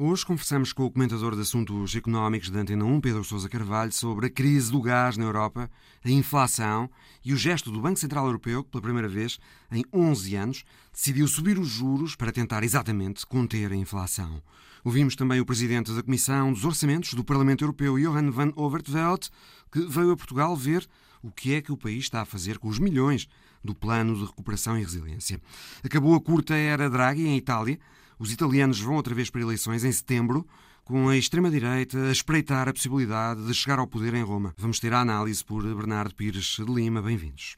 Hoje 0.00 0.24
conversamos 0.24 0.72
com 0.72 0.84
o 0.84 0.90
comentador 0.92 1.34
de 1.34 1.40
assuntos 1.40 1.96
económicos 1.96 2.50
da 2.50 2.60
Antena 2.60 2.84
1, 2.84 3.00
Pedro 3.00 3.24
Sousa 3.24 3.48
Carvalho, 3.48 3.90
sobre 3.90 4.26
a 4.26 4.30
crise 4.30 4.70
do 4.70 4.80
gás 4.80 5.16
na 5.16 5.24
Europa, 5.24 5.68
a 6.04 6.08
inflação 6.08 6.88
e 7.24 7.32
o 7.32 7.36
gesto 7.36 7.72
do 7.72 7.80
Banco 7.80 7.98
Central 7.98 8.26
Europeu, 8.26 8.62
que 8.62 8.70
pela 8.70 8.80
primeira 8.80 9.08
vez 9.08 9.40
em 9.72 9.84
11 9.92 10.36
anos 10.36 10.64
decidiu 10.92 11.26
subir 11.26 11.58
os 11.58 11.66
juros 11.66 12.14
para 12.14 12.30
tentar 12.30 12.62
exatamente 12.62 13.26
conter 13.26 13.72
a 13.72 13.74
inflação. 13.74 14.40
Ouvimos 14.84 15.16
também 15.16 15.40
o 15.40 15.44
presidente 15.44 15.90
da 15.90 16.00
Comissão 16.00 16.52
dos 16.52 16.64
Orçamentos 16.64 17.14
do 17.14 17.24
Parlamento 17.24 17.64
Europeu, 17.64 17.98
Johan 17.98 18.30
van 18.30 18.52
Overtveld, 18.54 19.28
que 19.72 19.80
veio 19.80 20.12
a 20.12 20.16
Portugal 20.16 20.54
ver 20.54 20.88
o 21.20 21.32
que 21.32 21.54
é 21.54 21.60
que 21.60 21.72
o 21.72 21.76
país 21.76 22.04
está 22.04 22.20
a 22.20 22.24
fazer 22.24 22.60
com 22.60 22.68
os 22.68 22.78
milhões 22.78 23.26
do 23.64 23.74
Plano 23.74 24.14
de 24.14 24.26
Recuperação 24.26 24.78
e 24.78 24.80
Resiliência. 24.80 25.40
Acabou 25.82 26.14
a 26.14 26.20
curta 26.20 26.54
era 26.54 26.88
Draghi 26.88 27.26
em 27.26 27.36
Itália 27.36 27.80
os 28.18 28.32
italianos 28.32 28.80
vão 28.80 28.96
outra 28.96 29.14
vez 29.14 29.30
para 29.30 29.40
eleições 29.40 29.84
em 29.84 29.92
setembro, 29.92 30.46
com 30.84 31.08
a 31.08 31.16
extrema-direita 31.16 31.98
a 32.08 32.12
espreitar 32.12 32.68
a 32.68 32.72
possibilidade 32.72 33.46
de 33.46 33.54
chegar 33.54 33.78
ao 33.78 33.86
poder 33.86 34.14
em 34.14 34.22
Roma. 34.22 34.54
Vamos 34.56 34.80
ter 34.80 34.92
a 34.92 35.00
análise 35.00 35.44
por 35.44 35.62
Bernardo 35.62 36.14
Pires 36.14 36.56
de 36.58 36.64
Lima. 36.64 37.02
Bem-vindos. 37.02 37.56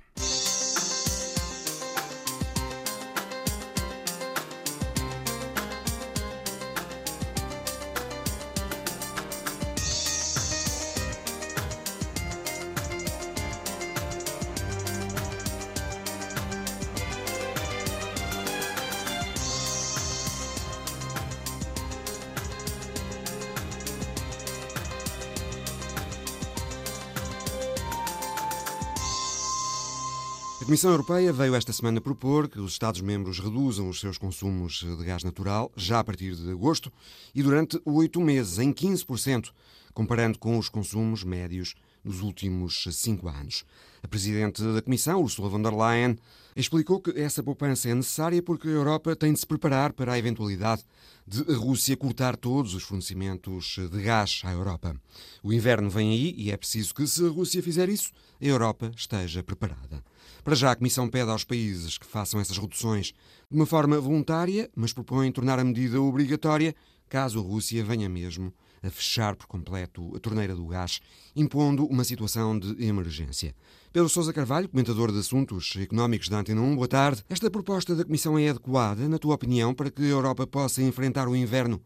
Comissão 30.70 30.92
Europeia 30.92 31.32
veio 31.32 31.56
esta 31.56 31.72
semana 31.72 32.00
propor 32.00 32.48
que 32.48 32.60
os 32.60 32.74
Estados-membros 32.74 33.40
reduzam 33.40 33.88
os 33.88 33.98
seus 33.98 34.16
consumos 34.16 34.84
de 34.84 35.04
gás 35.04 35.24
natural 35.24 35.68
já 35.74 35.98
a 35.98 36.04
partir 36.04 36.36
de 36.36 36.48
agosto 36.48 36.92
e 37.34 37.42
durante 37.42 37.82
oito 37.84 38.20
meses, 38.20 38.60
em 38.60 38.72
15%, 38.72 39.50
comparando 39.92 40.38
com 40.38 40.56
os 40.56 40.68
consumos 40.68 41.24
médios 41.24 41.74
nos 42.04 42.20
últimos 42.20 42.86
cinco 42.92 43.26
anos. 43.26 43.64
A 44.00 44.06
Presidente 44.06 44.62
da 44.62 44.80
Comissão, 44.80 45.20
Ursula 45.20 45.48
von 45.48 45.60
der 45.60 45.74
Leyen, 45.74 46.16
explicou 46.54 47.00
que 47.00 47.20
essa 47.20 47.42
poupança 47.42 47.88
é 47.88 47.94
necessária 47.94 48.40
porque 48.40 48.68
a 48.68 48.70
Europa 48.70 49.16
tem 49.16 49.32
de 49.32 49.40
se 49.40 49.46
preparar 49.48 49.92
para 49.92 50.12
a 50.12 50.18
eventualidade 50.20 50.84
de 51.30 51.52
a 51.52 51.56
Rússia 51.56 51.96
cortar 51.96 52.36
todos 52.36 52.74
os 52.74 52.82
fornecimentos 52.82 53.76
de 53.78 54.02
gás 54.02 54.42
à 54.44 54.50
Europa. 54.50 54.96
O 55.44 55.52
inverno 55.52 55.88
vem 55.88 56.10
aí 56.10 56.34
e 56.36 56.50
é 56.50 56.56
preciso 56.56 56.92
que, 56.92 57.06
se 57.06 57.24
a 57.24 57.28
Rússia 57.28 57.62
fizer 57.62 57.88
isso, 57.88 58.10
a 58.42 58.44
Europa 58.44 58.90
esteja 58.96 59.40
preparada. 59.40 60.02
Para 60.42 60.56
já, 60.56 60.72
a 60.72 60.74
Comissão 60.74 61.08
pede 61.08 61.30
aos 61.30 61.44
países 61.44 61.96
que 61.96 62.06
façam 62.06 62.40
essas 62.40 62.58
reduções 62.58 63.14
de 63.48 63.56
uma 63.56 63.64
forma 63.64 64.00
voluntária, 64.00 64.68
mas 64.74 64.92
propõe 64.92 65.30
tornar 65.30 65.60
a 65.60 65.64
medida 65.64 66.02
obrigatória 66.02 66.74
caso 67.08 67.38
a 67.38 67.42
Rússia 67.42 67.84
venha 67.84 68.08
mesmo 68.08 68.52
a 68.82 68.90
fechar 68.90 69.36
por 69.36 69.46
completo 69.46 70.14
a 70.16 70.18
torneira 70.18 70.54
do 70.54 70.66
gás, 70.66 71.00
impondo 71.34 71.84
uma 71.86 72.04
situação 72.04 72.58
de 72.58 72.84
emergência. 72.84 73.54
Pedro 73.92 74.08
Sousa 74.08 74.32
Carvalho, 74.32 74.68
comentador 74.68 75.12
de 75.12 75.18
assuntos 75.18 75.74
económicos 75.76 76.28
da 76.28 76.38
Antena 76.38 76.60
1, 76.60 76.76
boa 76.76 76.88
tarde. 76.88 77.24
Esta 77.28 77.50
proposta 77.50 77.94
da 77.94 78.04
Comissão 78.04 78.38
é 78.38 78.48
adequada, 78.48 79.08
na 79.08 79.18
tua 79.18 79.34
opinião, 79.34 79.74
para 79.74 79.90
que 79.90 80.02
a 80.02 80.06
Europa 80.06 80.46
possa 80.46 80.82
enfrentar 80.82 81.28
o 81.28 81.34
inverno 81.34 81.80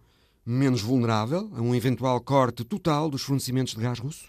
menos 0.44 0.82
vulnerável 0.82 1.50
a 1.54 1.62
um 1.62 1.74
eventual 1.74 2.20
corte 2.20 2.64
total 2.64 3.08
dos 3.08 3.22
fornecimentos 3.22 3.74
de 3.74 3.80
gás 3.80 3.98
russo? 3.98 4.28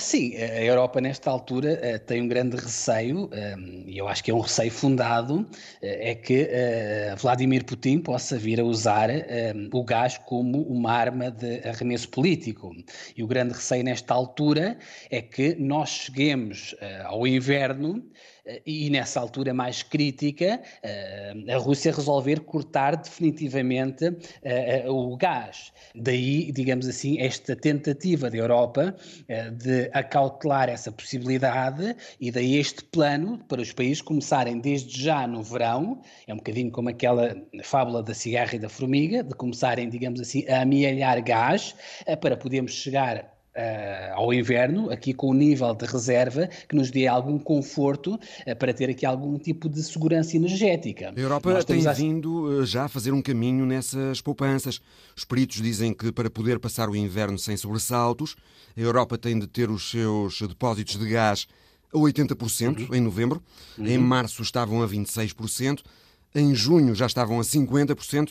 Sim, 0.00 0.36
a 0.36 0.62
Europa 0.62 1.00
nesta 1.00 1.30
altura 1.30 1.78
eh, 1.82 1.96
tem 1.98 2.20
um 2.20 2.28
grande 2.28 2.56
receio, 2.56 3.30
ehm, 3.32 3.84
e 3.86 3.96
eu 3.96 4.06
acho 4.06 4.22
que 4.22 4.30
é 4.30 4.34
um 4.34 4.40
receio 4.40 4.70
fundado, 4.70 5.48
eh, 5.80 6.10
é 6.10 6.14
que 6.14 6.46
eh, 6.50 7.14
Vladimir 7.16 7.64
Putin 7.64 8.00
possa 8.00 8.36
vir 8.36 8.60
a 8.60 8.64
usar 8.64 9.08
ehm, 9.08 9.70
o 9.72 9.82
gás 9.82 10.18
como 10.18 10.60
uma 10.64 10.92
arma 10.92 11.30
de 11.30 11.66
arremesso 11.66 12.08
político. 12.10 12.70
E 13.16 13.22
o 13.22 13.26
grande 13.26 13.54
receio 13.54 13.82
nesta 13.82 14.12
altura 14.12 14.76
é 15.10 15.22
que 15.22 15.54
nós 15.54 15.88
cheguemos 15.88 16.74
ao 17.06 17.26
inverno 17.26 18.04
e 18.64 18.88
nessa 18.90 19.20
altura 19.20 19.52
mais 19.52 19.82
crítica, 19.82 20.60
eh, 20.82 21.34
a 21.48 21.58
Rússia 21.58 21.92
resolver 21.92 22.40
cortar 22.40 22.96
definitivamente 22.96 24.06
eh, 24.42 24.82
eh, 24.84 24.90
o 24.90 25.16
gás. 25.16 25.72
Daí, 25.94 26.50
digamos 26.52 26.86
assim, 26.86 27.20
esta 27.20 27.54
tentativa 27.54 28.30
da 28.30 28.36
Europa 28.36 28.94
de 29.52 29.90
acautelar 29.92 30.68
essa 30.68 30.92
possibilidade 30.92 31.96
e 32.20 32.30
daí 32.30 32.56
este 32.56 32.84
plano 32.84 33.38
para 33.48 33.60
os 33.60 33.72
países 33.72 34.00
começarem 34.00 34.58
desde 34.58 35.02
já 35.02 35.26
no 35.26 35.42
verão, 35.42 36.00
é 36.26 36.32
um 36.32 36.36
bocadinho 36.36 36.70
como 36.70 36.88
aquela 36.88 37.36
fábula 37.62 38.02
da 38.02 38.14
cigarra 38.14 38.54
e 38.54 38.58
da 38.58 38.68
formiga, 38.68 39.22
de 39.22 39.34
começarem, 39.34 39.88
digamos 39.88 40.20
assim, 40.20 40.46
a 40.48 40.62
amealhar 40.62 41.22
gás 41.22 41.74
para 42.20 42.36
podermos 42.36 42.72
chegar 42.72 43.37
Uh, 43.58 44.14
ao 44.14 44.32
inverno, 44.32 44.88
aqui 44.88 45.12
com 45.12 45.30
o 45.30 45.34
nível 45.34 45.74
de 45.74 45.84
reserva 45.84 46.48
que 46.68 46.76
nos 46.76 46.92
dê 46.92 47.08
algum 47.08 47.40
conforto 47.40 48.14
uh, 48.14 48.56
para 48.56 48.72
ter 48.72 48.88
aqui 48.88 49.04
algum 49.04 49.36
tipo 49.36 49.68
de 49.68 49.82
segurança 49.82 50.36
energética. 50.36 51.12
A 51.16 51.20
Europa 51.20 51.64
tem 51.64 51.84
a... 51.84 51.92
vindo 51.92 52.44
uh, 52.44 52.64
já 52.64 52.84
a 52.84 52.88
fazer 52.88 53.12
um 53.12 53.20
caminho 53.20 53.66
nessas 53.66 54.20
poupanças. 54.20 54.80
Os 55.16 55.24
peritos 55.24 55.60
dizem 55.60 55.92
que 55.92 56.12
para 56.12 56.30
poder 56.30 56.60
passar 56.60 56.88
o 56.88 56.94
inverno 56.94 57.36
sem 57.36 57.56
sobressaltos, 57.56 58.36
a 58.76 58.80
Europa 58.80 59.18
tem 59.18 59.36
de 59.36 59.48
ter 59.48 59.68
os 59.70 59.90
seus 59.90 60.40
depósitos 60.40 60.96
de 60.96 61.08
gás 61.08 61.48
a 61.92 61.98
80% 61.98 62.88
uhum. 62.88 62.94
em 62.94 63.00
novembro, 63.00 63.42
uhum. 63.76 63.86
em 63.86 63.98
março 63.98 64.40
estavam 64.40 64.84
a 64.84 64.88
26%, 64.88 65.80
em 66.32 66.54
junho 66.54 66.94
já 66.94 67.06
estavam 67.06 67.40
a 67.40 67.42
50% 67.42 68.30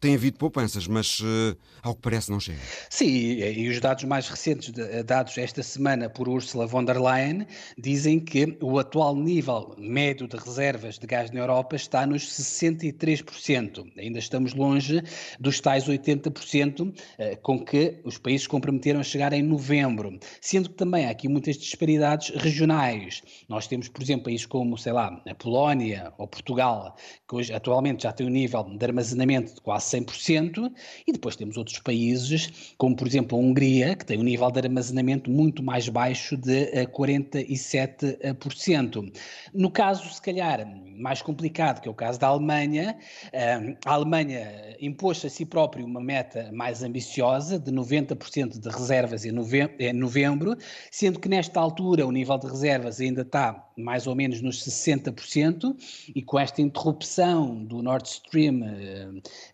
tem 0.00 0.14
havido 0.14 0.38
poupanças, 0.38 0.86
mas 0.86 1.20
uh, 1.20 1.56
ao 1.82 1.94
que 1.94 2.00
parece 2.00 2.30
não 2.30 2.40
chega. 2.40 2.58
Sim, 2.88 3.06
e, 3.06 3.68
os 3.68 3.78
dados 3.80 4.04
mais 4.04 4.28
recentes 4.28 4.70
de, 4.70 5.02
dados 5.02 5.36
esta 5.36 5.62
semana 5.62 6.08
por 6.08 6.26
Ursula 6.26 6.66
von 6.66 6.84
der 6.84 6.98
Leyen 6.98 7.46
dizem 7.76 8.18
que 8.18 8.56
o 8.62 8.78
atual 8.78 9.14
nível 9.14 9.74
médio 9.76 10.26
de 10.26 10.36
reservas 10.38 10.98
de 10.98 11.06
gás 11.06 11.30
na 11.30 11.40
Europa 11.40 11.76
está 11.76 12.06
nos 12.06 12.22
63%. 12.22 13.92
Ainda 13.98 14.18
estamos 14.18 14.54
longe 14.54 15.02
dos 15.38 15.60
tais 15.60 15.84
80% 15.86 16.80
uh, 16.80 16.94
eh, 17.18 17.36
com 17.36 17.62
que 17.62 18.00
os 18.02 18.16
países 18.16 18.46
comprometeram 18.46 19.00
a 19.00 19.04
chegar 19.04 19.34
em 19.34 19.42
novembro, 19.42 20.18
sendo 20.40 20.70
que 20.70 20.76
também 20.76 21.04
há 21.04 21.10
aqui 21.10 21.28
muitas 21.28 21.58
disparidades 21.58 22.30
regionais. 22.36 23.22
Nós 23.48 23.66
temos, 23.66 23.88
por 23.88 24.02
exemplo, 24.02 24.24
países 24.24 24.46
como, 24.46 24.78
sei 24.78 24.92
lá, 24.92 25.22
a 25.28 25.34
Polónia 25.34 26.10
ou 26.16 26.26
Portugal, 26.26 26.96
que 27.28 27.34
hoje 27.34 27.52
atualmente 27.52 28.04
já 28.04 28.12
têm 28.12 28.26
um 28.26 28.30
nível 28.30 28.64
de 28.64 28.84
armazenamento 28.86 29.54
de 29.54 29.60
quase 29.60 29.89
100%, 29.90 30.70
e 31.06 31.12
depois 31.12 31.36
temos 31.36 31.56
outros 31.56 31.78
países, 31.78 32.72
como 32.76 32.96
por 32.96 33.06
exemplo 33.06 33.38
a 33.38 33.40
Hungria, 33.40 33.94
que 33.94 34.04
tem 34.04 34.18
um 34.18 34.22
nível 34.22 34.50
de 34.50 34.60
armazenamento 34.60 35.30
muito 35.30 35.62
mais 35.62 35.88
baixo 35.88 36.36
de 36.36 36.66
47%. 36.86 38.18
Eh, 38.20 39.20
no 39.52 39.70
caso, 39.70 40.12
se 40.12 40.20
calhar, 40.20 40.66
mais 40.96 41.22
complicado, 41.22 41.80
que 41.80 41.88
é 41.88 41.90
o 41.90 41.94
caso 41.94 42.18
da 42.18 42.28
Alemanha, 42.28 42.96
eh, 43.32 43.76
a 43.84 43.92
Alemanha 43.92 44.76
impôs 44.80 45.24
a 45.24 45.28
si 45.28 45.44
próprio 45.44 45.84
uma 45.84 46.00
meta 46.00 46.50
mais 46.52 46.82
ambiciosa, 46.82 47.58
de 47.58 47.70
90% 47.70 48.58
de 48.58 48.68
reservas 48.68 49.24
em 49.24 49.32
novembro, 49.32 50.56
sendo 50.90 51.18
que 51.18 51.28
nesta 51.28 51.60
altura 51.60 52.06
o 52.06 52.12
nível 52.12 52.38
de 52.38 52.46
reservas 52.46 53.00
ainda 53.00 53.22
está 53.22 53.69
mais 53.80 54.06
ou 54.06 54.14
menos 54.14 54.40
nos 54.40 54.62
60%, 54.64 55.74
e 56.14 56.22
com 56.22 56.38
esta 56.38 56.60
interrupção 56.60 57.64
do 57.64 57.82
Nord 57.82 58.08
Stream 58.08 58.60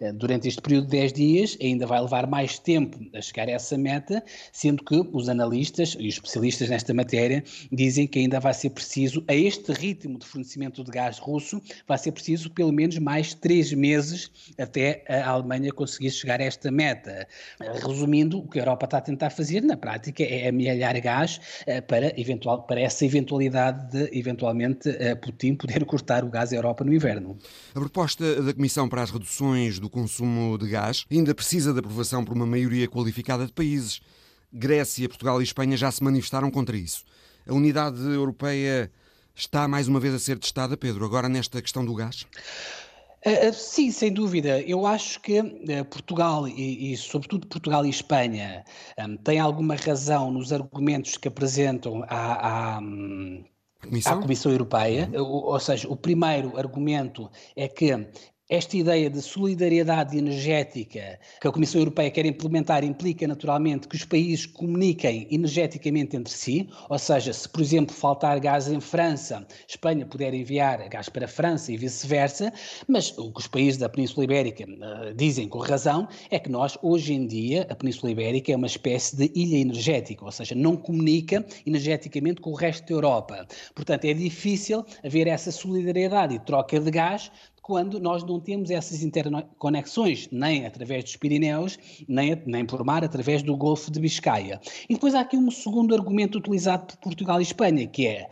eh, 0.00 0.12
durante 0.12 0.48
este 0.48 0.60
período 0.60 0.84
de 0.84 0.91
10 0.91 1.12
dias, 1.12 1.59
ainda 1.60 1.87
vai 1.87 2.00
levar 2.00 2.26
mais 2.26 2.59
tempo 2.59 2.99
a 3.14 3.20
chegar 3.20 3.49
a 3.49 3.52
essa 3.52 3.76
meta, 3.78 4.23
sendo 4.52 4.84
que 4.84 4.96
os 5.12 5.28
analistas 5.28 5.96
e 5.99 6.08
os 6.08 6.14
especialistas 6.14 6.69
nesta 6.69 6.93
matéria 6.93 7.43
dizem 7.70 8.06
que 8.06 8.19
ainda 8.19 8.40
vai 8.40 8.55
ser 8.55 8.70
preciso, 8.70 9.25
a 9.28 9.34
este 9.34 9.73
ritmo 9.73 10.19
de 10.19 10.26
fornecimento 10.26 10.82
de 10.82 10.90
gás 10.90 11.19
russo, 11.19 11.61
vai 11.87 11.99
ser 11.99 12.12
preciso 12.12 12.50
pelo 12.50 12.73
menos 12.73 12.99
mais 12.99 13.34
3 13.34 13.73
meses 13.75 14.31
até 14.58 15.05
a 15.08 15.28
Alemanha 15.28 15.73
conseguir 15.73 16.11
chegar 16.11 16.40
a 16.40 16.44
esta 16.44 16.70
meta. 16.70 17.26
Resumindo, 17.87 18.38
o 18.38 18.49
que 18.49 18.58
a 18.58 18.62
Europa 18.62 18.87
está 18.87 18.99
a 18.99 19.00
tentar 19.00 19.31
fazer 19.31 19.62
na 19.62 19.76
prática 19.76 20.23
é 20.23 20.49
amealhar 20.49 21.00
gás 21.00 21.40
eh, 21.67 21.81
para, 21.81 22.19
eventual, 22.20 22.62
para 22.62 22.81
essa 22.81 23.05
eventualidade 23.05 23.90
de 23.90 24.15
eventualmente 24.18 24.88
eh, 24.88 25.14
Putin 25.14 25.54
poder 25.54 25.84
cortar 25.86 26.24
o 26.24 26.30
gás 26.30 26.52
à 26.52 26.56
Europa 26.56 26.84
no 26.84 26.94
inverno. 26.94 27.38
A 27.74 27.80
proposta 27.80 28.42
da 28.42 28.54
Comissão 28.54 28.88
para 28.88 29.02
as 29.02 29.10
reduções 29.10 29.78
do 29.78 29.88
consumo 29.88 30.58
de 30.58 30.68
gás 30.68 31.04
ainda 31.10 31.34
precisa 31.34 31.72
de 31.72 31.78
aprovação 31.78 32.24
por 32.24 32.34
uma 32.34 32.46
maioria 32.46 32.88
qualificada 32.88 33.46
de 33.46 33.52
países. 33.52 34.00
Grécia, 34.52 35.08
Portugal 35.08 35.40
e 35.40 35.44
Espanha 35.44 35.76
já 35.76 35.90
se 35.90 36.02
manifestaram 36.02 36.50
contra 36.50 36.76
isso. 36.76 37.04
A 37.46 37.54
unidade 37.54 38.00
europeia 38.00 38.90
está 39.34 39.68
mais 39.68 39.86
uma 39.86 40.00
vez 40.00 40.14
a 40.14 40.18
ser 40.18 40.38
testada, 40.38 40.76
Pedro, 40.76 41.04
agora 41.04 41.28
nesta 41.28 41.60
questão 41.60 41.84
do 41.84 41.94
gás? 41.94 42.26
Uh, 43.26 43.52
sim, 43.52 43.90
sem 43.90 44.12
dúvida. 44.12 44.60
Eu 44.60 44.86
acho 44.86 45.20
que 45.20 45.42
Portugal 45.90 46.46
e, 46.46 46.92
e, 46.92 46.96
sobretudo, 46.96 47.46
Portugal 47.46 47.84
e 47.84 47.90
Espanha 47.90 48.64
têm 49.24 49.40
alguma 49.40 49.74
razão 49.74 50.30
nos 50.30 50.52
argumentos 50.52 51.16
que 51.16 51.26
apresentam 51.26 52.04
à, 52.08 52.76
à, 52.76 52.80
à 54.05 54.17
Comissão 54.17 54.52
Europeia. 54.52 55.11
Uhum. 55.12 55.23
Ou, 55.23 55.44
ou 55.52 55.61
seja, 55.61 55.88
o 55.88 55.96
primeiro 55.96 56.56
argumento 56.58 57.31
é 57.55 57.69
que 57.69 57.93
esta 58.48 58.76
ideia 58.76 59.10
de 59.10 59.20
solidariedade 59.20 60.16
energética 60.16 61.19
que 61.40 61.48
a 61.48 61.50
Comissão 61.50 61.81
Europeia 61.81 62.10
quer 62.10 62.25
implementar 62.26 62.84
implica 62.84 63.26
naturalmente 63.26 63.88
que 63.88 63.96
os 63.96 64.04
países 64.04 64.46
comuniquem 64.46 65.26
energeticamente 65.32 66.16
entre 66.16 66.32
si, 66.32 66.69
ou 66.88 66.98
seja, 66.98 67.32
se 67.32 67.48
por 67.48 67.60
exemplo 67.60 67.94
faltar 67.94 68.38
gás 68.38 68.69
em 68.69 68.81
França, 68.81 69.44
Espanha 69.66 70.06
puder 70.06 70.32
enviar 70.32 70.88
gás 70.88 71.08
para 71.08 71.25
a 71.25 71.28
França 71.28 71.72
e 71.72 71.76
vice-versa, 71.76 72.52
mas 72.87 73.16
o 73.19 73.32
que 73.32 73.40
os 73.40 73.48
países 73.48 73.78
da 73.78 73.88
Península 73.88 74.25
Ibérica 74.25 74.64
uh, 74.64 75.12
dizem 75.14 75.49
com 75.49 75.58
razão 75.58 76.06
é 76.31 76.38
que 76.38 76.49
nós, 76.49 76.78
hoje 76.82 77.14
em 77.14 77.26
dia, 77.26 77.66
a 77.69 77.75
Península 77.75 78.12
Ibérica 78.12 78.52
é 78.52 78.56
uma 78.56 78.66
espécie 78.69 79.16
de 79.16 79.32
ilha 79.34 79.56
energética, 79.56 80.25
ou 80.25 80.31
seja, 80.31 80.54
não 80.54 80.76
comunica 80.76 81.44
energeticamente 81.66 82.40
com 82.40 82.50
o 82.50 82.54
resto 82.54 82.87
da 82.87 82.94
Europa. 82.94 83.46
Portanto, 83.75 84.04
é 84.04 84.14
difícil 84.14 84.84
haver 85.04 85.26
essa 85.26 85.50
solidariedade 85.50 86.34
e 86.34 86.38
troca 86.38 86.78
de 86.78 86.90
gás 86.92 87.31
quando 87.66 87.98
nós 87.98 88.22
não 88.22 88.38
temos 88.38 88.70
essas 88.70 89.02
interconexões, 89.02 90.28
nem 90.30 90.64
através 90.64 91.02
dos 91.02 91.16
Pirineus, 91.16 91.76
nem, 92.06 92.40
nem 92.46 92.64
por 92.64 92.84
mar, 92.84 93.02
através 93.02 93.42
do 93.42 93.56
Golfo 93.56 93.90
de 93.90 93.98
Biscaia. 93.98 94.60
E 94.88 94.94
depois 94.94 95.16
há 95.16 95.20
aqui 95.22 95.36
um 95.36 95.50
segundo 95.50 95.92
argumento 95.92 96.38
utilizado 96.38 96.86
por 96.86 96.96
Portugal 96.98 97.40
e 97.40 97.42
Espanha, 97.42 97.84
que 97.88 98.06
é 98.06 98.30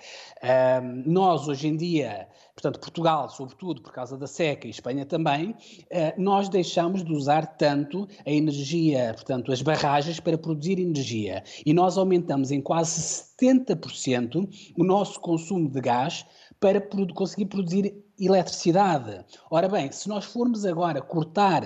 nós 1.05 1.49
hoje 1.49 1.67
em 1.67 1.77
dia 1.77 2.29
portanto, 2.55 2.79
Portugal, 2.79 3.29
sobretudo 3.29 3.83
por 3.83 3.93
causa 3.93 4.17
da 4.17 4.29
seca, 4.29 4.69
e 4.69 4.71
Espanha 4.71 5.05
também, 5.05 5.57
eh, 5.91 6.15
nós 6.17 6.49
deixamos 6.49 7.05
de 7.05 7.13
usar 7.13 7.57
tanto 7.57 8.07
a 8.25 8.31
energia, 8.31 9.13
portanto, 9.15 9.51
as 9.51 9.61
barragens 9.61 10.21
para 10.21 10.39
produzir 10.39 10.79
energia. 10.79 11.43
E 11.67 11.75
nós 11.75 11.99
aumentamos 11.99 12.53
em 12.53 12.61
quase 12.61 13.01
70% 13.37 14.49
o 14.79 14.85
nosso 14.85 15.19
consumo 15.21 15.69
de 15.69 15.81
gás 15.81 16.25
para 16.61 16.81
conseguir 17.13 17.47
produzir 17.47 18.04
eletricidade. 18.19 19.25
Ora 19.51 19.69
bem, 19.69 19.91
se 19.91 20.09
nós 20.09 20.25
formos 20.25 20.65
agora 20.65 21.01
cortar 21.03 21.63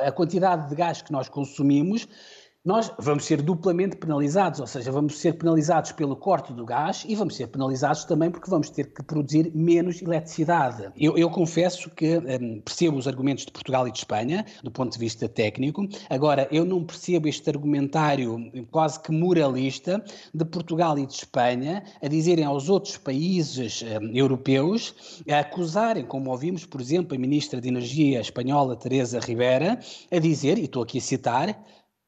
a 0.00 0.10
quantidade 0.10 0.68
de 0.68 0.74
gás 0.74 1.02
que 1.02 1.12
nós 1.12 1.28
consumimos, 1.28 2.08
nós 2.64 2.90
vamos 2.98 3.26
ser 3.26 3.42
duplamente 3.42 3.94
penalizados, 3.96 4.58
ou 4.58 4.66
seja, 4.66 4.90
vamos 4.90 5.18
ser 5.18 5.34
penalizados 5.34 5.92
pelo 5.92 6.16
corte 6.16 6.50
do 6.54 6.64
gás 6.64 7.04
e 7.06 7.14
vamos 7.14 7.36
ser 7.36 7.48
penalizados 7.48 8.04
também 8.04 8.30
porque 8.30 8.48
vamos 8.48 8.70
ter 8.70 8.90
que 8.90 9.02
produzir 9.02 9.52
menos 9.54 10.00
eletricidade. 10.00 10.90
Eu, 10.96 11.18
eu 11.18 11.28
confesso 11.28 11.90
que 11.90 12.16
um, 12.16 12.62
percebo 12.62 12.96
os 12.96 13.06
argumentos 13.06 13.44
de 13.44 13.52
Portugal 13.52 13.86
e 13.86 13.92
de 13.92 13.98
Espanha, 13.98 14.46
do 14.62 14.70
ponto 14.70 14.94
de 14.94 14.98
vista 14.98 15.28
técnico, 15.28 15.86
agora 16.08 16.48
eu 16.50 16.64
não 16.64 16.82
percebo 16.82 17.28
este 17.28 17.50
argumentário 17.50 18.50
quase 18.70 18.98
que 18.98 19.12
moralista 19.12 20.02
de 20.32 20.44
Portugal 20.46 20.98
e 20.98 21.04
de 21.04 21.12
Espanha 21.12 21.84
a 22.00 22.08
dizerem 22.08 22.46
aos 22.46 22.70
outros 22.70 22.96
países 22.96 23.82
um, 23.82 24.16
europeus, 24.16 25.22
a 25.30 25.40
acusarem, 25.40 26.06
como 26.06 26.30
ouvimos, 26.30 26.64
por 26.64 26.80
exemplo, 26.80 27.14
a 27.14 27.18
Ministra 27.18 27.60
de 27.60 27.68
Energia 27.68 28.22
espanhola, 28.22 28.74
Teresa 28.74 29.20
Rivera, 29.20 29.78
a 30.10 30.18
dizer, 30.18 30.56
e 30.56 30.64
estou 30.64 30.82
aqui 30.82 30.96
a 30.96 31.02
citar, 31.02 31.62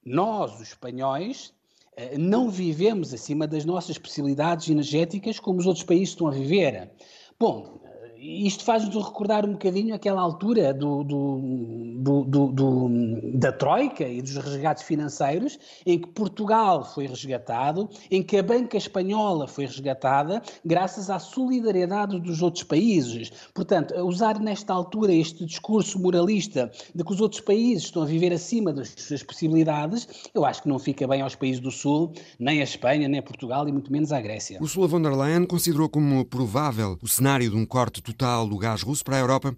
nós, 0.07 0.55
os 0.55 0.69
espanhóis, 0.69 1.53
eh, 1.97 2.17
não 2.17 2.49
vivemos 2.49 3.13
acima 3.13 3.47
das 3.47 3.65
nossas 3.65 3.99
possibilidades 3.99 4.71
energéticas 4.71 5.41
como 5.41 5.59
os 5.59 5.67
outros 5.67 5.85
países 5.85 6.11
estão 6.11 6.29
a 6.29 6.31
viver. 6.31 6.93
Bom, 7.39 7.81
isto 8.19 8.65
faz-nos 8.65 8.95
recordar 8.95 9.45
um 9.45 9.53
bocadinho 9.53 9.95
aquela 9.95 10.21
altura 10.21 10.73
do, 10.73 11.05
do, 11.05 12.25
do, 12.25 12.89
da 13.35 13.53
Troika 13.53 14.05
e 14.07 14.23
dos 14.23 14.37
resgates 14.37 14.85
financeiros, 14.85 15.59
em 15.85 15.99
que 15.99 16.09
Portugal 16.09 16.85
foi 16.85 17.07
resgatado, 17.07 17.89
em 18.11 18.23
que 18.23 18.37
a 18.37 18.43
banca 18.43 18.77
espanhola 18.77 19.47
foi 19.47 19.67
resgatada, 19.67 20.43
graças 20.65 21.11
à 21.11 21.19
solidariedade 21.19 22.19
dos 22.21 22.43
outros 22.43 22.65
países. 22.65 23.31
Portanto, 23.55 23.95
usar 24.05 24.39
nesta 24.39 24.73
altura 24.73 25.13
este 25.13 25.45
discurso 25.45 25.99
moralista 25.99 26.71
de 26.95 27.05
que 27.05 27.13
os 27.13 27.21
outros 27.21 27.41
países 27.41 27.85
estão 27.85 28.03
a 28.03 28.07
viver 28.07 28.33
acima 28.33 28.73
das 28.73 28.95
suas 28.97 29.23
possibilidades, 29.23 30.09
eu 30.35 30.45
acho 30.45 30.63
que 30.63 30.69
não 30.69 30.79
fica 30.79 31.07
bem 31.07 31.21
aos 31.21 31.35
países 31.35 31.61
do 31.61 31.71
Sul, 31.71 32.13
nem 32.39 32.61
a 32.61 32.65
Espanha, 32.65 33.09
nem 33.09 33.21
a 33.21 33.23
Portugal 33.23 33.69
e 33.69 33.73
muito 33.73 33.93
menos 33.93 34.13
à 34.13 34.21
Grécia. 34.21 34.59
Ursula 34.61 34.87
von 34.87 35.03
der 35.03 35.13
Leyen 35.13 35.45
considerou 35.47 35.89
como 35.89 36.25
provável 36.25 36.99
o 37.03 37.09
cenário 37.09 37.51
de 37.51 37.57
um 37.57 37.67
corte 37.67 38.03
total 38.07 38.49
do 38.49 38.57
gás 38.57 38.83
russo 38.83 39.05
para 39.05 39.17
a 39.17 39.21
Europa? 39.21 39.57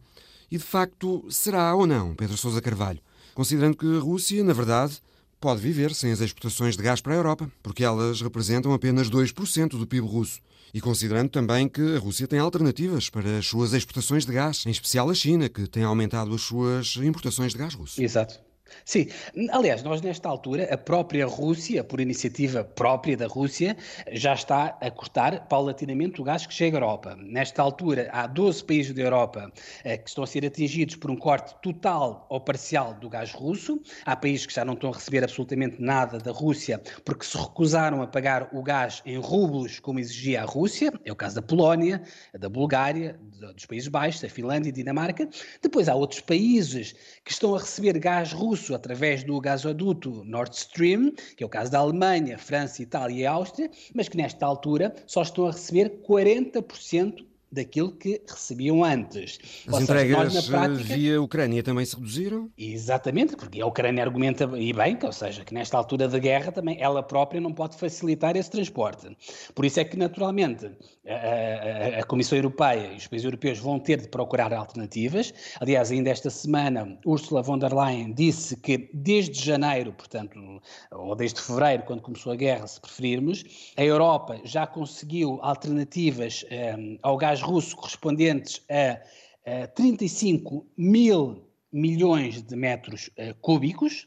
E 0.51 0.57
de 0.57 0.65
facto, 0.65 1.27
será 1.31 1.75
ou 1.75 1.87
não, 1.87 2.15
Pedro 2.15 2.37
Sousa 2.37 2.61
Carvalho? 2.61 3.01
Considerando 3.35 3.77
que 3.77 3.97
a 3.97 4.01
Rússia, 4.01 4.43
na 4.43 4.53
verdade, 4.53 5.01
pode 5.41 5.61
viver 5.61 5.95
sem 5.95 6.11
as 6.11 6.21
exportações 6.21 6.77
de 6.77 6.83
gás 6.83 7.01
para 7.01 7.13
a 7.13 7.17
Europa, 7.17 7.51
porque 7.63 7.85
elas 7.85 8.21
representam 8.21 8.73
apenas 8.73 9.11
2% 9.11 9.71
do 9.71 9.87
PIB 9.87 10.07
russo. 10.07 10.41
E 10.73 10.81
considerando 10.81 11.31
também 11.31 11.69
que 11.69 11.97
a 11.97 11.99
Rússia 11.99 12.27
tem 12.27 12.39
alternativas 12.39 13.09
para 13.09 13.39
as 13.39 13.47
suas 13.47 13.73
exportações 13.73 14.27
de 14.27 14.33
gás, 14.33 14.65
em 14.67 14.71
especial 14.71 15.09
a 15.09 15.15
China, 15.15 15.49
que 15.49 15.67
tem 15.67 15.83
aumentado 15.83 16.35
as 16.35 16.43
suas 16.43 16.97
importações 16.97 17.53
de 17.53 17.59
gás 17.59 17.75
russo. 17.75 18.03
Exato. 18.03 18.41
Sim, 18.85 19.09
aliás, 19.51 19.83
nós 19.83 20.01
nesta 20.01 20.29
altura, 20.29 20.73
a 20.73 20.79
própria 20.79 21.27
Rússia, 21.27 21.85
por 21.85 22.01
iniciativa 22.01 22.65
própria 22.65 23.17
da 23.17 23.27
Rússia, 23.27 23.77
já 24.13 24.35
está 24.35 24.79
a 24.81 24.91
cortar 24.91 25.47
paulatinamente 25.49 26.21
o 26.21 26.25
gás 26.25 26.47
que 26.47 26.55
chega 26.55 26.77
à 26.77 26.81
Europa. 26.81 27.17
Nesta 27.21 27.63
altura, 27.63 28.09
há 28.13 28.27
12 28.27 28.65
países 28.65 28.95
da 28.95 29.03
Europa 29.03 29.53
eh, 29.85 29.97
que 29.97 30.09
estão 30.09 30.25
a 30.25 30.27
ser 30.27 30.45
atingidos 30.45 30.97
por 30.97 31.11
um 31.11 31.17
corte 31.17 31.55
total 31.63 32.27
ou 32.29 32.41
parcial 32.41 32.95
do 32.95 33.09
gás 33.09 33.33
russo. 33.33 33.81
Há 34.05 34.17
países 34.17 34.47
que 34.47 34.55
já 34.55 34.65
não 34.65 34.75
estão 34.75 34.91
a 34.91 34.95
receber 34.95 35.25
absolutamente 35.25 35.81
nada 35.81 36.19
da 36.19 36.33
Rússia 36.33 36.81
porque 37.05 37.25
se 37.25 37.37
recusaram 37.37 38.03
a 38.03 38.07
pagar 38.07 38.49
o 38.53 38.63
gás 38.63 39.03
em 39.05 39.19
rublos, 39.19 39.81
como 39.81 39.99
exigia 39.99 40.43
a 40.43 40.45
Rússia. 40.45 40.93
É 41.05 41.13
o 41.13 41.17
caso 41.17 41.37
da 41.37 41.43
Polónia, 41.43 42.03
da 42.39 42.49
Bulgária, 42.49 43.19
dos 43.55 43.67
Países 43.67 43.89
Baixos, 43.89 44.21
da 44.21 44.29
Finlândia 44.29 44.69
e 44.69 44.73
Dinamarca. 44.73 45.29
Depois 45.63 45.89
há 45.89 45.95
outros 45.95 46.21
países 46.21 46.95
que 47.25 47.33
estão 47.33 47.55
a 47.55 47.59
receber 47.59 47.99
gás 47.99 48.33
russo 48.33 48.58
russo 48.59 48.75
através 48.75 49.23
do 49.23 49.41
gasoduto 49.41 50.25
Nord 50.25 50.55
Stream, 50.57 51.13
que 51.37 51.45
é 51.45 51.47
o 51.47 51.49
caso 51.49 51.71
da 51.71 51.79
Alemanha, 51.79 52.37
França, 52.37 52.83
Itália 52.83 53.23
e 53.23 53.27
Áustria, 53.27 53.71
mas 53.95 54.09
que 54.09 54.17
nesta 54.17 54.45
altura 54.45 54.95
só 55.07 55.23
estão 55.23 55.47
a 55.47 55.53
receber 55.53 56.03
40% 56.03 57.25
daquilo 57.51 57.93
que 57.93 58.21
recebiam 58.29 58.85
antes. 58.85 59.39
As 59.67 59.75
Ou 59.75 59.81
entregas 59.81 60.33
seja, 60.33 60.51
prática, 60.51 60.95
via 60.95 61.23
Ucrânia 61.23 61.63
também 61.63 61.85
se 61.85 61.97
reduziram? 61.97 62.51
Exatamente, 62.57 63.37
porque 63.37 63.61
a 63.61 63.67
Ucrânia 63.67 64.05
argumenta, 64.05 64.45
e 64.57 64.73
bem, 64.73 64.99
ou 65.03 65.13
seja, 65.13 65.45
que 65.45 65.55
nesta 65.55 65.77
altura 65.77 66.09
da 66.09 66.19
guerra 66.19 66.53
também 66.53 66.81
ela 66.81 67.03
própria 67.03 67.41
não 67.41 67.53
pode 67.53 67.77
facilitar 67.77 68.37
esse 68.37 68.51
transporte. 68.51 69.17
Por 69.55 69.65
isso 69.65 69.81
é 69.81 69.85
que, 69.85 69.97
naturalmente, 69.97 70.71
a, 71.07 71.97
a, 71.97 72.01
a 72.01 72.05
Comissão 72.05 72.37
Europeia 72.37 72.93
e 72.93 72.97
os 72.97 73.07
países 73.07 73.25
europeus 73.25 73.59
vão 73.59 73.79
ter 73.79 74.01
de 74.01 74.09
procurar 74.09 74.53
alternativas. 74.53 75.33
Aliás, 75.61 75.91
ainda 75.91 76.11
esta 76.11 76.31
semana, 76.31 76.99
Ursula 77.07 77.43
von 77.43 77.59
der 77.59 77.73
Leyen 77.73 78.13
disse 78.13 78.57
que 78.57 78.91
desde 78.93 79.45
janeiro, 79.45 79.93
portanto, 79.93 80.39
ou 80.93 81.17
desde 81.17 81.41
fevereiro, 81.41 81.85
quando 81.85 82.03
começou 82.03 82.33
a 82.33 82.37
guerra, 82.37 82.67
se 82.67 82.81
preferirmos, 82.81 83.73
a 83.77 83.85
Europa 83.85 84.41
já 84.45 84.67
conseguiu 84.67 85.39
alternativas 85.43 86.45
um, 86.45 86.95
eh, 86.95 86.99
ao 87.03 87.17
gás 87.17 87.38
gás 87.39 87.43
russo 87.43 87.77
correspondentes 87.77 88.63
a, 88.71 89.01
a 89.65 89.67
35 89.69 90.67
mil 90.77 91.45
milhões 91.71 92.43
de 92.43 92.57
metros 92.57 93.11
uh, 93.19 93.35
cúbicos, 93.43 94.07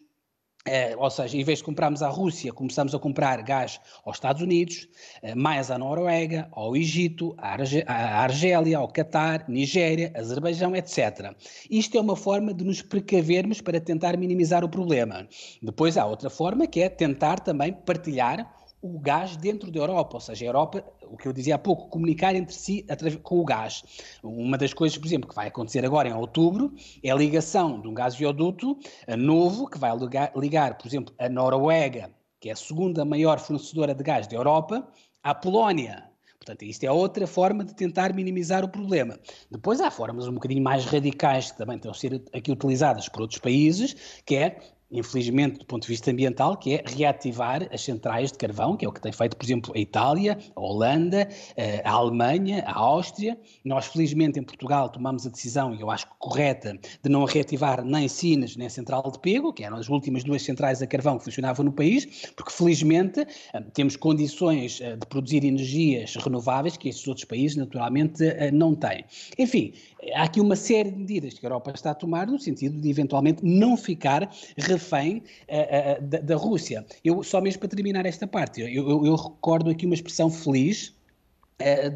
uh, 0.67 0.97
ou 0.97 1.11
seja, 1.11 1.37
em 1.37 1.43
vez 1.43 1.59
de 1.59 1.65
comprarmos 1.65 2.01
à 2.01 2.09
Rússia, 2.09 2.51
começamos 2.51 2.95
a 2.95 2.99
comprar 2.99 3.41
gás 3.43 3.79
aos 4.03 4.17
Estados 4.17 4.41
Unidos, 4.41 4.87
uh, 5.21 5.37
mais 5.37 5.69
à 5.69 5.77
Noruega, 5.77 6.49
ao 6.51 6.75
Egito, 6.75 7.35
à, 7.37 7.53
Arge 7.53 7.83
à 7.85 8.23
Argélia, 8.23 8.79
ao 8.79 8.87
Catar, 8.87 9.45
Nigéria, 9.47 10.11
Azerbaijão, 10.15 10.75
etc. 10.75 11.35
Isto 11.69 11.97
é 11.97 12.01
uma 12.01 12.15
forma 12.15 12.51
de 12.51 12.63
nos 12.63 12.81
precavermos 12.81 13.61
para 13.61 13.79
tentar 13.79 14.17
minimizar 14.17 14.65
o 14.65 14.69
problema. 14.69 15.27
Depois 15.61 15.97
há 15.97 16.05
outra 16.05 16.31
forma 16.31 16.65
que 16.65 16.81
é 16.81 16.89
tentar 16.89 17.39
também 17.39 17.71
partilhar 17.71 18.60
o 18.81 18.99
gás 18.99 19.35
dentro 19.37 19.71
da 19.71 19.79
Europa, 19.79 20.15
ou 20.15 20.19
seja, 20.19 20.45
a 20.45 20.47
Europa, 20.47 20.83
o 21.03 21.15
que 21.15 21.27
eu 21.27 21.33
dizia 21.33 21.55
há 21.55 21.59
pouco, 21.59 21.87
comunicar 21.89 22.35
entre 22.35 22.55
si 22.55 22.85
com 23.21 23.39
o 23.39 23.45
gás. 23.45 23.83
Uma 24.23 24.57
das 24.57 24.73
coisas, 24.73 24.97
por 24.97 25.05
exemplo, 25.05 25.29
que 25.29 25.35
vai 25.35 25.47
acontecer 25.47 25.85
agora 25.85 26.09
em 26.09 26.13
outubro 26.13 26.73
é 27.03 27.11
a 27.11 27.15
ligação 27.15 27.79
de 27.79 27.87
um 27.87 27.93
gasoduto 27.93 28.77
novo 29.17 29.67
que 29.69 29.77
vai 29.77 29.95
ligar, 29.95 30.31
ligar, 30.35 30.77
por 30.77 30.87
exemplo, 30.87 31.13
a 31.19 31.29
Noruega, 31.29 32.09
que 32.39 32.49
é 32.49 32.53
a 32.53 32.55
segunda 32.55 33.05
maior 33.05 33.39
fornecedora 33.39 33.93
de 33.93 34.03
gás 34.03 34.25
da 34.27 34.35
Europa, 34.35 34.87
à 35.23 35.35
Polónia. 35.35 36.09
Portanto, 36.39 36.63
isto 36.63 36.83
é 36.83 36.91
outra 36.91 37.27
forma 37.27 37.63
de 37.63 37.75
tentar 37.75 38.15
minimizar 38.15 38.65
o 38.65 38.67
problema. 38.67 39.19
Depois 39.51 39.79
há 39.79 39.91
formas 39.91 40.27
um 40.27 40.33
bocadinho 40.33 40.63
mais 40.63 40.85
radicais 40.85 41.51
que 41.51 41.57
também 41.59 41.75
estão 41.75 41.91
a 41.91 41.93
ser 41.93 42.19
aqui 42.33 42.51
utilizadas 42.51 43.07
por 43.07 43.21
outros 43.21 43.39
países, 43.39 44.21
que 44.25 44.35
é 44.37 44.59
infelizmente, 44.91 45.59
do 45.59 45.65
ponto 45.65 45.83
de 45.83 45.87
vista 45.87 46.11
ambiental, 46.11 46.57
que 46.57 46.75
é 46.75 46.83
reativar 46.85 47.67
as 47.71 47.81
centrais 47.81 48.31
de 48.31 48.37
carvão, 48.37 48.75
que 48.75 48.85
é 48.85 48.89
o 48.89 48.91
que 48.91 49.01
tem 49.01 49.11
feito, 49.11 49.37
por 49.37 49.45
exemplo, 49.45 49.73
a 49.75 49.79
Itália, 49.79 50.37
a 50.55 50.59
Holanda, 50.59 51.27
eh, 51.55 51.81
a 51.85 51.91
Alemanha, 51.91 52.63
a 52.65 52.77
Áustria. 52.77 53.37
Nós, 53.63 53.85
felizmente, 53.87 54.39
em 54.39 54.43
Portugal 54.43 54.89
tomamos 54.89 55.25
a 55.25 55.29
decisão, 55.29 55.73
e 55.73 55.81
eu 55.81 55.89
acho 55.89 56.07
correta, 56.19 56.77
de 57.01 57.09
não 57.09 57.23
reativar 57.25 57.83
nem 57.85 58.07
Sines 58.07 58.57
nem 58.57 58.67
a 58.67 58.69
Central 58.69 59.09
de 59.09 59.19
Pego, 59.19 59.53
que 59.53 59.63
eram 59.63 59.77
as 59.77 59.87
últimas 59.87 60.23
duas 60.23 60.41
centrais 60.41 60.81
a 60.81 60.87
carvão 60.87 61.17
que 61.17 61.23
funcionavam 61.23 61.63
no 61.63 61.71
país, 61.71 62.31
porque, 62.35 62.51
felizmente, 62.51 63.25
eh, 63.53 63.61
temos 63.73 63.95
condições 63.95 64.81
eh, 64.81 64.97
de 64.97 65.05
produzir 65.07 65.45
energias 65.45 66.15
renováveis 66.15 66.75
que 66.75 66.89
estes 66.89 67.07
outros 67.07 67.25
países, 67.25 67.55
naturalmente, 67.55 68.23
não 68.51 68.75
têm. 68.75 69.05
Enfim, 69.37 69.73
há 70.13 70.23
aqui 70.23 70.41
uma 70.41 70.55
série 70.55 70.91
de 70.91 70.97
medidas 70.97 71.37
que 71.37 71.45
a 71.45 71.47
Europa 71.47 71.71
está 71.73 71.91
a 71.91 71.95
tomar 71.95 72.27
no 72.27 72.39
sentido 72.39 72.79
de, 72.79 72.89
eventualmente, 72.89 73.43
não 73.43 73.77
ficar 73.77 74.29
refém 74.57 75.17
uh, 75.17 76.01
uh, 76.01 76.07
da, 76.07 76.19
da, 76.19 76.35
Rússia. 76.35 76.85
Eu, 77.03 77.23
só 77.23 77.39
mesmo 77.41 77.59
para 77.59 77.69
terminar 77.69 78.05
esta 78.05 78.25
parte, 78.25 78.61
eu, 78.61 78.67
eu, 78.67 79.05
eu 79.05 79.15
recordo 79.15 79.69
aqui 79.69 79.85
uma 79.85 79.95
expressão 79.95 80.29
feliz 80.29 80.93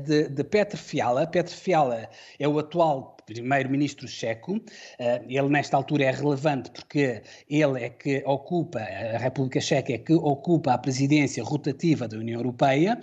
de, 0.05 0.29
de 0.29 0.43
Petr 0.43 0.77
Fiala. 0.77 1.25
Petr 1.25 1.51
Fiala 1.51 2.07
é 2.39 2.47
o 2.47 2.59
atual 2.59 3.14
primeiro-ministro 3.25 4.07
checo. 4.07 4.61
Ele, 5.27 5.49
nesta 5.49 5.77
altura, 5.77 6.05
é 6.05 6.11
relevante 6.11 6.71
porque 6.71 7.21
ele 7.49 7.83
é 7.83 7.89
que 7.89 8.23
ocupa, 8.25 8.79
a 8.79 9.17
República 9.17 9.59
Checa 9.59 9.93
é 9.93 9.97
que 9.97 10.13
ocupa 10.13 10.73
a 10.73 10.77
presidência 10.77 11.43
rotativa 11.43 12.07
da 12.07 12.17
União 12.17 12.39
Europeia 12.39 12.99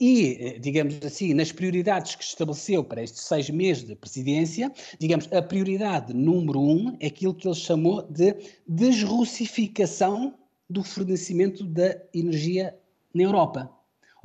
e, 0.00 0.58
digamos 0.60 0.98
assim, 1.04 1.34
nas 1.34 1.52
prioridades 1.52 2.14
que 2.14 2.24
estabeleceu 2.24 2.82
para 2.82 3.02
estes 3.02 3.22
seis 3.22 3.50
meses 3.50 3.84
de 3.84 3.94
presidência, 3.94 4.72
digamos, 4.98 5.30
a 5.32 5.42
prioridade 5.42 6.12
número 6.14 6.60
um 6.60 6.96
é 7.00 7.06
aquilo 7.06 7.34
que 7.34 7.46
ele 7.46 7.54
chamou 7.54 8.02
de 8.02 8.34
desrussificação 8.66 10.34
do 10.68 10.82
fornecimento 10.82 11.64
da 11.64 11.96
energia 12.12 12.76
na 13.14 13.22
Europa. 13.22 13.75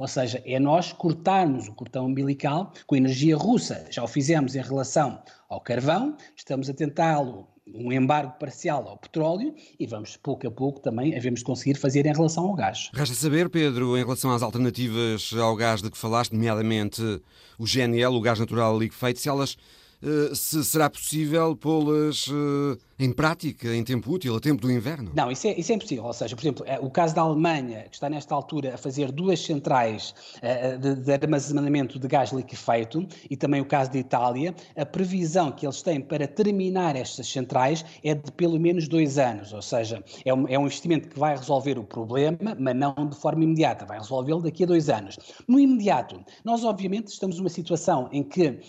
Ou 0.01 0.08
seja, 0.08 0.41
é 0.48 0.60
nós 0.60 0.91
cortarmos 0.91 1.67
o 1.67 1.74
cortão 1.74 2.08
umbilical 2.08 2.74
com 2.88 2.96
energia 2.96 3.38
russa. 3.38 3.86
Já 3.91 4.03
o 4.03 4.08
fizemos 4.08 4.55
em 4.55 4.62
relação 4.62 5.22
ao 5.48 5.62
carvão, 5.62 6.17
estamos 6.36 6.67
a 6.72 6.74
tentá-lo 6.74 7.48
um 7.72 7.91
embargo 7.91 8.34
parcial 8.39 8.88
ao 8.88 8.98
petróleo 8.98 9.53
e 9.79 9.86
vamos 9.86 10.17
pouco 10.17 10.48
a 10.48 10.50
pouco 10.50 10.79
também 10.79 11.15
havemos 11.15 11.41
de 11.41 11.46
conseguir 11.46 11.75
fazer 11.75 12.08
em 12.08 12.13
relação 12.13 12.48
ao 12.48 12.55
gás. 12.55 12.89
Resta 12.96 13.13
saber, 13.13 13.48
Pedro, 13.48 13.96
em 13.96 14.03
relação 14.03 14.31
às 14.31 14.41
alternativas 14.41 15.34
ao 15.39 15.55
gás 15.55 15.84
de 15.84 15.91
que 15.91 15.98
falaste, 15.98 16.31
nomeadamente 16.31 17.22
o 17.60 17.63
GNL, 17.63 18.15
o 18.15 18.22
gás 18.22 18.39
natural 18.39 18.79
liquefeito, 18.79 19.20
se 19.20 19.29
elas 19.29 19.55
eh, 20.03 20.34
se 20.34 20.63
será 20.63 20.89
possível 20.89 21.55
pô-las 21.55 22.25
eh, 22.27 22.77
em 23.01 23.12
prática, 23.12 23.75
em 23.75 23.84
tempo 23.84 24.12
útil, 24.12 24.36
a 24.36 24.39
tempo 24.39 24.62
do 24.62 24.72
inverno? 24.72 25.12
Não, 25.15 25.31
isso 25.31 25.48
é, 25.48 25.60
isso 25.60 25.72
é 25.72 25.75
impossível. 25.75 26.05
Ou 26.05 26.13
seja, 26.13 26.36
por 26.36 26.43
exemplo, 26.43 26.63
é, 26.67 26.79
o 26.79 26.89
caso 26.89 27.15
da 27.15 27.22
Alemanha, 27.22 27.86
que 27.89 27.96
está 27.96 28.08
nesta 28.08 28.36
altura 28.36 28.75
a 28.75 28.77
fazer 28.77 29.12
duas 29.12 29.43
centrais 29.43 30.13
uh, 30.38 30.77
de, 30.77 30.96
de, 30.96 31.12
armazenamento 31.12 31.98
de 31.98 32.08
gás 32.08 32.31
liquefeito, 32.31 33.08
e 33.27 33.36
também 33.36 33.60
o 33.60 33.65
caso 33.65 33.91
da 33.91 33.98
Itália, 33.98 34.53
a 34.77 34.86
previsão 34.86 35.51
que 35.51 35.65
eles 35.65 35.81
têm 35.81 36.00
para 36.00 36.27
terminar 36.27 36.96
estas 36.96 37.27
centrais 37.27 37.84
é 38.03 38.13
de 38.13 38.31
pelo 38.34 38.60
menos 38.60 38.88
dois 38.88 39.17
anos. 39.17 39.51
Ou 39.51 39.63
seja, 39.63 40.03
é 40.24 40.31
um, 40.31 40.48
é 40.48 40.60
um 40.60 40.65
investimento 40.65 41.10
que 41.10 41.17
vai 41.17 41.36
resolver 41.36 41.79
o 41.79 41.84
problema, 41.84 42.55
mas 42.60 42.75
não 42.75 42.93
de 43.10 43.15
forma 43.15 43.43
imediata, 43.43 43.84
vai 43.84 43.98
resolvê-lo 43.98 44.43
daqui 44.43 44.63
a 44.63 44.67
dois 44.67 44.89
anos. 44.89 45.17
No 45.48 45.60
imediato, 45.60 46.24
nós 46.46 46.63
obviamente 46.63 47.08
estamos 47.08 47.39
numa 47.39 47.50
situação 47.50 48.08
em 48.12 48.22
que, 48.22 48.60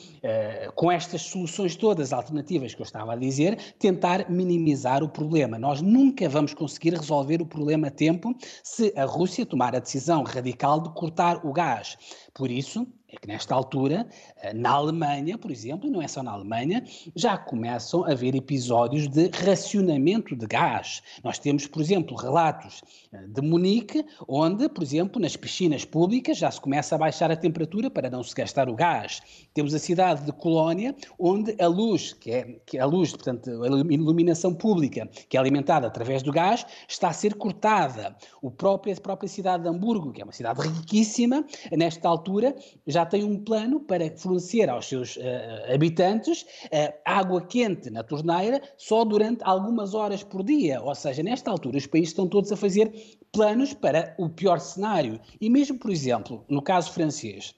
com 0.74 0.90
estas 0.90 1.20
soluções 1.22 1.76
todas 1.76 2.12
alternativas 2.14 2.74
que 2.74 2.80
eu 2.80 2.84
estava 2.84 3.12
a 3.12 3.16
dizer, 3.16 3.58
tentar 3.78 4.21
minimizar 4.28 5.02
o 5.02 5.08
problema. 5.08 5.58
Nós 5.58 5.80
nunca 5.80 6.28
vamos 6.28 6.54
conseguir 6.54 6.94
resolver 6.94 7.40
o 7.42 7.46
problema 7.46 7.88
a 7.88 7.90
tempo 7.90 8.34
se 8.62 8.92
a 8.96 9.04
Rússia 9.04 9.46
tomar 9.46 9.74
a 9.74 9.80
decisão 9.80 10.22
radical 10.22 10.80
de 10.80 10.92
cortar 10.94 11.44
o 11.46 11.52
gás. 11.52 11.96
Por 12.34 12.50
isso, 12.50 12.86
é 13.12 13.16
que 13.18 13.28
nesta 13.28 13.54
altura, 13.54 14.06
eh, 14.38 14.54
na 14.54 14.70
Alemanha, 14.70 15.36
por 15.36 15.50
exemplo, 15.50 15.86
e 15.86 15.90
não 15.90 16.00
é 16.00 16.08
só 16.08 16.22
na 16.22 16.32
Alemanha, 16.32 16.82
já 17.14 17.36
começam 17.36 18.04
a 18.04 18.12
haver 18.12 18.34
episódios 18.34 19.06
de 19.06 19.28
racionamento 19.28 20.34
de 20.34 20.46
gás. 20.46 21.02
Nós 21.22 21.38
temos, 21.38 21.66
por 21.66 21.82
exemplo, 21.82 22.16
relatos 22.16 22.82
eh, 23.12 23.26
de 23.26 23.42
Munique, 23.42 24.02
onde, 24.26 24.66
por 24.66 24.82
exemplo, 24.82 25.20
nas 25.20 25.36
piscinas 25.36 25.84
públicas 25.84 26.38
já 26.38 26.50
se 26.50 26.58
começa 26.58 26.94
a 26.94 26.98
baixar 26.98 27.30
a 27.30 27.36
temperatura 27.36 27.90
para 27.90 28.08
não 28.08 28.22
se 28.22 28.34
gastar 28.34 28.66
o 28.70 28.74
gás. 28.74 29.20
Temos 29.52 29.74
a 29.74 29.78
cidade 29.78 30.24
de 30.24 30.32
Colónia, 30.32 30.96
onde 31.18 31.54
a 31.60 31.66
luz, 31.66 32.14
que 32.14 32.30
é, 32.30 32.60
que 32.64 32.78
a 32.78 32.86
luz, 32.86 33.10
portanto, 33.10 33.62
a 33.62 33.66
iluminação 33.92 34.54
pública, 34.54 35.06
que 35.28 35.36
é 35.36 35.40
alimentada 35.40 35.86
através 35.86 36.22
do 36.22 36.32
gás, 36.32 36.64
está 36.88 37.08
a 37.10 37.12
ser 37.12 37.34
cortada. 37.34 38.16
O 38.40 38.50
próprio, 38.50 38.94
a 38.96 39.00
própria 39.00 39.28
cidade 39.28 39.64
de 39.64 39.68
Hamburgo, 39.68 40.12
que 40.12 40.22
é 40.22 40.24
uma 40.24 40.32
cidade 40.32 40.62
riquíssima, 40.66 41.44
nesta 41.70 42.08
altura 42.08 42.54
já 42.86 43.01
já 43.02 43.06
tem 43.06 43.24
um 43.24 43.36
plano 43.36 43.80
para 43.80 44.16
fornecer 44.16 44.70
aos 44.70 44.86
seus 44.86 45.16
uh, 45.16 45.74
habitantes 45.74 46.42
uh, 46.42 46.94
água 47.04 47.44
quente 47.44 47.90
na 47.90 48.02
torneira 48.02 48.62
só 48.76 49.04
durante 49.04 49.42
algumas 49.42 49.92
horas 49.92 50.22
por 50.22 50.44
dia. 50.44 50.80
Ou 50.80 50.94
seja, 50.94 51.22
nesta 51.22 51.50
altura 51.50 51.78
os 51.78 51.86
países 51.86 52.10
estão 52.10 52.28
todos 52.28 52.52
a 52.52 52.56
fazer 52.56 52.92
planos 53.32 53.74
para 53.74 54.14
o 54.18 54.28
pior 54.28 54.60
cenário. 54.60 55.20
E 55.40 55.50
mesmo, 55.50 55.78
por 55.78 55.90
exemplo, 55.90 56.44
no 56.48 56.62
caso 56.62 56.92
francês, 56.92 57.54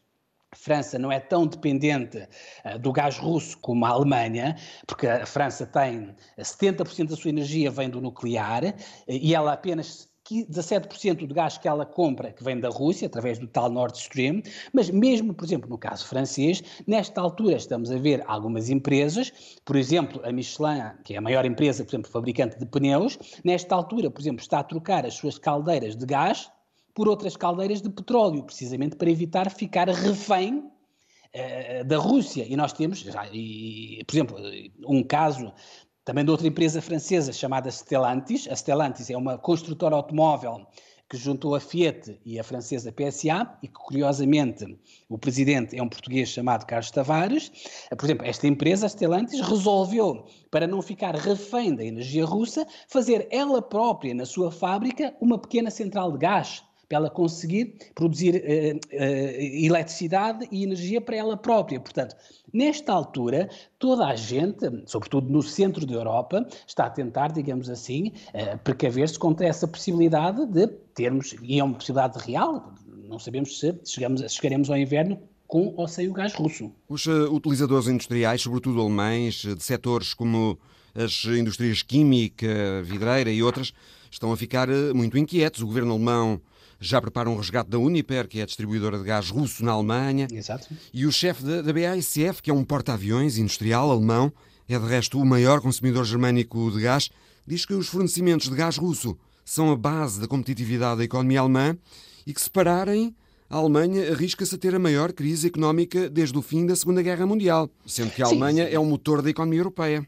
França 0.56 0.98
não 0.98 1.10
é 1.10 1.18
tão 1.18 1.46
dependente 1.46 2.26
uh, 2.64 2.78
do 2.78 2.92
gás 2.92 3.18
russo 3.18 3.58
como 3.58 3.84
a 3.84 3.90
Alemanha, 3.90 4.56
porque 4.86 5.06
a 5.06 5.26
França 5.26 5.66
tem 5.66 6.14
70% 6.38 7.08
da 7.08 7.16
sua 7.16 7.28
energia 7.28 7.70
vem 7.70 7.90
do 7.90 8.00
nuclear 8.00 8.62
e 9.06 9.34
ela 9.34 9.52
apenas 9.52 10.08
17% 10.24 11.26
do 11.26 11.34
gás 11.34 11.58
que 11.58 11.68
ela 11.68 11.84
compra 11.84 12.32
que 12.32 12.42
vem 12.42 12.58
da 12.58 12.68
Rússia, 12.68 13.06
através 13.06 13.38
do 13.38 13.46
tal 13.46 13.70
Nord 13.70 13.96
Stream, 13.98 14.42
mas 14.72 14.88
mesmo, 14.90 15.34
por 15.34 15.44
exemplo, 15.44 15.68
no 15.68 15.76
caso 15.76 16.06
francês, 16.06 16.62
nesta 16.86 17.20
altura 17.20 17.56
estamos 17.56 17.90
a 17.90 17.98
ver 17.98 18.22
algumas 18.26 18.70
empresas, 18.70 19.32
por 19.64 19.76
exemplo, 19.76 20.20
a 20.24 20.32
Michelin, 20.32 20.92
que 21.04 21.14
é 21.14 21.18
a 21.18 21.20
maior 21.20 21.44
empresa, 21.44 21.84
por 21.84 21.90
exemplo, 21.90 22.10
fabricante 22.10 22.58
de 22.58 22.66
pneus, 22.66 23.18
nesta 23.44 23.74
altura, 23.74 24.10
por 24.10 24.20
exemplo, 24.20 24.40
está 24.40 24.60
a 24.60 24.64
trocar 24.64 25.04
as 25.04 25.14
suas 25.14 25.38
caldeiras 25.38 25.96
de 25.96 26.06
gás 26.06 26.50
por 26.94 27.08
outras 27.08 27.36
caldeiras 27.36 27.82
de 27.82 27.90
petróleo, 27.90 28.44
precisamente 28.44 28.96
para 28.96 29.10
evitar 29.10 29.50
ficar 29.50 29.88
refém 29.88 30.58
uh, 30.58 31.84
da 31.84 31.98
Rússia. 31.98 32.46
E 32.48 32.56
nós 32.56 32.72
temos, 32.72 33.00
já, 33.00 33.26
e, 33.32 34.02
por 34.06 34.14
exemplo, 34.14 34.36
um 34.86 35.02
caso 35.02 35.52
também 36.04 36.24
de 36.24 36.30
outra 36.30 36.46
empresa 36.46 36.82
francesa 36.82 37.32
chamada 37.32 37.70
Stellantis. 37.70 38.46
A 38.50 38.54
Stellantis 38.54 39.08
é 39.08 39.16
uma 39.16 39.38
construtora 39.38 39.96
automóvel 39.96 40.66
que 41.08 41.16
juntou 41.16 41.54
a 41.54 41.60
Fiat 41.60 42.20
e 42.24 42.38
a 42.38 42.44
francesa 42.44 42.92
PSA 42.92 43.58
e 43.62 43.68
que, 43.68 43.74
curiosamente, 43.74 44.78
o 45.08 45.18
presidente 45.18 45.76
é 45.76 45.82
um 45.82 45.88
português 45.88 46.28
chamado 46.28 46.66
Carlos 46.66 46.90
Tavares. 46.90 47.50
Por 47.96 48.04
exemplo, 48.04 48.26
esta 48.26 48.46
empresa, 48.46 48.86
a 48.86 48.88
Stellantis, 48.88 49.40
resolveu, 49.40 50.26
para 50.50 50.66
não 50.66 50.82
ficar 50.82 51.14
refém 51.14 51.74
da 51.74 51.84
energia 51.84 52.24
russa, 52.24 52.66
fazer 52.88 53.28
ela 53.30 53.62
própria, 53.62 54.14
na 54.14 54.26
sua 54.26 54.50
fábrica, 54.50 55.14
uma 55.20 55.38
pequena 55.38 55.70
central 55.70 56.12
de 56.12 56.18
gás 56.18 56.62
para 56.88 56.98
ela 56.98 57.10
conseguir 57.10 57.76
produzir 57.94 58.36
uh, 58.36 58.76
uh, 58.76 59.64
eletricidade 59.64 60.46
e 60.50 60.64
energia 60.64 61.00
para 61.00 61.16
ela 61.16 61.36
própria. 61.36 61.80
Portanto, 61.80 62.16
nesta 62.52 62.92
altura, 62.92 63.48
toda 63.78 64.06
a 64.06 64.16
gente, 64.16 64.70
sobretudo 64.86 65.30
no 65.30 65.42
centro 65.42 65.86
da 65.86 65.94
Europa, 65.94 66.46
está 66.66 66.86
a 66.86 66.90
tentar, 66.90 67.32
digamos 67.32 67.68
assim, 67.68 68.12
uh, 68.34 68.58
precaver-se 68.58 69.18
contra 69.18 69.46
essa 69.46 69.66
possibilidade 69.66 70.46
de 70.46 70.66
termos, 70.94 71.34
e 71.42 71.58
é 71.58 71.64
uma 71.64 71.74
possibilidade 71.74 72.18
real, 72.18 72.74
não 73.08 73.18
sabemos 73.18 73.58
se 73.58 73.74
chegamos, 73.84 74.20
chegaremos 74.32 74.70
ao 74.70 74.76
inverno 74.76 75.18
com 75.46 75.74
ou 75.76 75.86
sem 75.86 76.08
o 76.08 76.12
gás 76.12 76.34
russo. 76.34 76.72
Os 76.88 77.06
utilizadores 77.06 77.86
industriais, 77.86 78.42
sobretudo 78.42 78.80
alemães, 78.80 79.34
de 79.34 79.62
setores 79.62 80.14
como 80.14 80.58
as 80.94 81.24
indústrias 81.24 81.82
química, 81.82 82.82
vidreira 82.82 83.30
e 83.30 83.42
outras, 83.42 83.72
estão 84.10 84.32
a 84.32 84.36
ficar 84.36 84.68
muito 84.94 85.18
inquietos. 85.18 85.60
O 85.60 85.66
governo 85.66 85.92
alemão 85.92 86.40
já 86.86 87.00
prepara 87.00 87.28
um 87.30 87.36
resgate 87.36 87.70
da 87.70 87.78
Uniper, 87.78 88.28
que 88.28 88.40
é 88.40 88.42
a 88.42 88.46
distribuidora 88.46 88.98
de 88.98 89.04
gás 89.04 89.30
russo 89.30 89.64
na 89.64 89.72
Alemanha. 89.72 90.28
Exato. 90.30 90.68
E 90.92 91.06
o 91.06 91.12
chefe 91.12 91.42
da, 91.44 91.62
da 91.62 91.72
BASF, 91.72 92.42
que 92.42 92.50
é 92.50 92.54
um 92.54 92.64
porta-aviões 92.64 93.38
industrial 93.38 93.90
alemão, 93.90 94.32
é 94.68 94.78
de 94.78 94.86
resto 94.86 95.18
o 95.18 95.24
maior 95.24 95.60
consumidor 95.60 96.04
germânico 96.04 96.70
de 96.70 96.80
gás, 96.80 97.10
diz 97.46 97.64
que 97.64 97.74
os 97.74 97.88
fornecimentos 97.88 98.48
de 98.48 98.56
gás 98.56 98.76
russo 98.76 99.16
são 99.44 99.70
a 99.70 99.76
base 99.76 100.20
da 100.20 100.26
competitividade 100.26 100.98
da 100.98 101.04
economia 101.04 101.40
alemã 101.40 101.76
e 102.26 102.32
que 102.32 102.40
se 102.40 102.50
pararem 102.50 103.14
a 103.48 103.56
Alemanha 103.56 104.10
arrisca-se 104.10 104.54
a 104.54 104.58
ter 104.58 104.74
a 104.74 104.78
maior 104.78 105.12
crise 105.12 105.46
económica 105.46 106.08
desde 106.08 106.36
o 106.36 106.42
fim 106.42 106.66
da 106.66 106.74
Segunda 106.74 107.02
Guerra 107.02 107.26
Mundial, 107.26 107.70
sendo 107.86 108.10
que 108.10 108.22
a 108.22 108.26
Alemanha 108.26 108.64
sim, 108.64 108.70
sim. 108.70 108.76
é 108.76 108.80
o 108.80 108.84
motor 108.84 109.20
da 109.22 109.30
economia 109.30 109.60
europeia. 109.60 110.06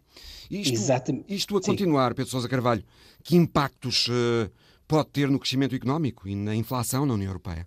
Isto, 0.51 0.75
Exatamente. 0.75 1.35
isto 1.35 1.57
a 1.57 1.61
continuar, 1.61 2.15
Pedro 2.15 2.31
Sousa 2.31 2.49
Carvalho, 2.49 2.83
que 3.23 3.37
impactos 3.37 4.09
uh, 4.09 4.51
pode 4.87 5.11
ter 5.11 5.29
no 5.29 5.39
crescimento 5.39 5.75
económico 5.75 6.29
e 6.29 6.35
na 6.35 6.55
inflação 6.55 7.05
na 7.05 7.15
União 7.15 7.29
Europeia? 7.29 7.67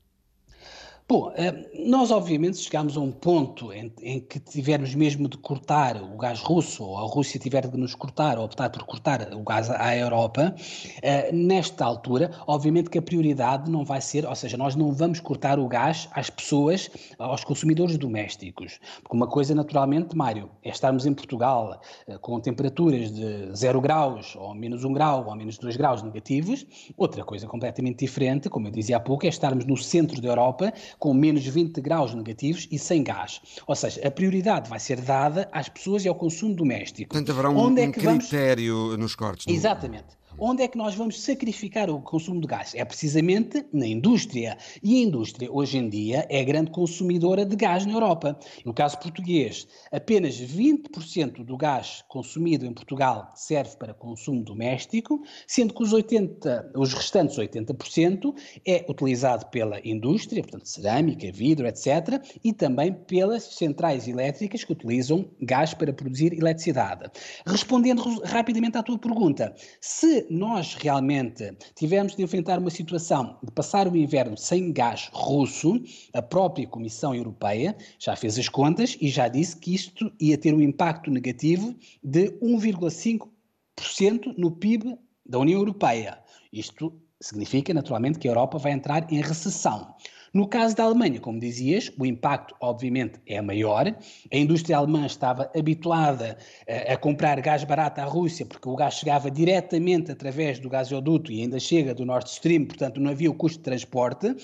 Bom, 1.11 1.33
eh, 1.35 1.51
nós 1.87 2.11
obviamente 2.11 2.59
chegámos 2.59 2.95
a 2.95 2.99
um 2.99 3.11
ponto 3.11 3.73
em, 3.73 3.91
em, 3.99 4.19
que 4.19 4.39
tivermos 4.39 4.93
mesmo 4.93 5.27
de 5.27 5.39
cortar 5.39 5.99
o 5.99 6.15
gás 6.15 6.39
russo, 6.39 6.83
ou 6.83 6.99
a 6.99 7.01
Rússia 7.01 7.39
tiver 7.39 7.65
de 7.67 7.75
nos 7.75 7.95
cortar, 7.95 8.37
ou 8.37 8.45
optar 8.45 8.69
por 8.69 8.83
cortar 8.83 9.33
o 9.33 9.41
gás 9.41 9.71
à 9.71 9.97
Europa, 9.97 10.53
eh, 11.01 11.31
nesta 11.31 11.83
altura, 11.83 12.29
obviamente 12.45 12.91
que 12.91 12.99
a 12.99 13.01
prioridade 13.01 13.71
não 13.71 13.83
vai 13.83 14.01
ser, 14.01 14.23
ou 14.23 14.35
seja, 14.35 14.55
nós 14.55 14.75
não 14.75 14.93
vamos 14.93 15.19
cortar 15.19 15.57
o 15.57 15.67
gás 15.67 16.07
às 16.11 16.29
pessoas, 16.29 16.91
aos 17.17 17.43
consumidores 17.43 17.97
domésticos. 17.97 18.79
Porque 19.01 19.17
uma 19.17 19.25
coisa, 19.25 19.55
naturalmente, 19.55 20.15
Mário, 20.15 20.51
é 20.63 20.69
estarmos 20.69 21.07
em 21.07 21.13
Portugal 21.15 21.81
eh, 22.07 22.19
com 22.19 22.39
temperaturas 22.39 23.11
de 23.11 23.49
0 23.55 23.81
graus, 23.81 24.35
ou 24.35 24.53
menos 24.53 24.83
1 24.83 24.93
grau, 24.93 25.25
ou 25.27 25.35
menos 25.35 25.57
2 25.57 25.75
graus 25.75 26.03
negativos. 26.03 26.67
Outra 26.95 27.23
coisa 27.23 27.47
completamente 27.47 28.05
diferente, 28.05 28.47
como 28.47 28.67
eu 28.67 28.71
dizia 28.71 28.97
há 28.97 28.99
pouco, 28.99 29.25
é 29.25 29.29
estarmos 29.29 29.65
no 29.65 29.75
centro 29.75 30.21
da 30.21 30.27
Europa 30.27 30.71
com 30.99 31.13
menos 31.13 31.45
20 31.45 31.79
graus 31.79 32.13
negativos 32.13 32.67
e 32.69 32.77
sem 32.77 33.01
gás. 33.01 33.41
Ou 33.65 33.75
seja, 33.75 34.05
a 34.05 34.11
prioridade 34.11 34.69
vai 34.69 34.79
ser 34.79 34.99
dada 34.99 35.47
às 35.51 35.69
pessoas 35.69 36.03
e 36.03 36.09
ao 36.09 36.15
consumo 36.15 36.53
doméstico. 36.53 37.09
Portanto, 37.09 37.31
haverá 37.31 37.49
um, 37.49 37.57
Onde 37.57 37.81
é 37.81 37.87
um 37.87 37.91
critério 37.91 38.75
vamos... 38.75 38.97
nos 38.97 39.15
cortes. 39.15 39.47
Exatamente. 39.47 40.19
Onde 40.41 40.63
é 40.63 40.69
que 40.69 40.77
nós 40.77 40.95
vamos 40.95 41.21
sacrificar 41.21 41.89
o 41.89 42.01
consumo 42.01 42.39
de 42.39 42.47
gás? 42.47 42.73
É 42.73 42.85
precisamente 42.85 43.65
na 43.73 43.85
indústria. 43.85 44.57
E 44.81 44.95
a 44.95 45.05
indústria, 45.05 45.51
hoje 45.51 45.77
em 45.77 45.89
dia, 45.89 46.25
é 46.29 46.41
grande 46.45 46.71
consumidora 46.71 47.45
de 47.45 47.57
gás 47.57 47.85
na 47.85 47.91
Europa. 47.91 48.39
No 48.63 48.73
caso 48.73 48.97
português, 48.99 49.67
apenas 49.91 50.39
20% 50.39 51.43
do 51.43 51.57
gás 51.57 52.05
consumido 52.07 52.65
em 52.65 52.71
Portugal 52.71 53.29
serve 53.35 53.75
para 53.75 53.93
consumo 53.93 54.41
doméstico, 54.41 55.21
sendo 55.45 55.73
que 55.73 55.83
os, 55.83 55.91
80, 55.91 56.71
os 56.73 56.93
restantes 56.93 57.35
80% 57.35 58.33
é 58.65 58.85
utilizado 58.87 59.45
pela 59.47 59.85
indústria, 59.85 60.41
portanto, 60.41 60.69
cerâmica, 60.69 61.29
vidro, 61.33 61.67
etc., 61.67 62.23
e 62.41 62.53
também 62.53 62.93
pelas 62.93 63.43
centrais 63.43 64.07
elétricas 64.07 64.63
que 64.63 64.71
utilizam 64.71 65.29
gás 65.41 65.73
para 65.73 65.91
produzir 65.91 66.31
eletricidade. 66.31 67.11
Respondendo 67.45 68.01
rapidamente 68.23 68.77
à 68.77 68.83
tua 68.83 68.97
pergunta, 68.97 69.53
se 69.81 70.28
nós 70.29 70.75
realmente 70.75 71.51
tivermos 71.75 72.15
de 72.15 72.23
enfrentar 72.23 72.59
uma 72.59 72.69
situação 72.69 73.37
de 73.43 73.51
passar 73.51 73.87
o 73.87 73.97
inverno 73.97 74.37
sem 74.37 74.71
gás 74.71 75.09
russo, 75.11 75.81
a 76.13 76.21
própria 76.21 76.67
Comissão 76.67 77.15
Europeia 77.15 77.75
já 77.97 78.15
fez 78.15 78.37
as 78.37 78.47
contas 78.47 78.95
e 79.01 79.09
já 79.09 79.27
disse 79.27 79.57
que 79.57 79.73
isto 79.73 80.11
ia 80.19 80.37
ter 80.37 80.53
um 80.53 80.61
impacto 80.61 81.09
negativo 81.09 81.75
de 82.03 82.29
1,5% 82.39 84.35
no 84.37 84.51
PIB 84.51 84.97
da 85.25 85.39
União 85.39 85.59
Europeia. 85.59 86.19
Isto 86.51 86.93
significa, 87.21 87.73
naturalmente, 87.73 88.19
que 88.19 88.27
a 88.27 88.31
Europa 88.31 88.57
vai 88.57 88.71
entrar 88.71 89.11
em 89.11 89.21
recessão. 89.21 89.95
No 90.33 90.47
caso 90.47 90.75
da 90.75 90.83
Alemanha, 90.83 91.19
como 91.19 91.39
dizias, 91.39 91.91
o 91.97 92.05
impacto, 92.05 92.55
obviamente, 92.59 93.19
é 93.25 93.41
maior. 93.41 93.87
A 94.31 94.37
indústria 94.37 94.77
alemã 94.77 95.05
estava 95.05 95.51
habituada 95.55 96.37
a, 96.67 96.71
eh, 96.71 96.93
a 96.93 96.97
comprar 96.97 97.39
gás 97.41 97.63
barato 97.63 98.01
à 98.01 98.05
Rússia, 98.05 98.45
porque 98.45 98.67
o 98.69 98.75
gás 98.75 98.95
chegava 98.95 99.31
diretamente 99.31 100.11
através 100.11 100.59
do 100.59 100.69
gasoduto 100.69 101.31
e 101.31 101.41
ainda 101.41 101.59
chega 101.59 101.93
do 101.93 102.05
Nord 102.05 102.29
Stream, 102.29 102.65
portanto, 102.65 102.99
não 102.99 103.11
havia 103.11 103.29
o 103.29 103.33
custo 103.33 103.57
de 103.57 103.63
transporte. 103.63 104.35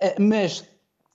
Eh, 0.00 0.16
mas 0.18 0.71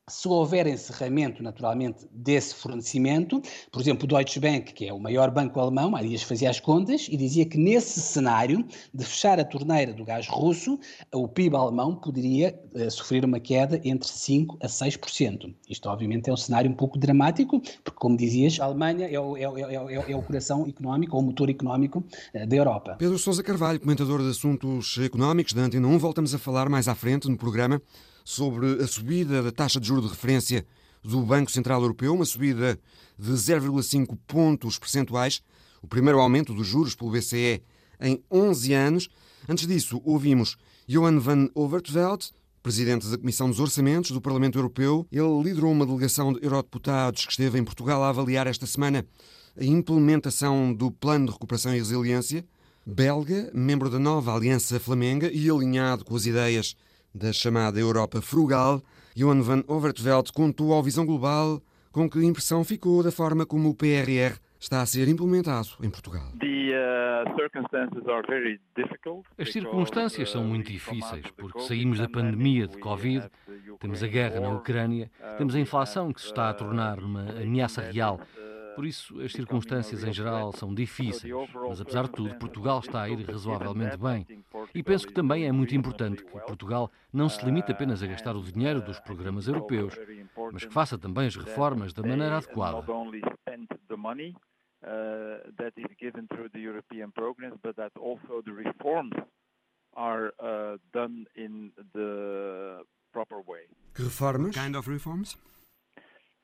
se 0.09 0.25
houver 0.25 0.65
encerramento, 0.67 1.43
naturalmente, 1.43 2.07
desse 2.13 2.55
fornecimento, 2.55 3.41
por 3.69 3.81
exemplo, 3.81 4.05
o 4.05 4.07
Deutsche 4.07 4.39
Bank, 4.39 4.73
que 4.73 4.85
é 4.85 4.93
o 4.93 4.99
maior 4.99 5.29
banco 5.29 5.59
alemão, 5.59 5.93
há 5.97 6.01
dias 6.01 6.23
fazia 6.23 6.49
as 6.49 6.61
contas 6.61 7.07
e 7.11 7.17
dizia 7.17 7.45
que 7.45 7.57
nesse 7.57 7.99
cenário 7.99 8.65
de 8.93 9.03
fechar 9.03 9.37
a 9.37 9.43
torneira 9.43 9.91
do 9.91 10.05
gás 10.05 10.25
russo, 10.29 10.79
o 11.13 11.27
PIB 11.27 11.57
alemão 11.57 11.93
poderia 11.93 12.57
uh, 12.73 12.89
sofrer 12.89 13.25
uma 13.25 13.37
queda 13.37 13.81
entre 13.83 14.07
5% 14.07 14.55
a 14.61 14.67
6%. 14.67 15.53
Isto, 15.69 15.89
obviamente, 15.89 16.29
é 16.29 16.33
um 16.33 16.37
cenário 16.37 16.71
um 16.71 16.75
pouco 16.75 16.97
dramático, 16.97 17.59
porque, 17.83 17.99
como 17.99 18.15
dizias, 18.15 18.61
a 18.61 18.65
Alemanha 18.65 19.09
é 19.09 19.19
o, 19.19 19.35
é, 19.35 19.43
é, 19.43 19.75
é, 19.75 20.11
é 20.13 20.15
o 20.15 20.21
coração 20.21 20.65
económico, 20.65 21.17
ou 21.17 21.21
o 21.21 21.25
motor 21.25 21.49
económico 21.49 21.99
uh, 22.33 22.47
da 22.47 22.55
Europa. 22.55 22.95
Pedro 22.97 23.19
Sousa 23.19 23.43
Carvalho, 23.43 23.77
comentador 23.81 24.21
de 24.21 24.29
assuntos 24.29 24.97
económicos 25.03 25.51
da 25.51 25.63
Antena 25.63 25.85
1, 25.85 25.97
voltamos 25.97 26.33
a 26.33 26.39
falar 26.39 26.69
mais 26.69 26.87
à 26.87 26.95
frente 26.95 27.27
no 27.27 27.37
programa 27.37 27.81
sobre 28.27 28.83
a 28.83 28.87
subida 28.87 29.41
da 29.41 29.53
taxa 29.53 29.79
de 29.79 29.87
juros 29.87 30.03
de 30.03 30.11
referência 30.11 30.65
do 31.01 31.21
Banco 31.21 31.49
Central 31.49 31.81
Europeu, 31.81 32.13
uma 32.13 32.25
subida 32.25 32.77
de 33.17 33.31
0,5 33.31 34.17
pontos 34.27 34.77
percentuais, 34.77 35.41
o 35.81 35.87
primeiro 35.87 36.19
aumento 36.19 36.53
dos 36.53 36.67
juros 36.67 36.93
pelo 36.93 37.09
BCE 37.09 37.63
em 38.01 38.21
11 38.29 38.73
anos. 38.73 39.09
Antes 39.47 39.65
disso, 39.65 40.01
ouvimos 40.03 40.57
Johan 40.85 41.17
van 41.19 41.47
Overtveld, 41.55 42.31
presidente 42.61 43.07
da 43.07 43.17
Comissão 43.17 43.49
dos 43.49 43.61
Orçamentos 43.61 44.11
do 44.11 44.19
Parlamento 44.19 44.57
Europeu. 44.57 45.07
Ele 45.09 45.43
liderou 45.43 45.71
uma 45.71 45.85
delegação 45.85 46.33
de 46.33 46.43
eurodeputados 46.43 47.25
que 47.25 47.31
esteve 47.31 47.57
em 47.57 47.63
Portugal 47.63 48.03
a 48.03 48.09
avaliar 48.09 48.45
esta 48.45 48.67
semana 48.67 49.05
a 49.57 49.63
implementação 49.63 50.73
do 50.73 50.91
Plano 50.91 51.27
de 51.27 51.31
Recuperação 51.31 51.73
e 51.73 51.77
Resiliência. 51.77 52.45
Belga, 52.85 53.49
membro 53.53 53.89
da 53.89 53.99
nova 53.99 54.35
Aliança 54.35 54.81
Flamenga 54.81 55.31
e 55.31 55.49
alinhado 55.49 56.03
com 56.03 56.13
as 56.13 56.25
ideias 56.25 56.75
da 57.17 57.33
chamada 57.33 57.79
Europa 57.79 58.21
frugal, 58.21 58.81
Johan 59.15 59.41
van 59.41 59.63
Overtveld 59.67 60.31
contou 60.31 60.71
ao 60.71 60.83
Visão 60.83 61.05
Global 61.05 61.61
com 61.91 62.07
que 62.09 62.23
impressão 62.23 62.63
ficou 62.63 63.01
da 63.01 63.11
forma 63.11 63.45
como 63.45 63.69
o 63.69 63.75
PRR 63.75 64.37
está 64.59 64.81
a 64.81 64.85
ser 64.85 65.07
implementado 65.07 65.69
em 65.81 65.89
Portugal. 65.89 66.31
Uh, 66.35 66.47
As 69.37 69.51
circunstâncias 69.51 70.29
são 70.29 70.43
muito 70.43 70.71
difíceis, 70.71 71.25
porque 71.35 71.59
saímos 71.61 71.97
da 71.99 72.07
pandemia 72.07 72.67
de 72.67 72.77
Covid, 72.77 73.27
temos 73.79 74.03
a 74.03 74.07
guerra 74.07 74.39
na 74.39 74.49
Ucrânia, 74.49 75.09
temos 75.37 75.55
a 75.55 75.59
inflação 75.59 76.13
que 76.13 76.21
se 76.21 76.27
está 76.27 76.49
a 76.49 76.53
tornar 76.53 76.99
uma 76.99 77.29
ameaça 77.31 77.81
real 77.81 78.19
por 78.77 78.85
isso, 78.85 79.19
as 79.21 79.31
circunstâncias 79.31 80.03
em 80.03 80.13
geral 80.13 80.51
são 80.51 80.71
difíceis, 80.71 81.33
mas 81.67 81.81
apesar 81.81 82.03
de 82.03 82.11
tudo, 82.11 82.35
Portugal 82.35 82.77
está 82.77 83.01
a 83.01 83.09
ir 83.09 83.19
razoavelmente 83.25 83.97
bem. 83.97 84.23
E 84.71 84.83
penso 84.83 85.07
que 85.07 85.13
também 85.13 85.47
é 85.47 85.51
muito 85.51 85.75
importante 85.75 86.23
que 86.23 86.39
Portugal 86.41 86.91
não 87.11 87.27
se 87.27 87.43
limite 87.43 87.71
apenas 87.71 88.03
a 88.03 88.05
gastar 88.05 88.35
o 88.35 88.43
dinheiro 88.43 88.79
dos 88.79 88.99
programas 88.99 89.47
europeus, 89.47 89.95
mas 90.53 90.63
que 90.63 90.71
faça 90.71 90.95
também 90.95 91.25
as 91.25 91.35
reformas 91.35 91.91
da 91.91 92.03
maneira 92.03 92.37
adequada. 92.37 92.85
Que 103.95 104.03
reformas? 104.03 104.55
Kind 104.55 104.75
of 104.75 104.87
reforms? 104.87 105.35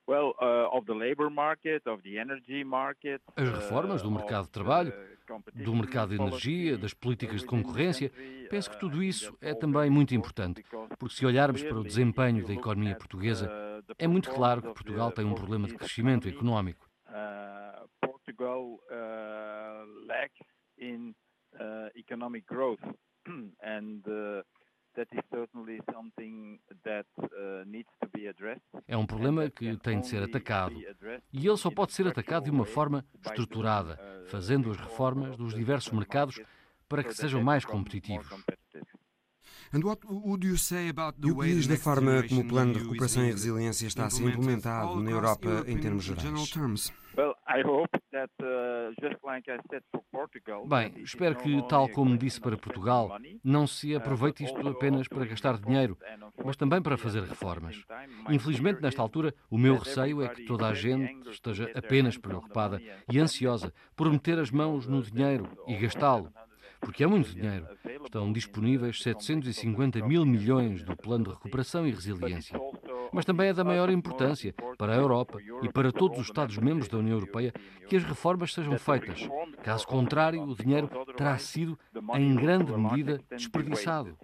Uh, 0.05 0.67
As 3.35 3.49
reformas 3.49 4.01
do 4.01 4.11
mercado 4.11 4.45
de 4.45 4.51
trabalho, 4.51 4.93
do 5.53 5.75
mercado 5.75 6.09
de 6.09 6.21
energia, 6.21 6.77
das 6.77 6.93
políticas 6.93 7.41
de 7.41 7.47
concorrência, 7.47 8.11
penso 8.49 8.69
que 8.69 8.79
tudo 8.79 9.01
isso 9.01 9.37
é 9.39 9.53
também 9.53 9.89
muito 9.89 10.13
importante, 10.13 10.61
porque 10.99 11.15
se 11.15 11.25
olharmos 11.25 11.63
para 11.63 11.77
o 11.77 11.83
desempenho 11.83 12.45
da 12.45 12.53
economia 12.53 12.95
portuguesa, 12.95 13.49
é 13.97 14.07
muito 14.07 14.29
claro 14.29 14.61
que 14.61 14.73
Portugal 14.73 15.11
tem 15.11 15.23
um 15.25 15.33
problema 15.35 15.67
de 15.67 15.75
crescimento 15.75 16.27
económico. 16.27 16.85
Uh, 17.07 17.87
Portugal 18.01 18.79
uh, 18.91 20.05
lacks 20.05 20.47
in 20.77 21.15
economic 21.95 22.45
growth 22.47 22.81
and 23.63 24.01
é 28.87 28.97
um 28.97 29.05
problema 29.23 29.49
que 29.49 29.77
tem 29.77 29.99
de 29.99 30.07
ser 30.07 30.23
atacado. 30.23 30.75
E 31.31 31.47
ele 31.47 31.57
só 31.57 31.71
pode 31.71 31.93
ser 31.93 32.07
atacado 32.07 32.45
de 32.45 32.51
uma 32.51 32.65
forma 32.65 33.05
estruturada, 33.25 33.99
fazendo 34.27 34.71
as 34.71 34.77
reformas 34.77 35.37
dos 35.37 35.53
diversos 35.53 35.93
mercados 35.93 36.39
para 36.87 37.03
que 37.03 37.13
sejam 37.13 37.41
mais 37.41 37.65
competitivos. 37.65 38.27
E 39.73 41.31
o 41.31 41.39
que 41.39 41.47
diz 41.47 41.67
da 41.67 41.75
forma 41.77 42.23
como 42.27 42.41
o 42.41 42.47
plano 42.47 42.73
de 42.73 42.79
recuperação 42.79 43.23
e 43.23 43.31
resiliência 43.31 43.87
está 43.87 44.05
a 44.05 44.09
ser 44.09 44.25
implementado 44.25 45.01
na 45.01 45.09
Europa 45.09 45.63
em 45.67 45.79
termos 45.79 46.03
gerais? 46.03 46.93
Uh, 47.15 47.35
Bem, 50.67 50.93
espero 50.97 51.35
que, 51.35 51.61
tal 51.67 51.87
como 51.89 52.17
disse 52.17 52.41
para 52.41 52.57
Portugal, 52.57 53.17
não 53.43 53.67
se 53.67 53.93
uh, 53.93 53.97
aproveite 53.97 54.43
isto 54.43 54.67
apenas 54.67 55.07
para 55.07 55.25
gastar 55.25 55.59
dinheiro, 55.59 55.95
mas 56.43 56.55
também 56.55 56.81
para 56.81 56.97
fazer 56.97 57.23
reformas. 57.23 57.83
Infelizmente, 58.29 58.81
nesta 58.81 59.01
altura, 59.01 59.33
o 59.49 59.57
meu 59.57 59.77
receio 59.77 60.21
é 60.21 60.29
que 60.29 60.45
toda 60.45 60.67
a 60.67 60.73
gente 60.73 61.29
esteja 61.29 61.71
apenas 61.75 62.17
preocupada 62.17 62.81
e 63.11 63.19
ansiosa 63.19 63.73
por 63.95 64.11
meter 64.11 64.39
as 64.39 64.51
mãos 64.51 64.87
no 64.87 65.01
dinheiro 65.01 65.47
e 65.67 65.75
gastá-lo 65.75 66.31
porque 66.83 67.03
é 67.03 67.07
muito 67.07 67.33
dinheiro. 67.33 67.65
Estão 68.03 68.31
disponíveis 68.31 69.01
750 69.01 70.05
mil 70.05 70.25
milhões 70.25 70.83
do 70.83 70.95
Plano 70.95 71.25
de 71.25 71.29
Recuperação 71.31 71.87
e 71.87 71.91
Resiliência. 71.91 72.59
Mas 73.11 73.25
também 73.25 73.49
é 73.49 73.53
da 73.53 73.63
maior 73.63 73.89
importância 73.89 74.53
para 74.77 74.93
a 74.93 74.97
Europa 74.97 75.39
e 75.61 75.71
para 75.71 75.91
todos 75.91 76.19
os 76.19 76.25
Estados-membros 76.25 76.87
da 76.87 76.97
União 76.97 77.15
Europeia 77.15 77.53
que 77.87 77.95
as 77.95 78.03
reformas 78.03 78.53
sejam 78.53 78.77
feitas. 78.77 79.27
Caso 79.63 79.87
contrário, 79.87 80.41
o 80.41 80.55
dinheiro 80.55 80.89
terá 81.15 81.37
sido, 81.37 81.79
em 82.15 82.35
grande 82.35 82.71
medida, 82.73 83.21
desperdiçado. 83.31 84.17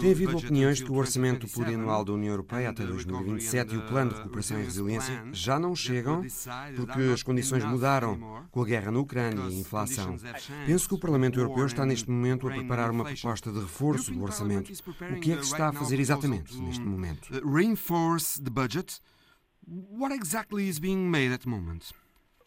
Tem 0.00 0.10
havido 0.10 0.38
opiniões 0.38 0.80
que 0.80 0.90
o 0.90 0.94
orçamento 0.94 1.46
plurianual 1.46 2.02
da 2.02 2.14
União 2.14 2.32
Europeia 2.32 2.70
até 2.70 2.82
2027 2.82 3.74
e 3.74 3.76
o 3.76 3.86
plano 3.86 4.10
de 4.10 4.16
recuperação 4.16 4.58
e 4.58 4.64
resiliência 4.64 5.22
já 5.32 5.58
não 5.58 5.76
chegam 5.76 6.24
porque 6.76 7.00
as 7.12 7.22
condições 7.22 7.62
mudaram 7.64 8.46
com 8.50 8.62
a 8.62 8.64
guerra 8.64 8.90
na 8.90 9.00
Ucrânia 9.00 9.44
e 9.50 9.56
a 9.56 9.60
inflação. 9.60 10.16
Penso 10.64 10.88
que 10.88 10.94
o 10.94 10.98
Parlamento 10.98 11.38
Europeu 11.38 11.66
está 11.66 11.84
neste 11.84 12.10
momento 12.10 12.48
a 12.48 12.52
preparar 12.52 12.90
uma 12.90 13.04
proposta 13.04 13.52
de 13.52 13.60
reforço 13.60 14.10
do 14.10 14.22
orçamento. 14.22 14.72
O 15.14 15.20
que 15.20 15.32
é 15.32 15.36
que 15.36 15.44
se 15.44 15.52
está 15.52 15.68
a 15.68 15.72
fazer 15.74 16.00
exatamente 16.00 16.56
neste 16.58 16.84
momento? 16.84 17.28
Reinforce 17.46 18.42
the 18.42 18.48
budget. 18.50 18.98
What 19.68 20.14
exactly 20.14 20.66
is 20.66 20.78
being 20.78 21.10
made 21.10 21.34
at 21.34 21.40
the 21.40 21.50
moment? 21.50 21.92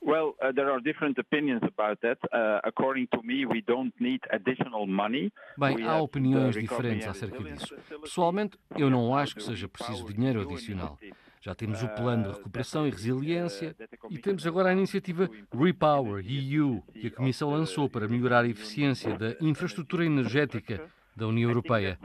Well, 0.01 0.33
uh, 0.41 0.53
there 0.53 0.71
are 0.71 0.81
different 0.81 1.19
opinions 1.19 1.61
about 1.63 1.99
that. 2.01 2.17
Uh, 2.31 2.61
according 2.63 3.07
to 3.07 3.21
me, 3.21 3.45
we 3.45 3.61
don't 3.61 3.93
need 3.99 4.21
additional 4.31 4.87
money. 4.87 5.31
Bem, 5.57 5.83
há 5.83 6.01
opiniões 6.01 6.55
diferentes 6.55 7.07
acerca 7.07 7.43
disso. 7.43 7.75
Pessoalmente, 8.01 8.57
eu 8.77 8.89
não 8.89 9.15
acho 9.15 9.35
que 9.35 9.43
seja 9.43 9.67
preciso 9.67 10.05
dinheiro 10.13 10.41
adicional. 10.41 10.97
Já 11.41 11.55
temos 11.55 11.81
o 11.81 11.87
plano 11.89 12.23
de 12.23 12.37
recuperação 12.37 12.85
e 12.85 12.89
resiliência 12.89 13.75
e 14.09 14.17
temos 14.17 14.45
agora 14.45 14.69
a 14.69 14.73
iniciativa 14.73 15.29
Repower 15.53 16.23
EU, 16.27 16.81
que 16.93 17.07
a 17.07 17.11
Comissão 17.11 17.51
lançou 17.51 17.89
para 17.89 18.09
melhorar 18.09 18.43
a 18.43 18.47
eficiência 18.47 19.17
da 19.17 19.35
infraestrutura 19.39 20.05
energética 20.05 20.89
da 21.19 21.27
União 21.27 21.49
Europeia. 21.49 21.99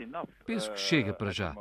Penso 0.44 0.70
que 0.72 0.78
chega 0.78 1.12
para 1.12 1.30
já. 1.30 1.54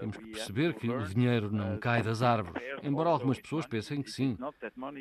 Temos 0.00 0.16
que 0.16 0.26
perceber 0.26 0.74
que 0.74 0.90
o 0.90 1.02
dinheiro 1.04 1.50
não 1.50 1.78
cai 1.78 2.02
das 2.02 2.20
árvores, 2.20 2.62
embora 2.82 3.08
algumas 3.08 3.40
pessoas 3.40 3.66
pensem 3.66 4.02
que 4.02 4.10
sim. 4.10 4.36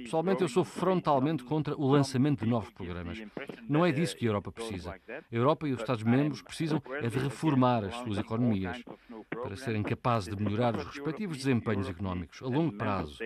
Pessoalmente, 0.04 0.41
eu 0.41 0.48
sou 0.48 0.63
frontalmente 0.63 1.44
contra 1.44 1.76
o 1.76 1.88
lançamento 1.88 2.46
de 2.46 2.50
novos 2.50 2.70
programas. 2.70 3.22
Não 3.68 3.86
é 3.86 3.91
disso 3.91 4.15
que 4.15 4.26
a 4.26 4.30
Europa 4.30 4.52
precisa. 4.52 4.91
A 4.91 5.36
Europa 5.36 5.68
e 5.68 5.74
os 5.74 5.80
Estados-membros 5.80 6.41
precisam 6.41 6.82
é 7.02 7.08
de 7.08 7.18
reformar 7.18 7.84
as 7.84 7.96
suas 7.96 8.18
economias 8.18 8.82
para 9.30 9.56
serem 9.56 9.84
capazes 9.84 10.34
de 10.34 10.41
melhorar 10.41 10.76
os 10.76 10.86
respectivos 10.86 11.38
desempenhos 11.38 11.89
económicos 11.89 12.41
a 12.41 12.46
longo 12.46 12.72
prazo. 12.78 13.18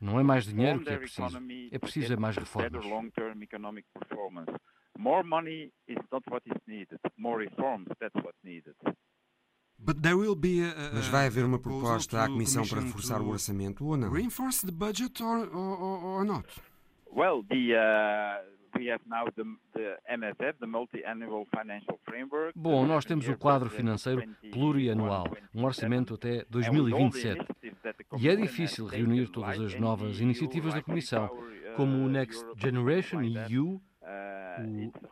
Não 0.00 0.18
é 0.18 0.22
mais 0.22 0.44
dinheiro 0.44 0.80
que 0.80 0.90
é 0.90 0.96
preciso, 0.96 1.38
é 1.70 1.78
preciso 1.78 2.12
é 2.12 2.16
mais 2.16 2.36
reformas. 2.36 2.84
More 4.98 5.22
money 5.22 5.70
is 5.86 5.98
not 6.10 6.24
what 6.28 6.42
is 6.44 6.60
needed. 6.66 6.98
More 7.16 7.38
reforms, 7.38 7.86
that's 8.00 8.16
what's 8.16 8.42
needed. 8.42 8.74
Mas 9.78 11.06
vai 11.06 11.26
haver 11.26 11.44
uma 11.44 11.60
proposta 11.60 12.24
à 12.24 12.26
Comissão 12.26 12.66
para 12.66 12.80
reforçar 12.80 13.20
o 13.22 13.28
orçamento 13.28 13.86
ou 13.86 13.96
não? 13.96 14.10
Reinforce 14.10 14.66
the 14.66 14.72
budget 14.72 15.22
or, 15.22 15.48
or, 15.54 16.04
or 16.04 16.24
not? 16.24 16.48
Well, 17.12 17.44
the, 17.44 17.74
uh... 17.74 18.58
Bom, 22.54 22.86
nós 22.86 23.04
temos 23.04 23.28
o 23.28 23.36
quadro 23.36 23.68
financeiro 23.70 24.22
plurianual, 24.52 25.26
um 25.54 25.64
orçamento 25.64 26.14
até 26.14 26.44
2027. 26.48 27.44
E 28.20 28.28
é 28.28 28.36
difícil 28.36 28.86
reunir 28.86 29.28
todas 29.28 29.58
as 29.58 29.74
novas 29.80 30.20
iniciativas 30.20 30.74
da 30.74 30.82
Comissão, 30.82 31.28
como 31.76 32.04
o 32.04 32.08
Next 32.08 32.44
Generation 32.56 33.22
EU 33.22 33.80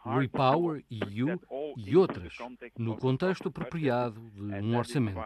o 0.05 0.19
Repower 0.19 0.85
EU 0.91 1.41
e 1.77 1.97
outras, 1.97 2.37
no 2.77 2.97
contexto 2.97 3.49
apropriado 3.49 4.21
de 4.31 4.43
um 4.43 4.77
orçamento. 4.77 5.21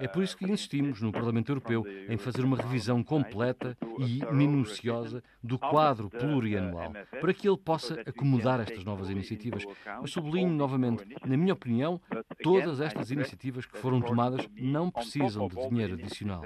É 0.00 0.08
por 0.08 0.22
isso 0.22 0.36
que 0.36 0.44
insistimos 0.44 1.00
no 1.00 1.12
Parlamento 1.12 1.50
Europeu 1.50 1.84
em 2.08 2.16
fazer 2.16 2.42
uma 2.42 2.56
revisão 2.56 3.02
completa 3.02 3.76
e 3.98 4.24
minuciosa 4.32 5.22
do 5.42 5.58
quadro 5.58 6.10
plurianual, 6.10 6.92
para 7.20 7.32
que 7.32 7.48
ele 7.48 7.56
possa 7.58 8.00
acomodar 8.00 8.60
estas 8.60 8.84
novas 8.84 9.08
iniciativas. 9.08 9.64
Mas 10.00 10.10
sublinho 10.10 10.50
novamente, 10.50 11.04
na 11.24 11.36
minha 11.36 11.54
opinião, 11.54 12.00
todas 12.42 12.80
estas 12.80 13.10
iniciativas 13.10 13.66
que 13.66 13.78
foram 13.78 14.00
tomadas 14.00 14.46
não 14.56 14.90
precisam 14.90 15.48
de 15.48 15.68
dinheiro 15.68 15.94
adicional 15.94 16.42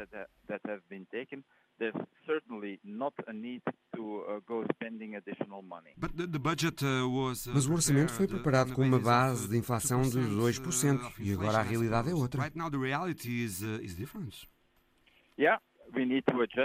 there's 2.61 2.79
certainly 2.79 2.81
not 2.85 3.14
a 3.27 3.33
need 3.33 3.62
to 3.94 4.23
uh, 4.29 4.40
go 4.47 4.64
spending 4.75 5.16
additional 5.16 5.62
money. 5.62 5.90
But 5.97 6.16
the, 6.16 6.27
the 6.27 6.38
budget 6.38 6.83
uh, 6.83 7.09
was, 7.09 7.47
uh, 7.47 7.53
Mas 7.55 7.66
o 7.66 7.73
orçamento 7.73 8.12
foi 8.12 8.27
preparado 8.27 8.73
com 8.73 8.83
uma 8.83 8.99
base 8.99 9.49
de 9.49 9.57
inflação 9.57 10.03
de 10.03 10.18
2% 10.18 11.01
uh, 11.01 11.12
e 11.18 11.33
agora 11.33 11.59
a 11.59 11.62
realidade 11.62 12.11
é 12.11 12.14
outra. 12.14 12.42
Right 12.42 12.57
now 12.57 12.71
the 12.71 12.79
reality 12.79 13.44
is, 13.44 13.62
uh, 13.62 13.83
is 13.83 13.94
different. 13.97 14.49
Yeah, 15.38 15.61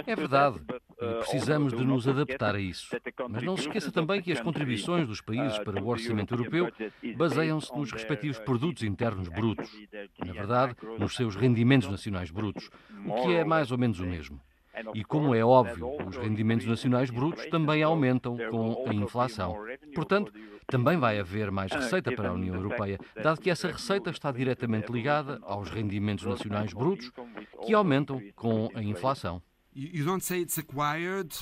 é 0.06 0.14
verdade, 0.14 0.60
e 1.00 1.14
precisamos 1.20 1.72
de 1.72 1.82
nos 1.82 2.06
adaptar 2.06 2.54
a 2.54 2.60
isso. 2.60 2.94
Mas 3.30 3.42
não 3.42 3.56
se 3.56 3.62
esqueça 3.62 3.90
também 3.90 4.20
que 4.20 4.30
as 4.30 4.40
contribuições 4.40 5.06
dos 5.08 5.22
países 5.22 5.58
para 5.60 5.82
o 5.82 5.86
orçamento 5.88 6.34
europeu 6.34 6.70
baseiam-se 7.16 7.74
nos 7.74 7.90
respectivos 7.90 8.38
produtos 8.38 8.82
internos 8.82 9.28
brutos. 9.28 9.70
Na 10.18 10.32
verdade, 10.32 10.76
nos 10.98 11.14
seus 11.14 11.36
rendimentos 11.36 11.88
nacionais 11.88 12.30
brutos, 12.30 12.68
o 13.06 13.22
que 13.22 13.34
é 13.34 13.44
mais 13.44 13.70
ou 13.70 13.78
menos 13.78 13.98
o 13.98 14.04
mesmo. 14.06 14.40
E 14.94 15.04
como 15.04 15.34
é 15.34 15.44
óbvio, 15.44 15.90
os 16.06 16.16
rendimentos 16.16 16.66
nacionais 16.66 17.10
brutos 17.10 17.46
também 17.46 17.82
aumentam 17.82 18.36
com 18.50 18.84
a 18.88 18.94
inflação. 18.94 19.56
Portanto, 19.94 20.32
também 20.66 20.96
vai 20.98 21.18
haver 21.18 21.50
mais 21.50 21.70
receita 21.72 22.12
para 22.12 22.30
a 22.30 22.32
União 22.32 22.54
Europeia, 22.54 22.98
dado 23.22 23.40
que 23.40 23.50
essa 23.50 23.68
receita 23.68 24.10
está 24.10 24.32
diretamente 24.32 24.90
ligada 24.90 25.38
aos 25.42 25.70
rendimentos 25.70 26.24
nacionais 26.24 26.72
brutos, 26.72 27.10
que 27.66 27.74
aumentam 27.74 28.20
com 28.34 28.70
a 28.74 28.82
inflação. 28.82 29.42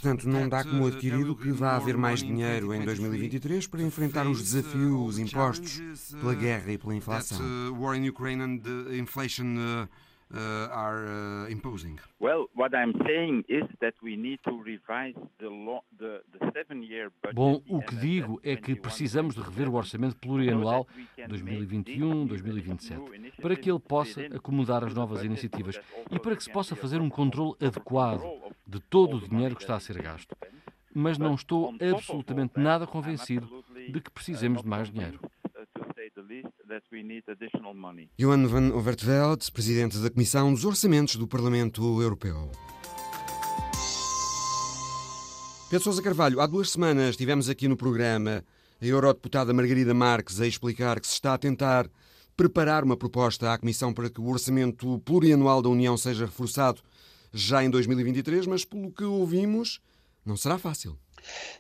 Portanto, 0.01 0.27
não 0.27 0.49
dá 0.49 0.64
como 0.64 0.87
adquirido 0.87 1.37
que 1.37 1.51
vai 1.51 1.75
haver 1.75 1.99
mais 1.99 2.21
dinheiro 2.21 2.73
em 2.73 2.83
2023 2.83 3.66
para 3.66 3.83
enfrentar 3.83 4.27
os 4.27 4.40
desafios 4.40 5.18
impostos 5.18 5.83
pela 6.18 6.35
guerra 6.35 6.73
e 6.73 6.79
pela 6.79 6.95
inflação. 6.95 7.38
uh, 9.61 9.85
are 10.71 11.07
uh, 11.07 11.51
imposing? 11.51 11.99
Well, 12.21 12.47
what 12.55 12.75
I'm 12.75 12.92
saying 13.07 13.45
is 13.49 13.64
that 13.81 13.95
we 14.03 14.16
need 14.16 14.40
to 14.45 14.62
revise 14.62 15.14
the, 15.38 15.49
the, 15.99 16.23
the 16.33 16.51
seven-year 16.53 17.11
budget. 17.23 17.35
Bom, 17.35 17.62
o 17.68 17.83
que 17.83 17.97
digo 17.97 18.40
é 18.42 18.57
que 18.57 18.75
precisamos 18.75 19.35
de 19.35 19.42
rever 19.42 19.68
o 19.68 19.75
orçamento 19.75 20.16
plurianual 20.16 20.88
2021-2027 21.18 23.33
para 23.40 23.57
que 23.57 23.71
ele 23.71 23.81
possa 23.81 24.23
acomodar 24.27 24.85
as 24.85 24.95
novas 24.95 25.23
iniciativas 25.23 25.79
e 26.11 26.18
para 26.18 26.35
que 26.37 26.45
se 26.45 26.51
possa 26.51 26.75
fazer 26.75 27.01
um 27.01 27.11
controle 27.11 27.55
adequado 27.61 28.23
de 28.66 28.81
todo 28.81 29.16
o 29.16 29.29
dinheiro 29.29 29.57
que 29.57 29.62
está 29.62 29.77
a 29.77 29.81
ser 29.81 30.01
gasto. 30.01 30.37
Mas 30.95 31.18
não 31.18 31.35
estou 31.35 31.75
absolutamente 31.81 32.59
nada 32.59 32.87
convencido 32.87 33.64
de 33.88 34.01
que 34.01 34.11
precisemos 34.11 34.62
de 34.62 34.68
mais 34.68 34.90
dinheiro. 34.90 35.21
Johan 38.18 38.47
van 38.47 38.73
Overtveld, 38.73 39.51
presidente 39.53 39.99
da 39.99 40.11
Comissão 40.11 40.53
dos 40.53 40.64
Orçamentos 40.64 41.16
do 41.16 41.29
Parlamento 41.29 42.01
Europeu. 42.01 42.51
Pedro 45.68 45.85
Sousa 45.85 46.03
Carvalho, 46.03 46.40
há 46.40 46.47
duas 46.47 46.71
semanas 46.71 47.16
tivemos 47.16 47.49
aqui 47.49 47.66
no 47.66 47.77
programa 47.77 48.45
a 48.81 48.87
eurodeputada 48.87 49.53
Margarida 49.53 49.95
Marques 49.95 50.40
a 50.40 50.47
explicar 50.47 51.01
que 51.01 51.07
se 51.07 51.14
está 51.14 51.35
a 51.35 51.38
tentar 51.38 51.88
preparar 52.37 52.85
uma 52.85 52.97
proposta 52.97 53.53
à 53.53 53.59
Comissão 53.59 53.92
para 53.92 54.11
que 54.11 54.21
o 54.21 54.29
orçamento 54.29 54.99
plurianual 55.01 55.62
da 55.62 55.68
União 55.68 55.97
seja 55.97 56.27
reforçado 56.27 56.83
já 57.33 57.64
em 57.64 57.71
2023, 57.71 58.47
mas 58.47 58.64
pelo 58.64 58.90
que 58.90 59.05
ouvimos, 59.05 59.81
não 60.25 60.37
será 60.37 60.59
fácil. 60.59 60.99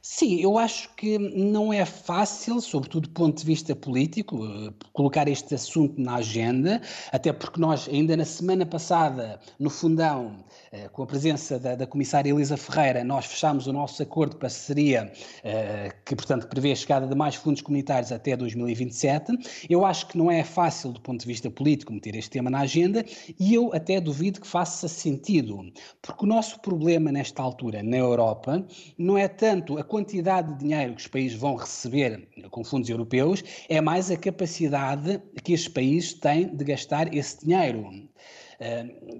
Sim, 0.02 0.40
eu 0.40 0.58
acho 0.58 0.94
que 0.96 1.18
não 1.18 1.72
é 1.72 1.84
fácil, 1.84 2.60
sobretudo 2.60 3.08
do 3.08 3.14
ponto 3.14 3.38
de 3.38 3.44
vista 3.46 3.74
político, 3.74 4.44
eh, 4.46 4.72
colocar 4.92 5.28
este 5.28 5.54
assunto 5.54 6.00
na 6.00 6.16
agenda, 6.16 6.80
até 7.12 7.32
porque 7.32 7.60
nós, 7.60 7.88
ainda 7.88 8.16
na 8.16 8.24
semana 8.24 8.66
passada, 8.66 9.40
no 9.58 9.70
Fundão, 9.70 10.44
com 10.92 11.02
a 11.02 11.06
presença 11.06 11.58
da, 11.58 11.74
da 11.74 11.86
Comissária 11.86 12.30
Elisa 12.30 12.56
Ferreira, 12.56 13.04
nós 13.04 13.26
fechámos 13.26 13.66
o 13.66 13.72
nosso 13.72 14.02
acordo 14.02 14.32
de 14.32 14.38
parceria, 14.38 15.12
eh, 15.44 15.92
que, 16.04 16.16
portanto, 16.16 16.48
prevê 16.48 16.72
a 16.72 16.74
chegada 16.74 17.06
de 17.06 17.14
mais 17.14 17.34
fundos 17.34 17.60
comunitários 17.60 18.10
até 18.10 18.34
2027. 18.34 19.66
Eu 19.68 19.84
acho 19.84 20.06
que 20.06 20.16
não 20.16 20.30
é 20.30 20.42
fácil, 20.42 20.92
do 20.92 21.00
ponto 21.00 21.20
de 21.20 21.26
vista 21.26 21.50
político, 21.50 21.92
meter 21.92 22.16
este 22.16 22.30
tema 22.30 22.48
na 22.48 22.60
agenda 22.60 23.04
e 23.38 23.52
eu 23.52 23.70
até 23.74 24.00
duvido 24.00 24.40
que 24.40 24.46
faça 24.46 24.88
sentido, 24.88 25.70
porque 26.00 26.24
o 26.24 26.28
nosso 26.28 26.58
problema 26.60 27.12
nesta 27.12 27.42
altura 27.42 27.82
na 27.82 27.98
Europa 27.98 28.66
não 28.96 29.18
é 29.18 29.28
tanto 29.28 29.76
a 29.76 29.84
quantidade 29.84 30.54
de 30.54 30.60
dinheiro 30.60 30.94
que 30.94 31.02
os 31.02 31.06
países 31.06 31.38
vão 31.38 31.54
receber 31.54 32.26
com 32.50 32.64
fundos 32.64 32.88
europeus 32.88 33.44
é 33.68 33.80
mais 33.80 34.10
a 34.10 34.16
capacidade 34.16 35.20
que 35.44 35.52
estes 35.52 35.72
países 35.72 36.14
têm 36.14 36.54
de 36.54 36.64
gastar 36.64 37.14
esse 37.14 37.44
dinheiro. 37.44 37.90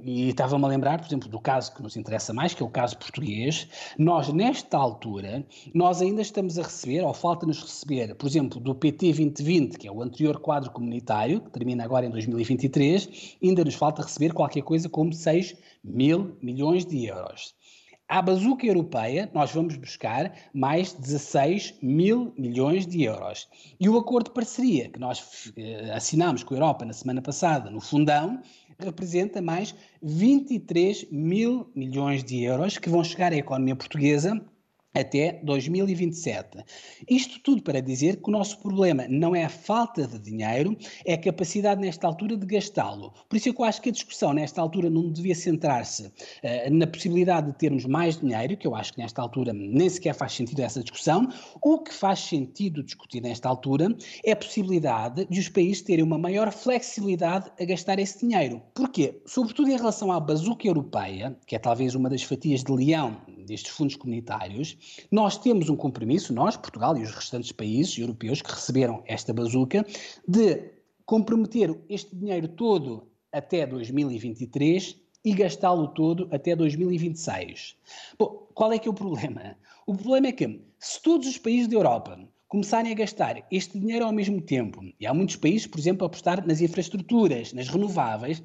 E 0.05 0.29
estava-me 0.29 0.65
a 0.65 0.69
lembrar, 0.69 0.99
por 0.99 1.07
exemplo, 1.07 1.29
do 1.29 1.41
caso 1.41 1.75
que 1.75 1.83
nos 1.83 1.97
interessa 1.97 2.33
mais, 2.33 2.55
que 2.55 2.63
é 2.63 2.67
o 2.67 2.71
caso 2.71 2.97
português. 2.99 3.69
Nós, 3.99 4.33
nesta 4.33 4.77
altura, 4.77 5.45
nós 5.75 6.01
ainda 6.01 6.23
estamos 6.23 6.59
a 6.59 6.63
receber, 6.63 7.03
ou 7.03 7.15
falta-nos 7.15 7.61
receber, 7.63 8.15
por 8.15 8.27
exemplo, 8.27 8.61
do 8.61 8.75
PT 8.75 9.07
2020, 9.13 9.79
que 9.79 9.89
é 9.89 9.93
o 9.93 10.03
anterior 10.03 10.39
quadro 10.41 10.71
comunitário, 10.71 11.41
que 11.41 11.51
termina 11.51 11.85
agora 11.85 12.07
em 12.07 12.11
2023, 12.11 13.37
ainda 13.43 13.65
nos 13.65 13.75
falta 13.75 14.03
receber 14.03 14.33
qualquer 14.33 14.63
coisa 14.63 14.89
como 14.89 15.13
6 15.13 15.57
mil 15.85 16.37
milhões 16.41 16.85
de 16.87 17.07
euros 17.07 17.55
à 18.13 18.21
bazuca 18.21 18.67
europeia, 18.67 19.31
nós 19.33 19.53
vamos 19.53 19.75
buscar 19.75 20.35
mais 20.53 20.93
16 20.93 21.79
mil 21.81 22.35
milhões 22.37 22.87
de 22.87 23.05
euros. 23.05 23.49
E 23.81 23.89
o 23.89 23.97
acordo 23.97 24.27
de 24.27 24.35
parceria 24.35 24.91
que 24.91 25.01
nós 25.01 25.51
eh, 25.57 25.91
assinámos 25.95 26.43
com 26.43 26.53
a 26.53 26.59
Europa 26.59 26.85
na 26.85 26.93
semana 26.93 27.23
passada, 27.23 27.71
no 27.71 27.81
fundão, 27.81 28.43
representa 28.79 29.41
mais 29.41 29.75
23 30.03 31.07
mil 31.11 31.71
milhões 31.75 32.25
de 32.25 32.43
euros 32.43 32.79
que 32.79 32.89
vão 32.89 33.05
chegar 33.05 33.33
à 33.33 33.37
economia 33.37 33.77
portuguesa 33.77 34.41
até 34.95 35.41
2027. 35.43 36.59
Isto 37.09 37.41
tudo 37.41 37.63
para 37.63 37.81
dizer 37.81 38.17
que 38.17 38.29
o 38.29 38.33
nosso 38.33 38.59
problema 38.59 39.07
não 39.09 39.35
é 39.35 39.45
a 39.45 39.49
falta 39.49 40.07
de 40.07 40.19
dinheiro, 40.19 40.77
é 41.05 41.15
a 41.15 41.19
capacidade 41.19 41.81
nesta 41.81 42.07
altura 42.07 42.37
de 42.37 42.47
gastá-lo. 42.47 43.13
Por 43.29 43.37
isso 43.37 43.49
é 43.49 43.53
que 43.53 43.61
eu 43.61 43.65
acho 43.65 43.81
que 43.81 43.89
a 43.89 43.93
discussão 43.93 44.33
nesta 44.33 44.61
altura 44.61 44.91
não 44.91 45.11
devia 45.11 45.35
centrar-se 45.35 46.07
uh, 46.07 46.13
na 46.71 46.87
possibilidade 46.87 47.49
de 47.49 47.59
termos 47.59 47.85
mais 47.85 48.19
dinheiro, 48.19 48.57
que 48.57 48.67
eu 48.67 48.75
acho 48.75 48.93
que 48.93 49.01
nesta 49.01 49.23
altura 49.23 49.53
nem 49.53 49.89
sequer 49.89 50.15
faz 50.15 50.33
sentido 50.33 50.61
essa 50.61 50.83
discussão. 50.83 51.29
O 51.63 51.79
que 51.79 51.93
faz 51.93 52.21
sentido 52.21 52.83
discutir 52.83 53.21
nesta 53.23 53.49
altura 53.49 53.89
é 54.25 54.33
a 54.33 54.37
possibilidade 54.37 55.27
de 55.27 55.41
os 55.41 55.49
países 55.49 55.83
terem 55.83 56.05
uma 56.05 56.19
maior 56.19 56.53
flexibilidade 56.53 57.51
a 57.59 57.65
gastar 57.65 57.99
esse 57.99 58.21
dinheiro. 58.27 58.63
Porquê? 58.75 59.21
Sobretudo 59.27 59.71
em 59.71 59.77
relação 59.77 60.13
à 60.13 60.21
bazuca 60.21 60.67
europeia, 60.67 61.37
que 61.47 61.57
é 61.57 61.59
talvez 61.59 61.95
uma 61.95 62.11
das 62.11 62.23
fatias 62.23 62.63
de 62.63 62.73
leão 62.73 63.17
destes 63.47 63.73
fundos 63.73 63.97
comunitários, 63.97 64.77
nós 65.11 65.37
temos 65.39 65.69
um 65.69 65.77
compromisso, 65.77 66.33
nós, 66.33 66.57
Portugal 66.57 66.97
e 66.97 67.03
os 67.03 67.11
restantes 67.11 67.53
países 67.53 67.97
europeus 67.99 68.43
que 68.43 68.51
receberam 68.51 69.03
esta 69.07 69.33
bazuca, 69.33 69.85
de 70.27 70.71
comprometer 71.05 71.79
este 71.89 72.15
dinheiro 72.17 72.49
todo 72.49 73.09
até 73.33 73.67
2023 73.67 74.97
e 75.25 75.33
gastá-lo 75.33 75.89
todo 75.89 76.29
até 76.33 76.55
2026. 76.57 77.77
Bom, 78.19 78.49
qual 78.55 78.73
é 78.73 78.79
que 78.79 78.89
é 78.89 78.91
o 78.91 78.95
problema? 78.95 79.57
O 79.87 79.95
problema 79.95 80.29
é 80.29 80.33
que 80.33 80.61
se 80.79 81.01
todos 81.01 81.27
os 81.27 81.39
países 81.39 81.69
da 81.69 81.77
Europa 81.77 82.19
começarem 82.53 82.93
a 82.93 82.95
gastar 82.95 83.43
este 83.51 83.79
dinheiro 83.79 84.05
ao 84.05 84.13
mesmo 84.13 84.39
tempo, 84.39 84.85
e 85.01 85.07
há 85.07 85.15
muitos 85.15 85.37
países, 85.37 85.67
por 85.67 85.81
exemplo, 85.81 86.05
a 86.05 86.07
apostar 86.07 86.47
nas 86.47 86.61
infraestruturas, 86.61 87.55
nas 87.55 87.67
renováveis, 87.67 88.43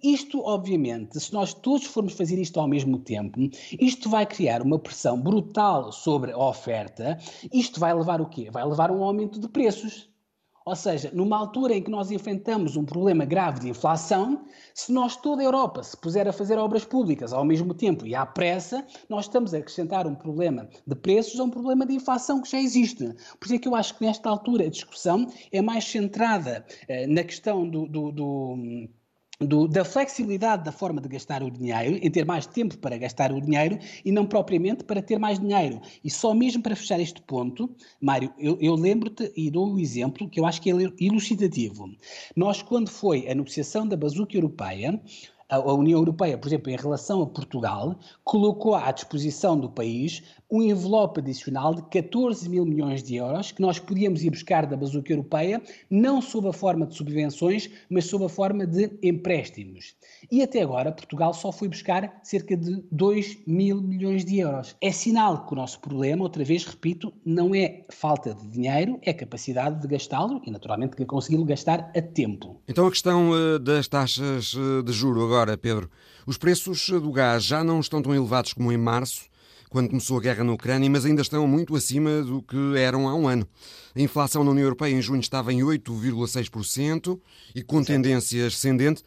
isto, 0.00 0.40
obviamente, 0.42 1.18
se 1.18 1.32
nós 1.32 1.52
todos 1.52 1.84
formos 1.84 2.12
fazer 2.12 2.40
isto 2.40 2.60
ao 2.60 2.68
mesmo 2.68 3.00
tempo, 3.00 3.36
isto 3.80 4.08
vai 4.08 4.24
criar 4.24 4.62
uma 4.62 4.78
pressão 4.78 5.20
brutal 5.20 5.90
sobre 5.90 6.30
a 6.30 6.38
oferta, 6.38 7.18
isto 7.52 7.80
vai 7.80 7.92
levar 7.92 8.20
o 8.20 8.28
quê? 8.28 8.48
Vai 8.48 8.64
levar 8.64 8.92
um 8.92 9.02
aumento 9.02 9.40
de 9.40 9.48
preços. 9.48 10.07
Ou 10.68 10.76
seja, 10.76 11.10
numa 11.14 11.38
altura 11.38 11.74
em 11.74 11.82
que 11.82 11.90
nós 11.90 12.10
enfrentamos 12.10 12.76
um 12.76 12.84
problema 12.84 13.24
grave 13.24 13.58
de 13.58 13.70
inflação, 13.70 14.44
se 14.74 14.92
nós, 14.92 15.16
toda 15.16 15.40
a 15.40 15.44
Europa, 15.46 15.82
se 15.82 15.96
puser 15.96 16.28
a 16.28 16.32
fazer 16.32 16.58
obras 16.58 16.84
públicas 16.84 17.32
ao 17.32 17.42
mesmo 17.42 17.72
tempo 17.72 18.06
e 18.06 18.14
à 18.14 18.26
pressa, 18.26 18.86
nós 19.08 19.24
estamos 19.24 19.54
a 19.54 19.58
acrescentar 19.58 20.06
um 20.06 20.14
problema 20.14 20.68
de 20.86 20.94
preços 20.94 21.40
a 21.40 21.44
um 21.44 21.48
problema 21.48 21.86
de 21.86 21.94
inflação 21.94 22.42
que 22.42 22.50
já 22.50 22.60
existe. 22.60 23.14
Por 23.40 23.46
isso 23.46 23.54
é 23.54 23.58
que 23.58 23.66
eu 23.66 23.74
acho 23.74 23.96
que 23.96 24.04
nesta 24.04 24.28
altura 24.28 24.66
a 24.66 24.68
discussão 24.68 25.26
é 25.50 25.62
mais 25.62 25.84
centrada 25.84 26.62
eh, 26.86 27.06
na 27.06 27.24
questão 27.24 27.66
do, 27.66 27.86
do, 27.86 28.12
do 28.12 28.88
do, 29.40 29.68
da 29.68 29.84
flexibilidade 29.84 30.64
da 30.64 30.72
forma 30.72 31.00
de 31.00 31.08
gastar 31.08 31.42
o 31.42 31.50
dinheiro, 31.50 31.98
em 32.02 32.10
ter 32.10 32.24
mais 32.24 32.46
tempo 32.46 32.76
para 32.78 32.98
gastar 32.98 33.32
o 33.32 33.40
dinheiro 33.40 33.78
e 34.04 34.10
não 34.10 34.26
propriamente 34.26 34.82
para 34.82 35.00
ter 35.00 35.18
mais 35.18 35.38
dinheiro. 35.38 35.80
E 36.02 36.10
só 36.10 36.34
mesmo 36.34 36.62
para 36.62 36.74
fechar 36.74 36.98
este 36.98 37.22
ponto, 37.22 37.70
Mário, 38.00 38.32
eu, 38.38 38.58
eu 38.60 38.74
lembro-te 38.74 39.32
e 39.36 39.50
dou 39.50 39.72
um 39.72 39.78
exemplo 39.78 40.28
que 40.28 40.40
eu 40.40 40.46
acho 40.46 40.60
que 40.60 40.70
é 40.70 40.74
elucidativo. 41.00 41.88
Nós, 42.34 42.62
quando 42.62 42.90
foi 42.90 43.28
a 43.28 43.34
negociação 43.34 43.86
da 43.86 43.96
bazuca 43.96 44.36
europeia, 44.36 45.00
a 45.48 45.72
União 45.72 45.98
Europeia, 45.98 46.36
por 46.36 46.48
exemplo, 46.48 46.70
em 46.70 46.76
relação 46.76 47.22
a 47.22 47.26
Portugal, 47.26 47.98
colocou 48.22 48.74
à 48.74 48.90
disposição 48.92 49.58
do 49.58 49.70
país 49.70 50.22
um 50.50 50.62
envelope 50.62 51.20
adicional 51.20 51.74
de 51.74 51.82
14 51.82 52.48
mil 52.48 52.64
milhões 52.64 53.02
de 53.02 53.16
euros 53.16 53.52
que 53.52 53.60
nós 53.60 53.78
podíamos 53.78 54.22
ir 54.22 54.30
buscar 54.30 54.66
da 54.66 54.76
bazuca 54.76 55.12
europeia, 55.12 55.62
não 55.90 56.22
sob 56.22 56.48
a 56.48 56.52
forma 56.52 56.86
de 56.86 56.94
subvenções, 56.94 57.70
mas 57.90 58.06
sob 58.06 58.24
a 58.24 58.28
forma 58.28 58.66
de 58.66 58.90
empréstimos. 59.02 59.94
E 60.30 60.42
até 60.42 60.62
agora 60.62 60.92
Portugal 60.92 61.34
só 61.34 61.52
foi 61.52 61.68
buscar 61.68 62.18
cerca 62.22 62.56
de 62.56 62.82
2 62.90 63.38
mil 63.46 63.80
milhões 63.82 64.24
de 64.24 64.38
euros. 64.38 64.74
É 64.80 64.90
sinal 64.90 65.46
que 65.46 65.52
o 65.52 65.56
nosso 65.56 65.80
problema, 65.80 66.22
outra 66.22 66.44
vez 66.44 66.64
repito, 66.64 67.12
não 67.24 67.54
é 67.54 67.84
falta 67.90 68.34
de 68.34 68.48
dinheiro, 68.48 68.98
é 69.02 69.12
capacidade 69.12 69.80
de 69.80 69.88
gastá-lo 69.88 70.40
e 70.46 70.50
naturalmente 70.50 70.96
consegui-lo 71.04 71.44
gastar 71.44 71.90
a 71.94 72.02
tempo. 72.02 72.60
Então 72.66 72.86
a 72.86 72.90
questão 72.90 73.30
uh, 73.30 73.58
das 73.58 73.86
taxas 73.86 74.54
uh, 74.54 74.82
de 74.82 74.92
juro 74.92 75.24
agora, 75.24 75.37
Pedro. 75.56 75.90
Os 76.26 76.36
preços 76.36 76.88
do 76.88 77.12
gás 77.12 77.44
já 77.44 77.62
não 77.62 77.80
estão 77.80 78.02
tão 78.02 78.14
elevados 78.14 78.52
como 78.52 78.72
em 78.72 78.76
março 78.76 79.28
quando 79.68 79.88
começou 79.88 80.18
a 80.18 80.20
guerra 80.20 80.44
na 80.44 80.52
Ucrânia, 80.52 80.88
mas 80.88 81.04
ainda 81.04 81.22
estão 81.22 81.46
muito 81.46 81.76
acima 81.76 82.22
do 82.22 82.42
que 82.42 82.56
eram 82.76 83.08
há 83.08 83.14
um 83.14 83.28
ano. 83.28 83.46
A 83.94 84.00
inflação 84.00 84.42
na 84.42 84.50
União 84.50 84.64
Europeia 84.64 84.94
em 84.94 85.02
junho 85.02 85.20
estava 85.20 85.52
em 85.52 85.60
8,6% 85.60 87.20
e 87.54 87.62
com 87.62 87.82
tendência 87.84 88.46
ascendente, 88.46 89.02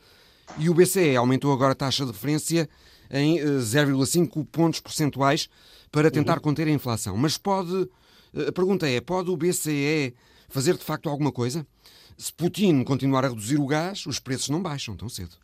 e 0.58 0.70
o 0.70 0.74
BCE 0.74 1.16
aumentou 1.16 1.52
agora 1.52 1.72
a 1.72 1.76
taxa 1.76 2.06
de 2.06 2.12
referência 2.12 2.70
em 3.10 3.38
0,5 3.40 4.42
eh, 4.42 4.48
pontos 4.52 4.80
percentuais 4.80 5.50
para 5.92 6.12
tentar 6.12 6.36
uhum. 6.36 6.42
conter 6.42 6.68
a 6.68 6.72
inflação. 6.72 7.18
Mas 7.18 7.38
pode, 7.38 7.90
eh, 8.36 8.48
a 8.50 8.52
pergunta 8.52 8.88
é, 8.88 9.00
pode 9.02 9.30
o 9.30 9.38
BCE 9.38 10.14
fazer 10.50 10.78
de 10.78 10.84
facto 10.84 11.10
alguma 11.10 11.32
coisa? 11.32 11.66
Se 12.18 12.32
Putin 12.34 12.84
continuar 12.84 13.26
a 13.26 13.30
reduzir 13.30 13.60
o 13.60 13.66
gás, 13.66 14.06
os 14.06 14.20
preços 14.20 14.50
não 14.50 14.62
baixam 14.62 14.96
tão 14.96 15.10
cedo. 15.10 15.36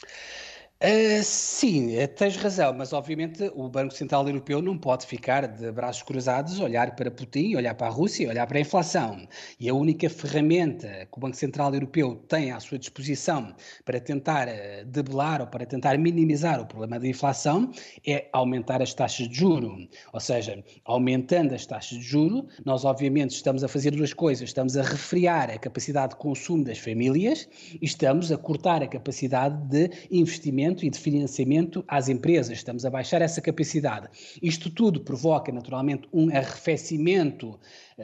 Uh, 0.80 1.24
sim, 1.24 1.96
eh, 1.96 2.06
tens 2.06 2.36
razão, 2.36 2.72
mas 2.72 2.94
obviamente 2.94 3.52
o 3.56 3.68
Banco 3.68 3.96
Central 3.96 4.28
Europeu 4.28 4.62
não 4.62 4.78
pode 4.78 5.08
ficar 5.08 5.48
de 5.48 5.72
braços 5.72 6.04
cruzados, 6.04 6.60
olhar 6.60 6.96
para 6.96 7.10
Putin, 7.10 7.56
olhar 7.56 7.74
para 7.74 7.88
a 7.88 7.90
Rússia, 7.90 8.30
olhar 8.30 8.46
para 8.46 8.60
a 8.60 8.62
inflação. 8.62 9.28
E 9.60 9.68
a 9.68 9.74
única 9.74 10.08
ferramenta 10.08 10.88
que 11.12 11.18
o 11.18 11.20
Banco 11.20 11.36
Central 11.36 11.74
Europeu 11.74 12.18
tem 12.28 12.52
à 12.52 12.60
sua 12.60 12.78
disposição 12.78 13.56
para 13.84 14.00
tentar 14.00 14.48
eh, 14.48 14.84
debelar 14.86 15.42
ou 15.42 15.48
para 15.48 15.66
tentar 15.66 15.98
minimizar 15.98 16.62
o 16.62 16.68
problema 16.68 17.00
da 17.00 17.08
inflação 17.08 17.72
é 18.06 18.30
aumentar 18.32 18.80
as 18.80 18.94
taxas 18.94 19.28
de 19.28 19.36
juro. 19.36 19.76
Ou 20.14 20.20
seja, 20.20 20.64
aumentando 20.86 21.56
as 21.56 21.66
taxas 21.66 21.98
de 21.98 22.04
juro, 22.04 22.46
nós 22.64 22.86
obviamente 22.86 23.32
estamos 23.32 23.64
a 23.64 23.68
fazer 23.68 23.96
duas 23.96 24.14
coisas: 24.14 24.50
estamos 24.50 24.78
a 24.78 24.84
refriar 24.84 25.50
a 25.50 25.58
capacidade 25.58 26.12
de 26.12 26.18
consumo 26.18 26.64
das 26.64 26.78
famílias 26.78 27.50
e 27.82 27.84
estamos 27.84 28.32
a 28.32 28.38
cortar 28.38 28.84
a 28.84 28.88
capacidade 28.88 29.58
de 29.70 29.90
investimento 30.12 30.67
e 30.86 30.90
de 30.90 31.00
financiamento 31.00 31.84
às 31.88 32.10
empresas, 32.10 32.58
estamos 32.58 32.86
a 32.86 32.90
baixar 32.90 33.22
essa 33.22 33.42
capacidade. 33.42 34.08
Isto 34.42 34.70
tudo 34.70 35.02
provoca, 35.02 35.52
naturalmente, 35.52 36.08
um 36.12 36.30
arrefecimento 36.30 37.60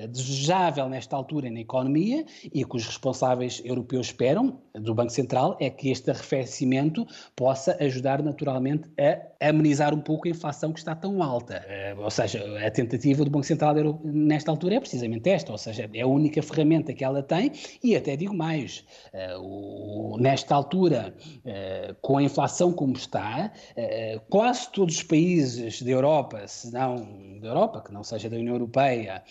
desejável 0.10 0.90
nesta 0.90 1.16
altura 1.16 1.50
na 1.52 1.60
economia 1.60 2.26
e 2.46 2.66
que 2.66 2.76
os 2.76 2.86
responsáveis 2.86 3.62
europeus 3.64 4.08
esperam 4.08 4.60
do 4.74 4.96
Banco 4.96 5.12
Central 5.12 5.56
é 5.60 5.70
que 5.70 5.90
este 5.92 6.10
arrefecimento 6.10 7.06
possa 7.36 7.78
ajudar 7.80 8.24
naturalmente 8.24 8.90
a 9.00 9.50
amenizar 9.50 9.94
um 9.94 10.00
pouco 10.02 10.28
a 10.28 10.32
inflação 10.32 10.74
que 10.74 10.80
está 10.80 10.96
tão 10.96 11.22
alta. 11.22 11.64
Eh, 11.68 11.96
ou 11.98 12.10
seja, 12.10 12.44
a 12.66 12.72
tentativa 12.72 13.24
do 13.24 13.30
Banco 13.30 13.46
Central 13.46 13.76
nesta 14.04 14.50
altura 14.50 14.76
é 14.76 14.80
precisamente 14.80 15.30
esta, 15.30 15.52
ou 15.52 15.58
seja, 15.58 15.90
é 15.94 16.02
a 16.02 16.08
única 16.08 16.42
ferramenta 16.42 16.92
que 16.94 17.04
ela 17.04 17.22
tem 17.22 17.52
e 17.84 17.96
até 17.96 18.16
digo 18.16 18.34
mais, 18.34 18.84
eh, 19.14 19.36
nesta 20.18 20.56
altura, 20.56 21.14
com 22.02 22.18
a 22.18 22.24
inflação 22.24 22.72
como 22.72 22.94
está, 22.94 23.52
quase 24.30 24.72
todos 24.72 24.96
os 24.96 25.04
países 25.04 25.82
da 25.82 25.92
Europa, 25.92 26.48
se 26.48 26.72
não 26.72 27.40
da 27.40 27.48
Europa, 27.50 27.82
que 27.82 27.94
não 27.94 28.04
seja 28.04 28.30
da 28.30 28.38
União 28.38 28.56
Europeia, 28.56 29.24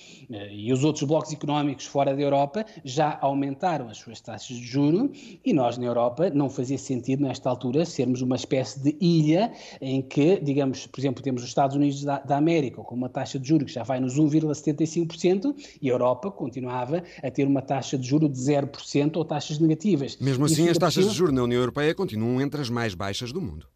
e 0.52 0.72
os 0.72 0.84
outros 0.84 1.04
blocos 1.04 1.32
económicos 1.32 1.86
fora 1.86 2.14
da 2.14 2.20
Europa 2.20 2.64
já 2.84 3.18
aumentaram 3.20 3.88
as 3.88 3.98
suas 3.98 4.20
taxas 4.20 4.56
de 4.56 4.64
juro 4.64 5.10
e 5.44 5.52
nós 5.52 5.78
na 5.78 5.86
Europa 5.86 6.30
não 6.30 6.50
fazia 6.50 6.78
sentido 6.78 7.22
nesta 7.22 7.48
altura 7.48 7.84
sermos 7.84 8.20
uma 8.20 8.36
espécie 8.36 8.80
de 8.80 8.96
ilha 9.00 9.52
em 9.80 10.02
que, 10.02 10.38
digamos, 10.40 10.86
por 10.86 11.00
exemplo, 11.00 11.22
temos 11.22 11.42
os 11.42 11.48
Estados 11.48 11.76
Unidos 11.76 12.04
da, 12.04 12.18
da 12.18 12.36
América 12.36 12.82
com 12.82 12.94
uma 12.94 13.08
taxa 13.08 13.38
de 13.38 13.48
juro 13.48 13.64
que 13.64 13.72
já 13.72 13.82
vai 13.82 14.00
nos 14.00 14.18
1,75% 14.18 15.54
e 15.80 15.88
a 15.88 15.92
Europa 15.92 16.30
continuava 16.30 17.02
a 17.22 17.30
ter 17.30 17.46
uma 17.46 17.62
taxa 17.62 17.96
de 17.96 18.06
juro 18.06 18.28
de 18.28 18.38
0% 18.38 19.16
ou 19.16 19.24
taxas 19.24 19.58
negativas. 19.58 20.16
Mesmo 20.20 20.44
assim, 20.44 20.68
as 20.68 20.78
taxas 20.78 21.08
de 21.08 21.14
juro 21.14 21.32
na 21.32 21.42
União 21.42 21.60
Europeia 21.60 21.94
continuam 21.94 22.40
entre 22.40 22.60
as 22.60 22.68
mais 22.68 22.94
baixas 22.94 23.32
do 23.32 23.40
mundo. 23.40 23.66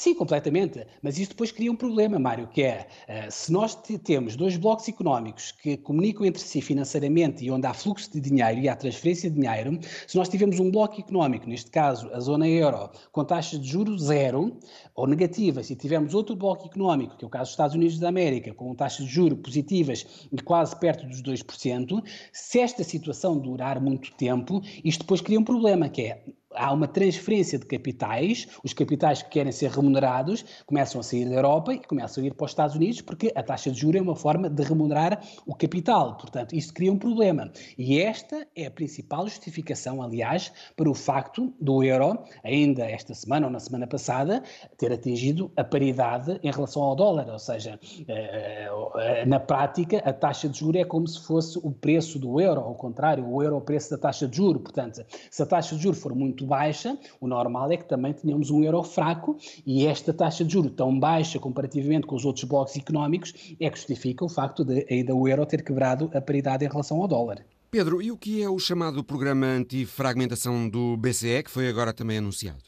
Sim, 0.00 0.14
completamente. 0.14 0.86
Mas 1.02 1.18
isso 1.18 1.32
depois 1.32 1.52
cria 1.52 1.70
um 1.70 1.76
problema, 1.76 2.18
Mário, 2.18 2.48
que 2.48 2.62
é 2.62 2.86
uh, 3.06 3.30
se 3.30 3.52
nós 3.52 3.74
temos 4.02 4.34
dois 4.34 4.56
blocos 4.56 4.88
económicos 4.88 5.52
que 5.52 5.76
comunicam 5.76 6.24
entre 6.24 6.40
si 6.40 6.62
financeiramente 6.62 7.44
e 7.44 7.50
onde 7.50 7.66
há 7.66 7.74
fluxo 7.74 8.10
de 8.10 8.18
dinheiro 8.18 8.60
e 8.60 8.66
há 8.66 8.74
transferência 8.74 9.28
de 9.28 9.38
dinheiro, 9.38 9.78
se 10.06 10.16
nós 10.16 10.26
tivermos 10.30 10.58
um 10.58 10.70
bloco 10.70 10.98
económico, 10.98 11.46
neste 11.46 11.70
caso 11.70 12.08
a 12.14 12.20
zona 12.20 12.48
euro, 12.48 12.88
com 13.12 13.22
taxas 13.26 13.60
de 13.60 13.68
juros 13.68 14.04
zero 14.04 14.58
ou 14.94 15.06
negativas, 15.06 15.68
e 15.68 15.76
tivermos 15.76 16.14
outro 16.14 16.34
bloco 16.34 16.64
económico, 16.64 17.18
que 17.18 17.24
é 17.26 17.28
o 17.28 17.30
caso 17.30 17.44
dos 17.44 17.50
Estados 17.50 17.76
Unidos 17.76 17.98
da 17.98 18.08
América, 18.08 18.54
com 18.54 18.74
taxas 18.74 19.04
de 19.04 19.12
juros 19.12 19.38
positivas 19.40 20.06
e 20.32 20.40
quase 20.40 20.80
perto 20.80 21.06
dos 21.06 21.22
2%, 21.22 22.02
se 22.32 22.58
esta 22.58 22.82
situação 22.82 23.38
durar 23.38 23.78
muito 23.78 24.12
tempo, 24.12 24.62
isto 24.82 25.00
depois 25.00 25.20
cria 25.20 25.38
um 25.38 25.44
problema, 25.44 25.90
que 25.90 26.00
é 26.04 26.24
há 26.54 26.72
uma 26.72 26.88
transferência 26.88 27.58
de 27.58 27.66
capitais, 27.66 28.48
os 28.64 28.72
capitais 28.72 29.22
que 29.22 29.30
querem 29.30 29.52
ser 29.52 29.70
remunerados 29.70 30.44
começam 30.66 31.00
a 31.00 31.04
sair 31.04 31.28
da 31.28 31.36
Europa 31.36 31.74
e 31.74 31.78
começam 31.78 32.22
a 32.22 32.26
ir 32.26 32.34
para 32.34 32.44
os 32.44 32.50
Estados 32.50 32.76
Unidos 32.76 33.00
porque 33.00 33.32
a 33.34 33.42
taxa 33.42 33.70
de 33.70 33.78
juros 33.78 34.00
é 34.00 34.02
uma 34.02 34.16
forma 34.16 34.48
de 34.48 34.62
remunerar 34.62 35.22
o 35.46 35.54
capital. 35.54 36.16
Portanto, 36.16 36.54
isto 36.54 36.74
cria 36.74 36.92
um 36.92 36.98
problema. 36.98 37.50
E 37.78 38.00
esta 38.00 38.46
é 38.56 38.66
a 38.66 38.70
principal 38.70 39.26
justificação, 39.26 40.02
aliás, 40.02 40.52
para 40.76 40.90
o 40.90 40.94
facto 40.94 41.52
do 41.60 41.82
euro, 41.82 42.18
ainda 42.42 42.84
esta 42.84 43.14
semana 43.14 43.46
ou 43.46 43.52
na 43.52 43.60
semana 43.60 43.86
passada, 43.86 44.42
ter 44.76 44.92
atingido 44.92 45.50
a 45.56 45.64
paridade 45.64 46.38
em 46.42 46.50
relação 46.50 46.82
ao 46.82 46.96
dólar. 46.96 47.28
Ou 47.28 47.38
seja, 47.38 47.78
eh, 48.08 48.68
eh, 48.96 49.26
na 49.26 49.38
prática, 49.38 49.98
a 49.98 50.12
taxa 50.12 50.48
de 50.48 50.58
juros 50.58 50.80
é 50.80 50.84
como 50.84 51.06
se 51.06 51.20
fosse 51.20 51.58
o 51.58 51.70
preço 51.70 52.18
do 52.18 52.40
euro, 52.40 52.60
ao 52.60 52.74
contrário, 52.74 53.26
o 53.26 53.42
euro 53.42 53.56
é 53.56 53.58
o 53.58 53.62
preço 53.62 53.90
da 53.90 53.98
taxa 53.98 54.26
de 54.26 54.36
juros. 54.36 54.62
Portanto, 54.62 55.04
se 55.30 55.42
a 55.42 55.46
taxa 55.46 55.76
de 55.76 55.82
juros 55.82 56.00
for 56.00 56.14
muito 56.14 56.39
baixa, 56.44 56.98
o 57.20 57.26
normal 57.26 57.70
é 57.72 57.76
que 57.76 57.84
também 57.84 58.12
tenhamos 58.12 58.50
um 58.50 58.62
euro 58.62 58.82
fraco 58.82 59.36
e 59.66 59.86
esta 59.86 60.12
taxa 60.12 60.44
de 60.44 60.52
juros 60.52 60.72
tão 60.76 60.98
baixa 60.98 61.38
comparativamente 61.38 62.06
com 62.06 62.16
os 62.16 62.24
outros 62.24 62.44
blocos 62.44 62.76
económicos 62.76 63.54
é 63.60 63.68
que 63.68 63.76
justifica 63.76 64.24
o 64.24 64.28
facto 64.28 64.64
de 64.64 64.86
ainda 64.90 65.14
o 65.14 65.28
euro 65.28 65.46
ter 65.46 65.62
quebrado 65.62 66.10
a 66.14 66.20
paridade 66.20 66.64
em 66.64 66.68
relação 66.68 67.00
ao 67.00 67.08
dólar. 67.08 67.44
Pedro, 67.70 68.02
e 68.02 68.10
o 68.10 68.16
que 68.16 68.42
é 68.42 68.48
o 68.48 68.58
chamado 68.58 69.04
programa 69.04 69.46
antifragmentação 69.46 70.68
do 70.68 70.96
BCE, 70.96 71.44
que 71.44 71.50
foi 71.50 71.68
agora 71.68 71.92
também 71.92 72.18
anunciado? 72.18 72.58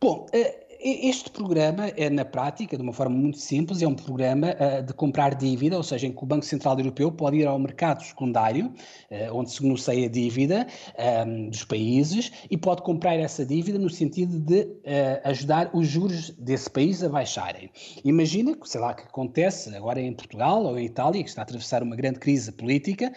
Bom, 0.00 0.26
uh, 0.26 0.65
este 0.80 1.30
programa 1.30 1.88
é, 1.88 2.10
na 2.10 2.24
prática, 2.24 2.76
de 2.76 2.82
uma 2.82 2.92
forma 2.92 3.16
muito 3.16 3.38
simples, 3.38 3.82
é 3.82 3.86
um 3.86 3.94
programa 3.94 4.48
uh, 4.48 4.82
de 4.82 4.92
comprar 4.92 5.34
dívida, 5.34 5.76
ou 5.76 5.82
seja, 5.82 6.06
em 6.06 6.12
que 6.12 6.22
o 6.22 6.26
Banco 6.26 6.44
Central 6.44 6.78
Europeu 6.78 7.10
pode 7.10 7.38
ir 7.38 7.46
ao 7.46 7.58
mercado 7.58 8.02
secundário, 8.02 8.66
uh, 8.66 9.34
onde 9.34 9.50
se 9.50 9.62
negocia 9.62 10.06
a 10.06 10.08
dívida 10.08 10.66
um, 10.98 11.02
ehm, 11.02 11.48
dos 11.48 11.64
países, 11.64 12.30
e 12.50 12.56
pode 12.56 12.82
comprar 12.82 13.16
essa 13.16 13.44
dívida 13.44 13.78
no 13.78 13.88
sentido 13.88 14.38
de 14.38 14.62
uh, 14.62 15.20
ajudar 15.24 15.70
os 15.72 15.86
juros 15.86 16.30
desse 16.30 16.68
país 16.68 17.02
a 17.02 17.08
baixarem. 17.08 17.70
Imagina 18.04 18.56
sei 18.64 18.80
lá, 18.80 18.94
que 18.94 19.02
acontece 19.02 19.74
agora 19.74 20.00
em 20.00 20.12
Portugal 20.12 20.64
ou 20.64 20.78
em 20.78 20.84
Itália, 20.84 21.22
que 21.22 21.28
está 21.28 21.42
a 21.42 21.44
atravessar 21.44 21.82
uma 21.82 21.96
grande 21.96 22.18
crise 22.18 22.50
política, 22.52 23.12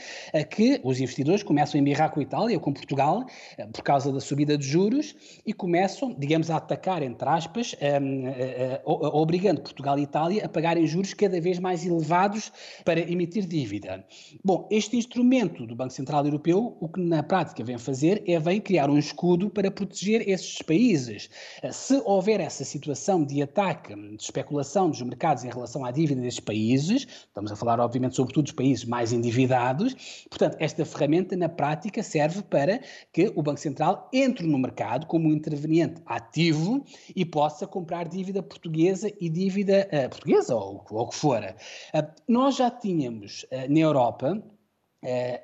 que 0.50 0.80
os 0.84 1.00
investidores 1.00 1.43
começam 1.43 1.78
a 1.78 1.82
embirrar 1.82 2.12
com 2.12 2.19
a 2.19 2.24
Itália 2.24 2.56
ou 2.56 2.62
com 2.62 2.74
Portugal 2.74 3.26
por 3.74 3.84
causa 3.84 4.12
da 4.12 4.19
subida 4.19 4.58
de 4.58 4.65
juros 4.65 5.15
e 5.45 5.54
começam, 5.54 6.13
digamos, 6.17 6.50
a 6.50 6.58
atacar, 6.58 7.02
entre 7.02 7.28
aspas, 7.28 7.48
aspas, 7.49 7.75
um, 7.81 8.27
uh, 8.27 9.05
uh, 9.05 9.17
obrigando 9.17 9.62
Portugal 9.62 9.97
e 9.97 10.03
Itália 10.03 10.45
a 10.45 10.49
pagarem 10.49 10.85
juros 10.85 11.13
cada 11.13 11.41
vez 11.41 11.59
mais 11.59 11.85
elevados 11.85 12.51
para 12.85 12.99
emitir 12.99 13.45
dívida. 13.45 14.05
Bom, 14.43 14.67
este 14.71 14.95
instrumento 14.95 15.65
do 15.65 15.75
Banco 15.75 15.91
Central 15.91 16.25
Europeu, 16.25 16.77
o 16.79 16.88
que 16.88 17.01
na 17.01 17.23
prática 17.23 17.63
vem 17.63 17.77
fazer 17.77 18.23
é 18.27 18.39
vem 18.39 18.62
criar 18.62 18.89
um 18.89 18.97
escudo 18.97 19.49
para 19.49 19.71
proteger 19.71 20.27
esses 20.29 20.62
países. 20.62 21.29
Uh, 21.63 21.73
se 21.73 22.01
houver 22.05 22.39
essa 22.39 22.63
situação 22.63 23.23
de 23.23 23.41
ataque, 23.41 23.95
de 23.95 24.23
especulação 24.23 24.89
dos 24.89 25.01
mercados 25.01 25.43
em 25.43 25.49
relação 25.49 25.83
à 25.83 25.91
dívida 25.91 26.21
desses 26.21 26.39
países, 26.39 27.07
estamos 27.27 27.51
a 27.51 27.55
falar 27.55 27.79
obviamente 27.79 28.15
sobretudo 28.15 28.43
dos 28.43 28.53
países 28.53 28.85
mais 28.85 29.12
endividados, 29.12 30.23
portanto, 30.29 30.57
esta 30.59 30.85
ferramenta 30.85 31.35
na 31.35 31.49
prática 31.49 32.03
serve 32.03 32.43
para 32.43 32.79
que 33.12 33.31
o 33.35 33.41
Banco 33.41 33.59
Central 33.59 34.07
entre 34.13 34.45
no 34.45 34.57
mercado 34.57 35.07
como 35.07 35.27
um 35.27 35.33
interveniente 35.33 36.01
ativo 36.05 36.83
e 37.15 37.25
possa 37.25 37.38
possa 37.39 37.65
comprar 37.65 38.06
dívida 38.06 38.43
portuguesa 38.43 39.10
e 39.17 39.30
dívida 39.30 39.88
uh, 39.93 40.10
portuguesa 40.10 40.54
ou, 40.54 40.86
o 40.89 41.08
que 41.08 41.15
for. 41.15 41.41
Uh, 41.41 42.21
nós 42.28 42.58
já 42.58 42.69
tínhamos 42.69 43.43
uh, 43.43 43.71
na 43.71 43.80
Europa, 43.80 44.43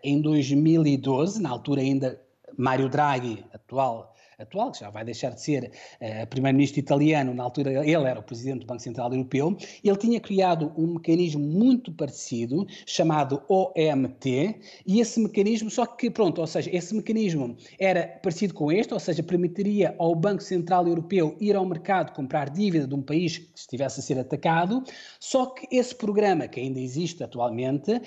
em 0.03 0.21
2012, 0.21 1.41
na 1.41 1.49
altura 1.49 1.79
ainda 1.79 2.21
Mário 2.58 2.89
Draghi, 2.89 3.45
atual 3.53 4.13
atual, 4.39 4.71
que 4.71 4.80
já 4.80 4.89
vai 4.89 5.04
deixar 5.04 5.32
de 5.32 5.41
ser 5.41 5.71
uh, 6.02 6.28
primeiro-ministro 6.28 6.80
italiano, 6.80 7.34
na 7.34 7.43
altura 7.43 7.71
ele 7.86 8.06
era 8.06 8.19
o 8.19 8.24
presidente 8.24 8.62
do 8.62 8.65
Banco 8.65 8.82
Central 8.82 9.12
Europeu, 9.12 9.56
ele 9.84 9.98
tinha 9.98 10.19
criado 10.19 10.71
um 10.78 10.93
mecanismo 10.93 11.41
muito 11.41 11.91
parecido, 11.91 12.65
chamado 12.86 13.41
OMT, 13.48 14.56
e 14.86 15.00
esse 15.00 15.19
mecanismo, 15.19 15.69
só 15.69 15.86
que 15.86 16.10
pronto, 16.10 16.41
ou 16.41 16.48
seja, 16.48 16.69
esse 16.76 16.95
mecanismo 16.95 17.56
era 17.80 18.08
parecido 18.21 18.54
com 18.54 18.71
este, 18.71 18.93
ou 18.93 19.00
seja, 19.00 19.21
permitiria 19.21 19.95
ao 20.00 20.15
Banco 20.15 20.41
Central 20.41 20.88
Europeu 20.88 21.36
ir 21.39 21.56
ao 21.56 21.65
mercado 21.65 22.13
comprar 22.13 22.50
dívida 22.50 22.88
de 22.88 22.95
um 22.95 23.02
país 23.02 23.38
que 23.38 23.52
estivesse 23.56 24.00
a 24.00 24.04
ser 24.04 24.19
atacado, 24.19 24.84
só 25.19 25.48
que 25.48 25.67
esse 25.76 25.93
programa, 25.93 26.48
que 26.48 26.60
ainda 26.60 26.80
existe 26.80 27.24
atualmente, 27.24 27.91
uh, 27.93 28.02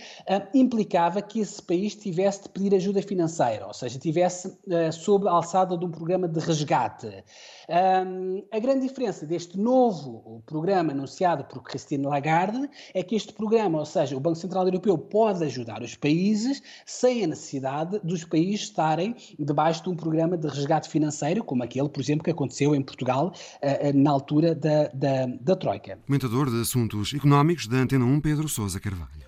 implicava 0.55 1.21
que 1.23 1.41
esse 1.41 1.63
país 1.63 1.95
tivesse 1.95 2.45
de 2.45 2.49
pedir 2.49 2.75
ajuda 2.75 3.03
financeira, 3.03 3.67
ou 3.67 3.75
seja, 3.75 3.99
tivesse 3.99 4.49
uh, 4.49 4.93
sob 4.93 5.29
a 5.29 5.33
alçada 5.33 5.77
de 5.77 5.85
um 5.85 5.91
programa 5.91 6.18
programa 6.19 6.29
de 6.29 6.41
resgate. 6.41 7.25
Um, 7.69 8.43
a 8.51 8.59
grande 8.59 8.87
diferença 8.89 9.27
deste 9.27 9.59
novo 9.59 10.43
programa 10.47 10.93
anunciado 10.93 11.45
por 11.45 11.63
Christine 11.63 12.07
Lagarde 12.07 12.69
é 12.95 13.03
que 13.03 13.15
este 13.15 13.33
programa, 13.33 13.79
ou 13.79 13.87
seja, 13.87 14.17
o 14.17 14.21
Banco 14.21 14.37
Central 14.37 14.65
Europeu 14.65 14.99
pode 14.99 15.45
ajudar 15.45 15.83
os 15.83 15.95
países 15.95 16.63
sem 16.85 17.25
a 17.25 17.27
necessidade 17.27 18.01
dos 18.03 18.25
países 18.25 18.63
estarem 18.63 19.15
debaixo 19.39 19.85
de 19.85 19.91
um 19.91 19.97
programa 19.97 20.37
de 20.37 20.49
resgate 20.49 20.89
financeiro, 20.89 21.45
como 21.45 21.63
aquele, 21.63 21.89
por 21.89 22.01
exemplo, 22.01 22.25
que 22.25 22.31
aconteceu 22.31 22.75
em 22.75 22.83
Portugal 22.83 23.33
uh, 23.33 23.97
na 23.99 24.11
altura 24.11 24.55
da, 24.55 24.89
da, 24.89 25.27
da 25.41 25.57
Troika. 25.57 25.99
Comentador 26.07 26.51
de 26.51 26.61
Assuntos 26.61 27.13
Económicos 27.15 27.67
da 27.67 27.77
Antena 27.77 28.05
1, 28.05 28.21
Pedro 28.21 28.49
Sousa 28.49 28.81
Carvalho. 28.81 29.28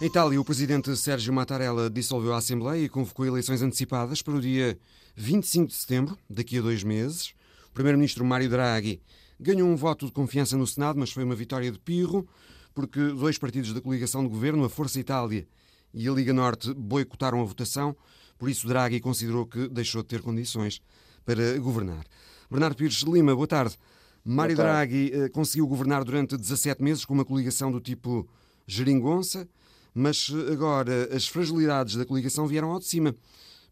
Em 0.00 0.06
Itália, 0.06 0.40
o 0.40 0.44
presidente 0.44 0.96
Sérgio 0.96 1.32
Mattarella 1.32 1.90
dissolveu 1.90 2.32
a 2.32 2.36
Assembleia 2.36 2.84
e 2.84 2.88
convocou 2.88 3.26
eleições 3.26 3.62
antecipadas 3.62 4.22
para 4.22 4.34
o 4.34 4.40
dia 4.40 4.78
25 5.16 5.66
de 5.66 5.74
setembro, 5.74 6.16
daqui 6.30 6.56
a 6.56 6.62
dois 6.62 6.84
meses. 6.84 7.34
O 7.70 7.72
primeiro-ministro 7.74 8.24
Mário 8.24 8.48
Draghi 8.48 9.02
ganhou 9.40 9.68
um 9.68 9.74
voto 9.74 10.06
de 10.06 10.12
confiança 10.12 10.56
no 10.56 10.68
Senado, 10.68 11.00
mas 11.00 11.10
foi 11.10 11.24
uma 11.24 11.34
vitória 11.34 11.72
de 11.72 11.80
pirro, 11.80 12.28
porque 12.72 13.08
dois 13.08 13.38
partidos 13.38 13.72
da 13.72 13.80
coligação 13.80 14.22
de 14.22 14.28
governo, 14.28 14.64
a 14.64 14.68
Força 14.68 15.00
Itália 15.00 15.48
e 15.92 16.06
a 16.06 16.12
Liga 16.12 16.32
Norte, 16.32 16.72
boicotaram 16.74 17.40
a 17.40 17.44
votação. 17.44 17.96
Por 18.38 18.48
isso, 18.48 18.68
Draghi 18.68 19.00
considerou 19.00 19.46
que 19.46 19.66
deixou 19.66 20.02
de 20.02 20.08
ter 20.10 20.22
condições 20.22 20.80
para 21.24 21.58
governar. 21.58 22.06
Bernardo 22.48 22.76
Pires 22.76 23.02
Lima, 23.02 23.34
boa 23.34 23.48
tarde. 23.48 23.76
Mário 24.24 24.54
boa 24.54 24.68
tarde. 24.68 24.92
Draghi 24.92 25.24
eh, 25.24 25.28
conseguiu 25.28 25.66
governar 25.66 26.04
durante 26.04 26.36
17 26.36 26.84
meses 26.84 27.04
com 27.04 27.14
uma 27.14 27.24
coligação 27.24 27.72
do 27.72 27.80
tipo 27.80 28.28
geringonça 28.64 29.48
mas 29.94 30.30
eh, 30.30 30.52
agora 30.52 31.14
as 31.14 31.26
fragilidades 31.26 31.96
da 31.96 32.04
coligação 32.04 32.46
vieram 32.46 32.70
ao 32.70 32.78
de 32.78 32.86
cima. 32.86 33.14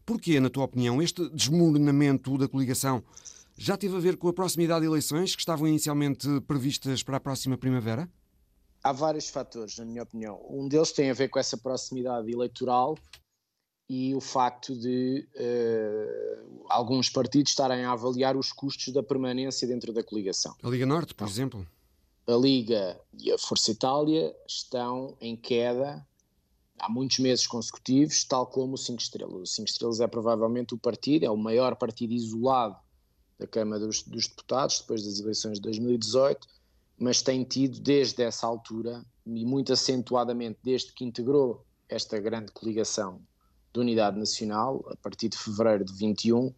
Porquê, 0.05 0.39
na 0.39 0.49
tua 0.49 0.63
opinião, 0.63 1.01
este 1.01 1.27
desmoronamento 1.29 2.37
da 2.37 2.47
coligação 2.47 3.03
já 3.57 3.75
teve 3.75 3.95
a 3.95 3.99
ver 3.99 4.17
com 4.17 4.27
a 4.27 4.33
proximidade 4.33 4.81
de 4.81 4.87
eleições 4.87 5.35
que 5.35 5.41
estavam 5.41 5.67
inicialmente 5.67 6.27
previstas 6.41 7.01
para 7.01 7.17
a 7.17 7.19
próxima 7.19 7.57
primavera? 7.57 8.09
Há 8.83 8.91
vários 8.91 9.29
fatores, 9.29 9.77
na 9.77 9.85
minha 9.85 10.03
opinião. 10.03 10.39
Um 10.49 10.67
deles 10.67 10.91
tem 10.91 11.09
a 11.09 11.13
ver 11.13 11.27
com 11.27 11.39
essa 11.39 11.57
proximidade 11.57 12.31
eleitoral 12.31 12.97
e 13.89 14.13
o 14.13 14.21
facto 14.21 14.75
de 14.77 15.27
uh, 15.35 16.65
alguns 16.69 17.09
partidos 17.09 17.51
estarem 17.51 17.83
a 17.83 17.91
avaliar 17.91 18.37
os 18.37 18.51
custos 18.51 18.93
da 18.93 19.01
permanência 19.01 19.67
dentro 19.67 19.91
da 19.91 20.03
coligação. 20.03 20.55
A 20.61 20.69
Liga 20.69 20.85
Norte, 20.85 21.15
por 21.15 21.23
então, 21.23 21.33
exemplo? 21.33 21.67
A 22.29 22.35
Liga 22.35 22.99
e 23.17 23.31
a 23.31 23.37
Força 23.37 23.71
Itália 23.71 24.35
estão 24.45 25.15
em 25.21 25.33
queda 25.33 26.05
há 26.77 26.89
muitos 26.89 27.19
meses 27.19 27.47
consecutivos, 27.47 28.25
tal 28.25 28.45
como 28.45 28.73
o 28.73 28.77
5 28.77 29.01
Estrelas. 29.01 29.33
O 29.33 29.45
5 29.45 29.69
Estrelas 29.69 30.01
é 30.01 30.07
provavelmente 30.07 30.73
o 30.73 30.77
partido, 30.77 31.25
é 31.25 31.31
o 31.31 31.37
maior 31.37 31.77
partido 31.77 32.11
isolado 32.11 32.75
da 33.39 33.47
Câmara 33.47 33.79
dos, 33.79 34.03
dos 34.03 34.27
Deputados, 34.27 34.81
depois 34.81 35.05
das 35.05 35.21
eleições 35.21 35.53
de 35.53 35.61
2018, 35.61 36.45
mas 36.99 37.21
tem 37.21 37.45
tido 37.45 37.79
desde 37.79 38.21
essa 38.23 38.45
altura, 38.45 39.05
e 39.25 39.45
muito 39.45 39.71
acentuadamente 39.71 40.59
desde 40.61 40.91
que 40.91 41.05
integrou 41.05 41.65
esta 41.87 42.19
grande 42.19 42.51
coligação 42.51 43.21
de 43.73 43.79
unidade 43.79 44.19
nacional, 44.19 44.85
a 44.91 44.97
partir 44.97 45.29
de 45.29 45.37
fevereiro 45.37 45.85
de 45.85 45.93
21, 45.93 46.53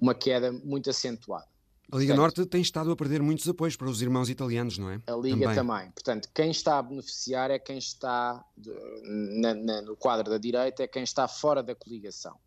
uma 0.00 0.14
queda 0.14 0.52
muito 0.52 0.88
acentuada. 0.90 1.51
A 1.90 1.96
Liga 1.96 2.14
Portanto, 2.14 2.38
Norte 2.38 2.50
tem 2.50 2.62
estado 2.62 2.90
a 2.90 2.96
perder 2.96 3.20
muitos 3.22 3.48
apoios 3.48 3.76
para 3.76 3.88
os 3.88 4.00
irmãos 4.00 4.30
italianos, 4.30 4.78
não 4.78 4.90
é? 4.90 5.02
A 5.06 5.14
Liga 5.14 5.48
também. 5.48 5.54
também. 5.54 5.90
Portanto, 5.90 6.28
quem 6.34 6.50
está 6.50 6.78
a 6.78 6.82
beneficiar 6.82 7.50
é 7.50 7.58
quem 7.58 7.76
está 7.76 8.44
na, 9.04 9.54
na, 9.54 9.82
no 9.82 9.96
quadro 9.96 10.30
da 10.30 10.38
direita, 10.38 10.82
é 10.82 10.86
quem 10.86 11.02
está 11.02 11.28
fora 11.28 11.62
da 11.62 11.74
coligação. 11.74 12.38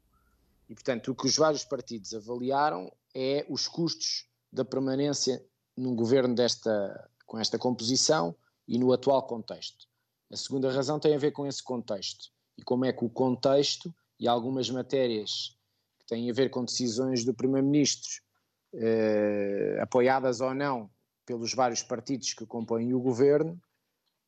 E, 0.68 0.74
portanto, 0.74 1.12
o 1.12 1.16
que 1.16 1.28
os 1.28 1.36
vários 1.36 1.64
partidos 1.64 2.14
avaliaram 2.14 2.92
é 3.14 3.46
os 3.50 3.68
custos 3.68 4.28
da 4.52 4.66
permanência 4.66 5.44
num 5.78 5.96
governo 5.96 6.34
desta, 6.34 7.10
com 7.26 7.38
esta 7.38 7.60
composição 7.60 8.36
e 8.68 8.80
no 8.80 8.92
atual 8.92 9.22
contexto. 9.28 9.86
A 10.32 10.36
segunda 10.36 10.72
razão 10.72 11.00
tem 11.00 11.14
a 11.14 11.20
ver 11.20 11.32
com 11.32 11.46
esse 11.46 11.64
contexto 11.64 12.32
e 12.58 12.64
como 12.64 12.86
é 12.86 12.92
que 12.92 13.06
o 13.06 13.10
contexto 13.10 13.94
e 14.20 14.28
algumas 14.28 14.70
matérias 14.70 15.56
que 16.00 16.06
têm 16.08 16.30
a 16.30 16.34
ver 16.34 16.50
com 16.50 16.66
decisões 16.66 17.24
do 17.24 17.34
Primeiro-Ministro 17.34 18.25
eh, 18.78 19.80
apoiadas 19.82 20.42
ou 20.42 20.54
não 20.54 20.90
pelos 21.26 21.54
vários 21.54 21.82
partidos 21.82 22.34
que 22.34 22.46
compõem 22.46 22.94
o 22.94 23.00
governo, 23.00 23.60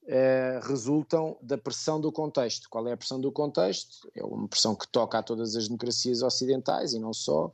eh, 0.07 0.59
resultam 0.63 1.37
da 1.41 1.57
pressão 1.57 1.99
do 1.99 2.11
contexto. 2.11 2.69
Qual 2.69 2.87
é 2.87 2.93
a 2.93 2.97
pressão 2.97 3.19
do 3.19 3.31
contexto? 3.31 4.09
É 4.15 4.23
uma 4.23 4.47
pressão 4.47 4.75
que 4.75 4.87
toca 4.87 5.19
a 5.19 5.23
todas 5.23 5.55
as 5.55 5.67
democracias 5.67 6.21
ocidentais 6.21 6.93
e 6.93 6.99
não 6.99 7.13
só, 7.13 7.53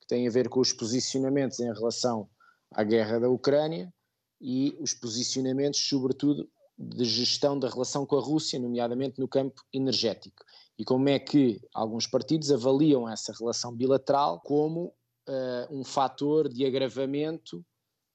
que 0.00 0.06
tem 0.06 0.28
a 0.28 0.30
ver 0.30 0.48
com 0.48 0.60
os 0.60 0.72
posicionamentos 0.72 1.60
em 1.60 1.72
relação 1.72 2.28
à 2.70 2.84
guerra 2.84 3.18
da 3.18 3.28
Ucrânia 3.28 3.92
e 4.40 4.76
os 4.78 4.92
posicionamentos, 4.92 5.80
sobretudo, 5.80 6.48
de 6.76 7.04
gestão 7.04 7.58
da 7.58 7.68
relação 7.68 8.04
com 8.04 8.16
a 8.16 8.20
Rússia, 8.20 8.58
nomeadamente 8.58 9.18
no 9.18 9.28
campo 9.28 9.62
energético. 9.72 10.44
E 10.78 10.84
como 10.84 11.08
é 11.08 11.18
que 11.18 11.60
alguns 11.72 12.06
partidos 12.06 12.50
avaliam 12.50 13.08
essa 13.08 13.32
relação 13.32 13.72
bilateral 13.72 14.40
como 14.40 14.92
uh, 15.28 15.74
um 15.74 15.84
fator 15.84 16.48
de 16.48 16.64
agravamento 16.64 17.64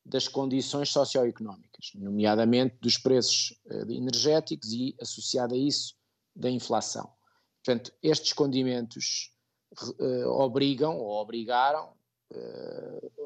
das 0.06 0.28
condições 0.28 0.90
socioeconómicas, 0.90 1.92
nomeadamente 1.96 2.78
dos 2.82 2.98
preços 2.98 3.60
uh, 3.66 3.92
energéticos 3.92 4.72
e, 4.72 4.96
associado 5.02 5.54
a 5.54 5.58
isso, 5.58 5.96
da 6.36 6.50
inflação. 6.50 7.12
Portanto, 7.64 7.92
estes 8.02 8.34
condimentos 8.34 9.32
uh, 10.00 10.28
obrigam 10.30 10.98
ou 10.98 11.22
obrigaram 11.22 11.98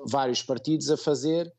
vários 0.06 0.42
partidos 0.42 0.90
a 0.90 0.96
fazer 0.96 1.54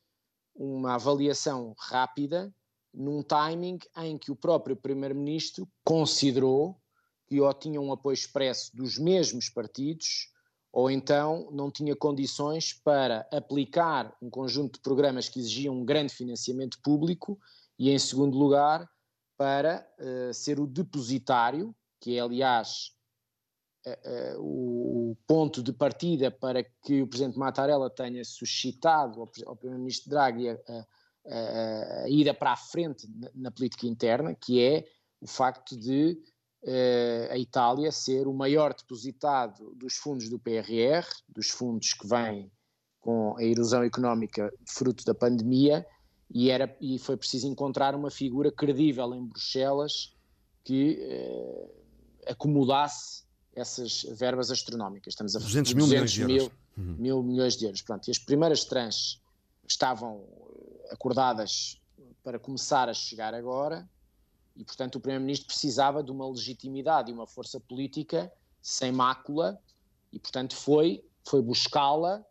uma 0.54 0.94
avaliação 0.94 1.74
rápida 1.78 2.50
num 2.90 3.22
timing 3.22 3.78
em 3.98 4.16
que 4.16 4.30
o 4.30 4.36
próprio 4.36 4.74
Primeiro-Ministro 4.74 5.68
considerou 5.84 6.80
que 7.26 7.40
ou 7.40 7.52
tinha 7.52 7.80
um 7.80 7.92
apoio 7.92 8.14
expresso 8.14 8.74
dos 8.74 8.98
mesmos 8.98 9.50
partidos 9.50 10.32
ou 10.74 10.90
então 10.90 11.48
não 11.52 11.70
tinha 11.70 11.94
condições 11.94 12.72
para 12.72 13.24
aplicar 13.30 14.12
um 14.20 14.28
conjunto 14.28 14.74
de 14.74 14.80
programas 14.80 15.28
que 15.28 15.38
exigiam 15.38 15.72
um 15.72 15.84
grande 15.84 16.12
financiamento 16.12 16.80
público 16.82 17.38
e, 17.78 17.92
em 17.92 17.98
segundo 17.98 18.36
lugar, 18.36 18.90
para 19.36 19.86
uh, 20.00 20.34
ser 20.34 20.58
o 20.58 20.66
depositário, 20.66 21.72
que 22.00 22.18
é, 22.18 22.20
aliás, 22.20 22.90
uh, 23.86 24.36
uh, 24.36 25.10
o 25.12 25.16
ponto 25.28 25.62
de 25.62 25.72
partida 25.72 26.28
para 26.28 26.64
que 26.64 27.02
o 27.02 27.06
Presidente 27.06 27.38
Mattarella 27.38 27.88
tenha 27.88 28.24
suscitado 28.24 29.20
ao, 29.20 29.30
ao 29.46 29.54
Primeiro-Ministro 29.54 30.10
Draghi 30.10 30.48
a, 30.48 30.58
a, 30.68 32.02
a, 32.02 32.08
ida 32.08 32.34
para 32.34 32.50
a 32.50 32.56
frente 32.56 33.06
na, 33.14 33.30
na 33.32 33.50
política 33.52 33.86
interna, 33.86 34.34
que 34.34 34.60
é 34.60 34.84
o 35.20 35.28
facto 35.28 35.76
de 35.76 36.20
uh, 36.64 37.32
a 37.32 37.38
Itália 37.38 37.92
ser 37.92 38.26
o 38.26 38.32
maior 38.32 38.74
depositado 38.74 39.74
dos 39.74 39.96
fundos 39.96 40.28
do 40.28 40.38
PRR, 40.38 41.06
dos 41.28 41.50
fundos 41.50 41.92
que 41.92 42.06
vêm 42.06 42.50
com 43.00 43.36
a 43.36 43.44
erosão 43.44 43.82
económica 43.82 44.52
fruto 44.66 45.04
da 45.04 45.14
pandemia, 45.14 45.86
e, 46.30 46.50
era, 46.50 46.74
e 46.80 46.98
foi 46.98 47.16
preciso 47.16 47.46
encontrar 47.46 47.94
uma 47.94 48.10
figura 48.10 48.50
credível 48.50 49.14
em 49.14 49.24
Bruxelas 49.24 50.14
que 50.64 50.98
uh, 50.98 51.70
acomodasse 52.26 53.24
essas 53.54 54.04
verbas 54.10 54.50
astronómicas. 54.50 55.12
Estamos 55.12 55.36
a 55.36 55.38
200 55.38 55.74
mil 55.74 55.84
200 55.84 55.90
milhões 55.90 56.12
de 56.12 56.22
euros. 56.22 56.52
Mil, 56.76 56.86
uhum. 56.86 56.96
mil 56.98 57.22
milhões 57.22 57.56
de 57.56 57.66
euros. 57.66 57.82
Pronto, 57.82 58.08
e 58.08 58.10
as 58.10 58.18
primeiras 58.18 58.64
tranches 58.64 59.20
estavam 59.68 60.24
eh, 60.24 60.94
acordadas 60.94 61.80
para 62.22 62.38
começar 62.38 62.88
a 62.88 62.94
chegar 62.94 63.34
agora 63.34 63.88
e, 64.56 64.64
portanto, 64.64 64.96
o 64.96 65.00
Primeiro-Ministro 65.00 65.46
precisava 65.46 66.02
de 66.02 66.10
uma 66.10 66.28
legitimidade 66.28 67.10
e 67.10 67.14
uma 67.14 67.26
força 67.26 67.58
política 67.58 68.32
sem 68.62 68.92
mácula 68.92 69.58
e, 70.12 70.18
portanto, 70.18 70.54
foi, 70.54 71.04
foi 71.28 71.42
buscá-la 71.42 72.24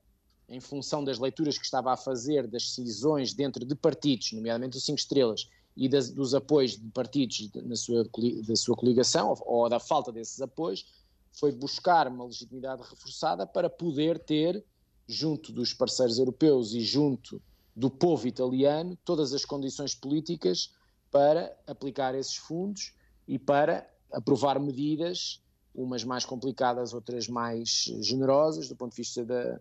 em 0.47 0.59
função 0.59 1.03
das 1.03 1.19
leituras 1.19 1.57
que 1.57 1.65
estava 1.65 1.91
a 1.91 1.97
fazer 1.97 2.47
das 2.47 2.63
decisões 2.63 3.33
dentro 3.33 3.65
de 3.65 3.75
partidos, 3.75 4.31
nomeadamente 4.31 4.77
os 4.77 4.85
Cinco 4.85 4.99
Estrelas, 4.99 5.49
e 5.75 5.89
das, 5.89 6.11
dos 6.11 6.33
apoios 6.35 6.77
de 6.77 6.87
partidos 6.89 7.49
na 7.55 7.75
sua, 7.75 8.07
da 8.45 8.55
sua 8.55 8.75
coligação, 8.75 9.29
ou, 9.29 9.63
ou 9.63 9.69
da 9.69 9.79
falta 9.79 10.11
desses 10.11 10.39
apoios, 10.39 10.85
foi 11.31 11.51
buscar 11.51 12.07
uma 12.07 12.25
legitimidade 12.25 12.83
reforçada 12.83 13.47
para 13.47 13.69
poder 13.69 14.19
ter, 14.19 14.63
junto 15.07 15.51
dos 15.51 15.73
parceiros 15.73 16.19
europeus 16.19 16.73
e 16.73 16.81
junto 16.81 17.41
do 17.75 17.89
povo 17.89 18.27
italiano, 18.27 18.97
todas 19.03 19.33
as 19.33 19.43
condições 19.43 19.95
políticas 19.95 20.69
para 21.13 21.55
aplicar 21.67 22.15
esses 22.15 22.35
fundos 22.35 22.91
e 23.27 23.37
para 23.37 23.87
aprovar 24.11 24.59
medidas, 24.59 25.39
umas 25.73 26.03
mais 26.03 26.25
complicadas, 26.25 26.91
outras 26.91 27.27
mais 27.27 27.85
generosas, 28.01 28.67
do 28.67 28.75
ponto 28.75 28.91
de 28.91 28.97
vista 28.97 29.23
da, 29.23 29.59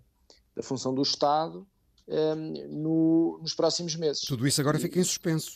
da 0.56 0.62
função 0.62 0.94
do 0.94 1.02
Estado, 1.02 1.66
um, 2.08 2.68
no, 2.68 3.38
nos 3.42 3.52
próximos 3.52 3.94
meses. 3.96 4.22
Tudo 4.22 4.46
isso 4.46 4.62
agora 4.62 4.78
fica 4.78 4.98
em 4.98 5.04
suspenso. 5.04 5.54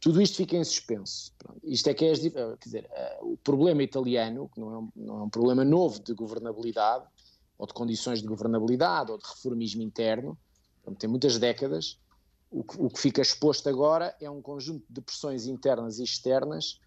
Tudo 0.00 0.22
isto 0.22 0.36
fica 0.36 0.56
em 0.56 0.62
suspenso. 0.62 1.32
Pronto. 1.36 1.60
Isto 1.64 1.88
é 1.88 1.94
que 1.94 2.04
é, 2.04 2.14
quer 2.14 2.56
dizer, 2.64 2.88
uh, 3.20 3.32
o 3.32 3.36
problema 3.38 3.82
italiano, 3.82 4.48
que 4.54 4.60
não 4.60 4.72
é, 4.72 4.78
um, 4.78 4.92
não 4.94 5.18
é 5.18 5.22
um 5.24 5.28
problema 5.28 5.64
novo 5.64 6.00
de 6.00 6.14
governabilidade, 6.14 7.04
ou 7.58 7.66
de 7.66 7.74
condições 7.74 8.22
de 8.22 8.28
governabilidade, 8.28 9.10
ou 9.10 9.18
de 9.18 9.26
reformismo 9.26 9.82
interno, 9.82 10.38
tem 10.96 11.10
muitas 11.10 11.38
décadas, 11.38 11.98
o 12.50 12.64
que, 12.64 12.80
o 12.80 12.88
que 12.88 13.00
fica 13.00 13.20
exposto 13.20 13.68
agora 13.68 14.14
é 14.20 14.30
um 14.30 14.40
conjunto 14.40 14.84
de 14.88 15.00
pressões 15.00 15.46
internas 15.46 15.98
e 15.98 16.04
externas 16.04 16.80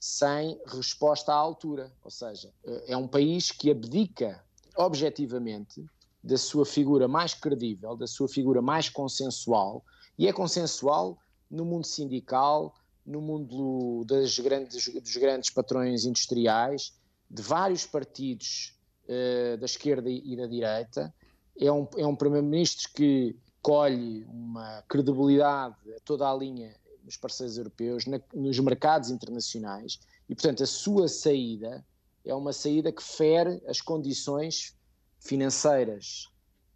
sem 0.00 0.58
resposta 0.66 1.32
à 1.32 1.36
altura. 1.36 1.92
Ou 2.02 2.10
seja, 2.10 2.52
é 2.86 2.96
um 2.96 3.06
país 3.06 3.50
que 3.50 3.70
abdica 3.70 4.42
objetivamente 4.76 5.84
da 6.22 6.38
sua 6.38 6.64
figura 6.64 7.06
mais 7.06 7.34
credível, 7.34 7.96
da 7.96 8.06
sua 8.06 8.28
figura 8.28 8.62
mais 8.62 8.88
consensual, 8.88 9.84
e 10.18 10.28
é 10.28 10.32
consensual 10.32 11.18
no 11.50 11.64
mundo 11.64 11.86
sindical, 11.86 12.74
no 13.04 13.20
mundo 13.20 14.04
das 14.06 14.38
grandes, 14.38 14.88
dos 14.88 15.16
grandes 15.16 15.50
patrões 15.50 16.04
industriais, 16.04 16.94
de 17.30 17.42
vários 17.42 17.86
partidos 17.86 18.78
uh, 19.04 19.56
da 19.58 19.66
esquerda 19.66 20.08
e 20.08 20.36
da 20.36 20.46
direita. 20.46 21.12
É 21.58 21.70
um, 21.70 21.86
é 21.96 22.06
um 22.06 22.14
primeiro-ministro 22.14 22.90
que 22.94 23.36
colhe 23.62 24.24
uma 24.24 24.82
credibilidade 24.88 25.76
a 25.96 26.00
toda 26.04 26.28
a 26.28 26.34
linha 26.34 26.74
nos 27.04 27.16
parceiros 27.16 27.56
europeus, 27.56 28.06
na, 28.06 28.20
nos 28.34 28.58
mercados 28.58 29.10
internacionais, 29.10 30.00
e 30.28 30.34
portanto 30.34 30.62
a 30.62 30.66
sua 30.66 31.08
saída 31.08 31.84
é 32.24 32.34
uma 32.34 32.52
saída 32.52 32.92
que 32.92 33.02
fere 33.02 33.62
as 33.66 33.80
condições 33.80 34.76
financeiras 35.18 36.28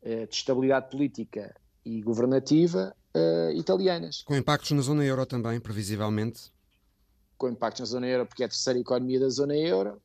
eh, 0.03 0.27
de 0.27 0.35
estabilidade 0.35 0.91
política 0.91 1.55
e 1.85 2.01
governativa 2.03 2.95
eh, 3.15 3.53
italianas. 3.55 4.23
Com 4.23 4.37
impactos 4.37 4.71
na 4.73 4.83
zona 4.83 5.05
euro 5.05 5.25
também, 5.27 5.61
previsivelmente? 5.61 6.53
Com 7.39 7.49
impactos 7.49 7.81
na 7.81 7.87
zona 7.87 8.07
euro, 8.07 8.27
porque 8.27 8.43
é 8.43 8.47
a 8.47 8.49
terceira 8.49 8.79
economia 8.79 9.21
da 9.21 9.29
zona 9.29 9.57
euro, 9.57 10.01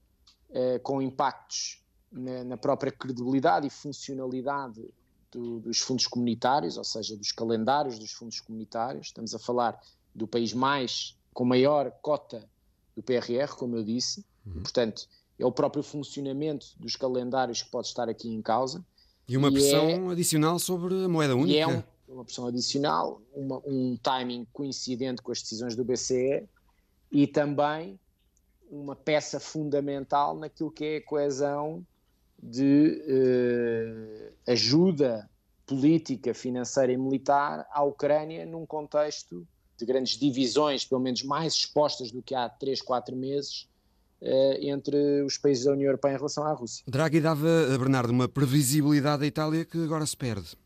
eh, 0.51 0.79
com 0.79 1.01
impactos 1.01 1.83
na, 2.11 2.43
na 2.43 2.57
própria 2.57 2.91
credibilidade 2.91 3.65
e 3.65 3.69
funcionalidade 3.69 4.83
do, 5.31 5.59
dos 5.59 5.79
fundos 5.79 6.07
comunitários, 6.07 6.77
ou 6.77 6.83
seja, 6.83 7.15
dos 7.15 7.31
calendários 7.31 7.97
dos 7.97 8.11
fundos 8.11 8.39
comunitários. 8.39 9.07
Estamos 9.07 9.33
a 9.33 9.39
falar 9.39 9.81
do 10.13 10.27
país 10.27 10.53
mais 10.53 11.17
com 11.33 11.45
maior 11.45 11.91
cota 12.01 12.47
do 12.95 13.01
PRR, 13.01 13.55
como 13.57 13.77
eu 13.77 13.83
disse. 13.83 14.25
Uhum. 14.45 14.61
Portanto, 14.61 15.07
é 15.39 15.45
o 15.45 15.51
próprio 15.51 15.81
funcionamento 15.81 16.67
dos 16.77 16.95
calendários 16.95 17.63
que 17.63 17.69
pode 17.69 17.87
estar 17.87 18.09
aqui 18.09 18.29
em 18.29 18.41
causa. 18.41 18.85
E 19.27 19.37
uma 19.37 19.47
e 19.47 19.53
pressão 19.53 20.09
é, 20.09 20.11
adicional 20.11 20.59
sobre 20.59 21.05
a 21.05 21.07
moeda 21.07 21.35
única. 21.35 21.53
E 21.53 21.59
é 21.59 21.67
um, 21.67 21.81
uma 22.07 22.25
pressão 22.25 22.45
adicional, 22.47 23.21
uma, 23.33 23.61
um 23.65 23.97
timing 23.97 24.45
coincidente 24.51 25.21
com 25.21 25.31
as 25.31 25.41
decisões 25.41 25.75
do 25.75 25.85
BCE 25.85 26.47
e 27.11 27.25
também 27.25 27.99
uma 28.69 28.95
peça 28.95 29.39
fundamental 29.39 30.35
naquilo 30.35 30.71
que 30.71 30.85
é 30.85 30.97
a 30.97 31.05
coesão 31.05 31.85
de 32.41 33.03
eh, 33.07 34.51
ajuda 34.51 35.29
política, 35.65 36.33
financeira 36.33 36.91
e 36.91 36.97
militar 36.97 37.65
à 37.71 37.83
Ucrânia 37.83 38.45
num 38.45 38.65
contexto 38.65 39.47
de 39.77 39.85
grandes 39.85 40.17
divisões, 40.17 40.83
pelo 40.83 41.01
menos 41.01 41.23
mais 41.23 41.53
expostas 41.53 42.11
do 42.11 42.21
que 42.21 42.35
há 42.35 42.49
3, 42.49 42.81
4 42.81 43.15
meses, 43.15 43.67
eh, 44.21 44.69
entre 44.69 45.21
os 45.23 45.37
países 45.37 45.65
da 45.65 45.71
União 45.71 45.87
Europeia 45.87 46.13
em 46.13 46.17
relação 46.17 46.43
à 46.43 46.51
Rússia. 46.53 46.83
Draghi 46.87 47.21
dava, 47.21 47.73
a 47.73 47.77
Bernardo, 47.77 48.11
uma 48.11 48.27
previsibilidade 48.27 49.21
da 49.21 49.27
Itália 49.27 49.63
que 49.63 49.83
agora 49.83 50.05
se 50.05 50.17
perde. 50.17 50.57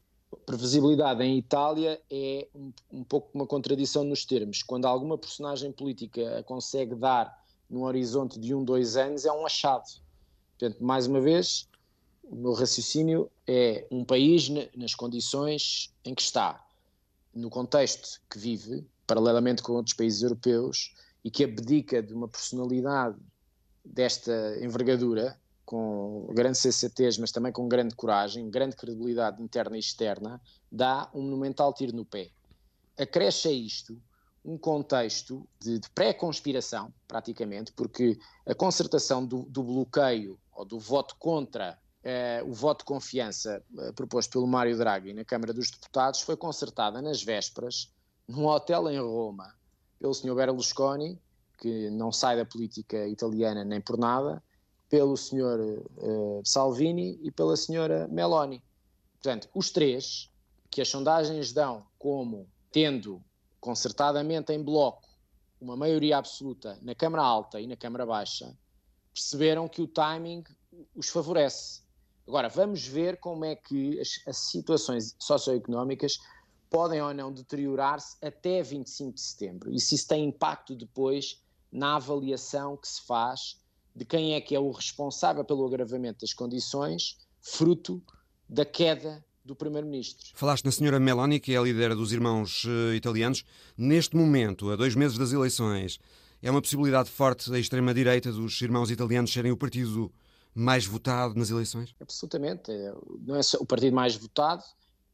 Previsibilidade 0.45 1.23
em 1.23 1.37
Itália 1.37 2.01
é 2.09 2.47
um, 2.53 2.71
um 2.91 3.03
pouco 3.03 3.29
uma 3.33 3.45
contradição 3.45 4.03
nos 4.03 4.25
termos. 4.25 4.63
Quando 4.63 4.85
alguma 4.85 5.17
personagem 5.17 5.71
política 5.71 6.39
a 6.39 6.43
consegue 6.43 6.95
dar 6.95 7.33
num 7.69 7.83
horizonte 7.83 8.39
de 8.39 8.53
um, 8.53 8.63
dois 8.63 8.97
anos, 8.97 9.25
é 9.25 9.31
um 9.31 9.45
achado 9.45 9.85
Portanto, 10.57 10.83
mais 10.83 11.07
uma 11.07 11.19
vez, 11.19 11.67
o 12.23 12.35
meu 12.35 12.53
raciocínio 12.53 13.29
é 13.47 13.85
um 13.91 14.03
país 14.03 14.49
nas 14.75 14.95
condições 14.95 15.93
em 16.03 16.15
que 16.15 16.21
está, 16.21 16.65
no 17.33 17.49
contexto 17.49 18.21
que 18.29 18.39
vive, 18.39 18.85
paralelamente 19.05 19.61
com 19.61 19.73
outros 19.73 19.95
países 19.95 20.23
europeus, 20.23 20.93
e 21.23 21.29
que 21.29 21.43
abdica 21.43 22.01
de 22.01 22.13
uma 22.13 22.27
personalidade 22.27 23.17
desta 23.83 24.57
envergadura, 24.61 25.39
com 25.65 26.27
grande 26.31 26.57
sensatez, 26.57 27.17
mas 27.17 27.31
também 27.31 27.51
com 27.51 27.67
grande 27.67 27.95
coragem, 27.95 28.49
grande 28.49 28.75
credibilidade 28.75 29.41
interna 29.41 29.75
e 29.75 29.79
externa, 29.79 30.39
dá 30.71 31.09
um 31.13 31.21
monumental 31.23 31.73
tiro 31.73 31.95
no 31.95 32.05
pé. 32.05 32.29
Acresce 32.97 33.47
a 33.47 33.51
isto 33.51 33.99
um 34.45 34.57
contexto 34.57 35.47
de, 35.59 35.79
de 35.79 35.89
pré-conspiração, 35.89 36.93
praticamente, 37.07 37.73
porque 37.73 38.17
a 38.45 38.53
concertação 38.53 39.25
do, 39.25 39.43
do, 39.43 39.63
bloqueio 39.63 40.39
ou 40.55 40.65
do 40.65 40.79
voto 40.79 41.15
contra 41.17 41.77
eh, 42.03 42.41
o 42.45 42.53
voto 42.53 42.79
de 42.79 42.85
confiança 42.85 43.63
eh, 43.77 43.91
proposto 43.91 44.31
pelo 44.31 44.47
Mário 44.47 44.77
Draghi 44.77 45.13
na 45.13 45.25
Câmara 45.25 45.53
dos 45.53 45.69
Deputados 45.69 46.21
foi 46.21 46.37
concertada 46.37 47.01
nas 47.01 47.21
vésperas, 47.21 47.91
num 48.27 48.45
hotel 48.45 48.89
em 48.89 48.99
Roma, 48.99 49.53
pelo 49.99 50.13
Sr. 50.13 50.35
Berlusconi, 50.35 51.19
que 51.57 51.89
não 51.89 52.11
sai 52.11 52.37
da 52.37 52.45
política 52.45 53.07
italiana 53.07 53.63
nem 53.63 53.81
por 53.81 53.97
nada, 53.97 54.41
pelo 54.87 55.17
Sr. 55.17 55.83
Eh, 55.97 56.41
Salvini 56.43 57.19
e 57.21 57.31
pela 57.31 57.55
Sra. 57.55 58.07
Meloni. 58.07 58.63
Portanto, 59.13 59.49
os 59.53 59.71
três, 59.71 60.29
que 60.69 60.81
as 60.81 60.87
sondagens 60.87 61.51
dão 61.51 61.85
como 61.97 62.47
tendo 62.71 63.21
concertadamente 63.59 64.53
em 64.53 64.61
bloco 64.61 65.09
uma 65.59 65.75
maioria 65.75 66.17
absoluta 66.17 66.77
na 66.83 66.93
Câmara 66.93 67.23
Alta 67.23 67.59
e 67.59 67.65
na 67.65 67.75
Câmara 67.75 68.05
Baixa, 68.05 68.55
perceberam 69.15 69.67
que 69.69 69.81
o 69.81 69.87
timing 69.87 70.43
os 70.93 71.07
favorece. 71.07 71.81
Agora, 72.27 72.49
vamos 72.49 72.85
ver 72.85 73.17
como 73.17 73.45
é 73.45 73.55
que 73.55 73.97
as, 73.99 74.19
as 74.27 74.37
situações 74.37 75.15
socioeconómicas 75.17 76.19
podem 76.69 77.01
ou 77.01 77.13
não 77.13 77.31
deteriorar-se 77.31 78.17
até 78.21 78.61
25 78.61 79.13
de 79.13 79.21
setembro 79.21 79.73
e 79.73 79.79
se 79.79 79.95
isso 79.95 80.07
tem 80.07 80.25
impacto 80.25 80.75
depois 80.75 81.41
na 81.71 81.95
avaliação 81.95 82.75
que 82.75 82.87
se 82.87 83.01
faz 83.05 83.57
de 83.95 84.03
quem 84.03 84.33
é 84.33 84.41
que 84.41 84.53
é 84.53 84.59
o 84.59 84.71
responsável 84.71 85.45
pelo 85.45 85.65
agravamento 85.65 86.19
das 86.21 86.33
condições, 86.33 87.17
fruto 87.39 88.03
da 88.49 88.65
queda 88.65 89.23
do 89.43 89.55
Primeiro-Ministro. 89.55 90.31
Falaste 90.33 90.65
na 90.65 90.71
senhora 90.71 90.99
Meloni, 90.99 91.39
que 91.39 91.53
é 91.53 91.57
a 91.57 91.61
líder 91.61 91.95
dos 91.95 92.11
irmãos 92.11 92.65
uh, 92.65 92.93
italianos. 92.93 93.45
Neste 93.77 94.17
momento, 94.17 94.71
a 94.71 94.75
dois 94.75 94.95
meses 94.95 95.17
das 95.17 95.31
eleições, 95.31 95.99
é 96.45 96.51
uma 96.51 96.61
possibilidade 96.61 97.09
forte 97.09 97.49
da 97.49 97.57
extrema-direita 97.57 98.31
dos 98.31 98.61
irmãos 98.61 98.91
italianos 98.91 99.33
serem 99.33 99.51
o 99.51 99.57
partido 99.57 100.13
mais 100.53 100.85
votado 100.85 101.33
nas 101.33 101.49
eleições? 101.49 101.95
Absolutamente. 101.99 102.71
É, 102.71 102.93
não 103.25 103.35
é 103.35 103.41
o 103.59 103.65
partido 103.65 103.95
mais 103.95 104.15
votado, 104.15 104.63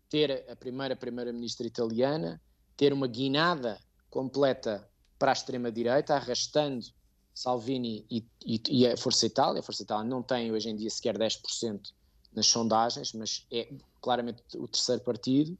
ter 0.09 0.45
a 0.51 0.57
primeira 0.57 0.93
primeira-ministra 0.93 1.65
italiana, 1.65 2.41
ter 2.75 2.91
uma 2.91 3.07
guinada 3.07 3.79
completa 4.09 4.85
para 5.17 5.31
a 5.31 5.33
extrema-direita, 5.33 6.15
arrastando 6.15 6.85
Salvini 7.33 8.05
e, 8.11 8.25
e, 8.45 8.61
e, 8.69 8.87
a 8.87 8.97
Força 8.97 9.25
Itália. 9.25 9.61
A 9.61 9.63
Força 9.63 9.83
Itália 9.83 10.03
não 10.03 10.21
tem 10.21 10.51
hoje 10.51 10.69
em 10.69 10.75
dia 10.75 10.89
sequer 10.89 11.17
10% 11.17 11.93
nas 12.33 12.47
sondagens, 12.47 13.13
mas 13.13 13.47
é 13.49 13.73
claramente 14.01 14.43
o 14.57 14.67
terceiro 14.67 15.01
partido, 15.01 15.57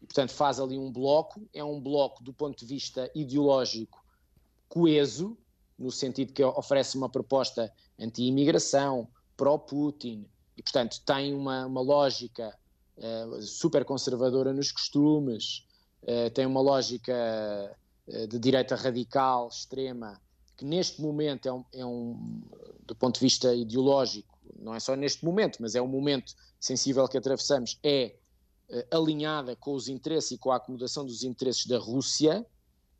e 0.00 0.06
portanto 0.06 0.30
faz 0.30 0.60
ali 0.60 0.78
um 0.78 0.92
bloco, 0.92 1.44
é 1.52 1.64
um 1.64 1.80
bloco 1.80 2.22
do 2.22 2.32
ponto 2.32 2.56
de 2.56 2.66
vista 2.66 3.10
ideológico 3.16 4.06
coeso, 4.68 5.36
no 5.78 5.90
sentido 5.90 6.32
que 6.32 6.42
oferece 6.44 6.96
uma 6.96 7.08
proposta 7.08 7.72
anti-imigração, 7.98 9.08
pró-Putin, 9.36 10.26
e 10.56 10.62
portanto 10.62 11.00
tem 11.06 11.32
uma, 11.32 11.66
uma 11.66 11.80
lógica 11.80 12.52
uh, 12.96 13.40
super 13.42 13.84
conservadora 13.84 14.52
nos 14.52 14.72
costumes, 14.72 15.64
uh, 16.02 16.30
tem 16.30 16.44
uma 16.44 16.60
lógica 16.60 17.14
uh, 18.08 18.26
de 18.26 18.38
direita 18.38 18.74
radical, 18.74 19.48
extrema, 19.48 20.20
que 20.56 20.64
neste 20.64 21.00
momento 21.00 21.48
é 21.48 21.52
um, 21.52 21.64
é 21.72 21.86
um, 21.86 22.42
do 22.84 22.94
ponto 22.96 23.14
de 23.14 23.20
vista 23.20 23.54
ideológico, 23.54 24.36
não 24.58 24.74
é 24.74 24.80
só 24.80 24.96
neste 24.96 25.24
momento, 25.24 25.58
mas 25.60 25.76
é 25.76 25.80
um 25.80 25.86
momento 25.86 26.34
sensível 26.58 27.06
que 27.06 27.16
atravessamos, 27.16 27.78
é 27.84 28.16
alinhada 28.90 29.56
com 29.56 29.72
os 29.72 29.88
interesses 29.88 30.32
e 30.32 30.38
com 30.38 30.50
a 30.50 30.56
acomodação 30.56 31.06
dos 31.06 31.22
interesses 31.22 31.64
da 31.64 31.78
Rússia, 31.78 32.44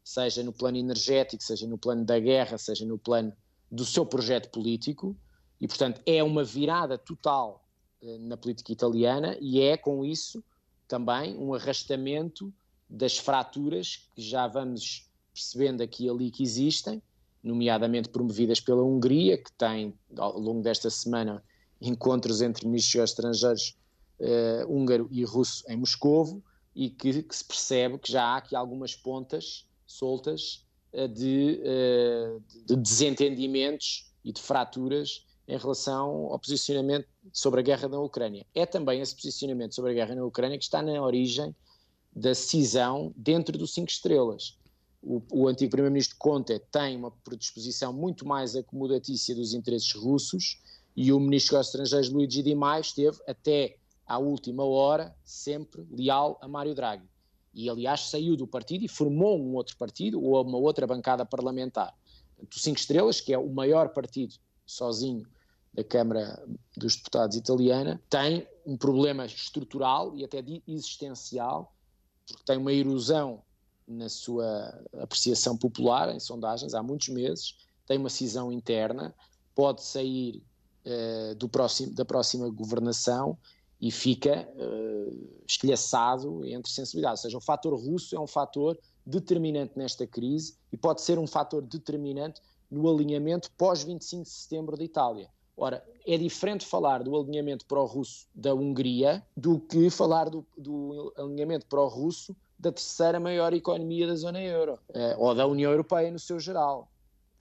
seja 0.08 0.42
no 0.42 0.54
plano 0.54 0.78
energético, 0.78 1.42
seja 1.42 1.66
no 1.66 1.76
plano 1.76 2.02
da 2.02 2.18
guerra, 2.18 2.56
seja 2.56 2.86
no 2.86 2.96
plano 2.96 3.30
do 3.70 3.84
seu 3.84 4.06
projeto 4.06 4.48
político, 4.48 5.14
e 5.60 5.68
portanto 5.68 6.00
é 6.06 6.24
uma 6.24 6.42
virada 6.42 6.96
total 6.96 7.68
uh, 8.00 8.18
na 8.20 8.34
política 8.34 8.72
italiana 8.72 9.36
e 9.38 9.60
é 9.60 9.76
com 9.76 10.02
isso 10.02 10.42
também 10.86 11.36
um 11.36 11.52
arrastamento 11.52 12.50
das 12.88 13.18
fraturas 13.18 14.08
que 14.14 14.22
já 14.22 14.46
vamos 14.46 15.06
percebendo 15.34 15.82
aqui 15.82 16.06
e 16.06 16.08
ali 16.08 16.30
que 16.30 16.42
existem, 16.42 17.02
nomeadamente 17.42 18.08
promovidas 18.08 18.60
pela 18.60 18.82
Hungria, 18.82 19.36
que 19.36 19.52
tem 19.52 19.92
ao 20.16 20.38
longo 20.38 20.62
desta 20.62 20.88
semana 20.88 21.44
encontros 21.82 22.40
entre 22.40 22.66
ministros 22.66 23.10
estrangeiros 23.10 23.76
uh, 24.20 24.72
húngaro 24.72 25.06
e 25.10 25.22
russo 25.22 25.62
em 25.68 25.76
Moscovo 25.76 26.42
e 26.74 26.88
que, 26.88 27.22
que, 27.22 27.36
se 27.36 27.44
percebe 27.44 27.98
que 27.98 28.10
já 28.10 28.24
há 28.24 28.38
aqui 28.38 28.56
algumas 28.56 28.96
pontas 28.96 29.67
soltas 29.88 30.66
uh, 30.92 31.08
de, 31.08 31.60
uh, 31.62 32.42
de, 32.66 32.76
desentendimentos 32.76 34.12
e 34.24 34.32
de 34.32 34.40
fraturas 34.40 35.26
em 35.48 35.56
relação 35.56 36.26
ao 36.30 36.38
posicionamento 36.38 37.08
sobre 37.32 37.60
a 37.60 37.62
guerra 37.62 37.88
na 37.88 37.98
Ucrânia. 37.98 38.46
É 38.54 38.66
também 38.66 39.00
esse 39.00 39.14
posicionamento 39.14 39.74
sobre 39.74 39.92
a 39.92 39.94
guerra 39.94 40.14
na 40.14 40.24
Ucrânia 40.24 40.58
que 40.58 40.64
está 40.64 40.82
na 40.82 41.02
origem 41.02 41.56
da 42.14 42.34
cisão 42.34 43.12
dentro 43.16 43.56
do 43.56 43.66
Cinco 43.66 43.90
Estrelas. 43.90 44.58
O, 45.02 45.22
o 45.32 45.48
antigo 45.48 45.70
primeiro-ministro 45.70 46.16
Conte 46.18 46.58
tem 46.70 46.96
uma 46.96 47.10
predisposição 47.10 47.92
muito 47.92 48.26
mais 48.26 48.54
acomodatícia 48.56 49.34
dos 49.34 49.54
interesses 49.54 49.92
russos 49.94 50.60
e 50.96 51.12
o 51.12 51.20
ministro 51.20 51.56
dos 51.56 51.68
Estrangeiros 51.68 52.10
Luigi 52.10 52.42
Di 52.42 52.54
Maio 52.54 52.80
esteve 52.80 53.16
até 53.26 53.76
à 54.04 54.18
última 54.18 54.64
hora 54.64 55.14
sempre 55.24 55.86
leal 55.90 56.38
a 56.42 56.48
Mário 56.48 56.74
Draghi. 56.74 57.08
E, 57.58 57.68
aliás, 57.68 58.02
saiu 58.02 58.36
do 58.36 58.46
partido 58.46 58.84
e 58.84 58.88
formou 58.88 59.36
um 59.36 59.56
outro 59.56 59.76
partido 59.76 60.22
ou 60.22 60.40
uma 60.44 60.58
outra 60.58 60.86
bancada 60.86 61.26
parlamentar. 61.26 61.92
O 62.38 62.56
Cinco 62.56 62.78
Estrelas, 62.78 63.20
que 63.20 63.32
é 63.32 63.38
o 63.38 63.50
maior 63.50 63.88
partido 63.88 64.36
sozinho 64.64 65.26
da 65.74 65.82
Câmara 65.82 66.40
dos 66.76 66.94
Deputados 66.94 67.36
italiana, 67.36 68.00
tem 68.08 68.46
um 68.64 68.76
problema 68.76 69.26
estrutural 69.26 70.16
e 70.16 70.24
até 70.24 70.38
existencial, 70.68 71.74
porque 72.28 72.44
tem 72.44 72.58
uma 72.58 72.72
erosão 72.72 73.42
na 73.88 74.08
sua 74.08 74.80
apreciação 75.00 75.56
popular 75.56 76.14
em 76.14 76.20
sondagens 76.20 76.74
há 76.74 76.82
muitos 76.82 77.08
meses, 77.08 77.56
tem 77.88 77.98
uma 77.98 78.08
cisão 78.08 78.52
interna, 78.52 79.12
pode 79.52 79.82
sair 79.82 80.44
uh, 80.86 81.34
do 81.34 81.48
próximo, 81.48 81.92
da 81.92 82.04
próxima 82.04 82.48
governação 82.50 83.36
e 83.80 83.90
fica 83.90 84.48
uh, 84.56 85.42
estilhaçado 85.46 86.44
entre 86.44 86.70
sensibilidades. 86.70 87.22
Ou 87.24 87.30
seja, 87.30 87.38
o 87.38 87.40
fator 87.40 87.74
russo 87.74 88.16
é 88.16 88.20
um 88.20 88.26
fator 88.26 88.78
determinante 89.06 89.72
nesta 89.76 90.06
crise 90.06 90.56
e 90.72 90.76
pode 90.76 91.00
ser 91.00 91.18
um 91.18 91.26
fator 91.26 91.62
determinante 91.62 92.40
no 92.70 92.88
alinhamento 92.92 93.50
pós-25 93.52 94.22
de 94.22 94.28
setembro 94.28 94.76
da 94.76 94.84
Itália. 94.84 95.28
Ora, 95.56 95.84
é 96.06 96.16
diferente 96.16 96.64
falar 96.64 97.02
do 97.02 97.16
alinhamento 97.16 97.66
pró-russo 97.66 98.28
da 98.32 98.54
Hungria 98.54 99.24
do 99.36 99.58
que 99.58 99.90
falar 99.90 100.30
do, 100.30 100.46
do 100.56 101.12
alinhamento 101.16 101.66
pró-russo 101.66 102.36
da 102.58 102.70
terceira 102.70 103.18
maior 103.18 103.52
economia 103.52 104.06
da 104.06 104.14
zona 104.14 104.40
euro, 104.40 104.74
uh, 104.90 105.18
ou 105.18 105.34
da 105.34 105.46
União 105.46 105.70
Europeia 105.70 106.10
no 106.10 106.18
seu 106.18 106.38
geral. 106.38 106.90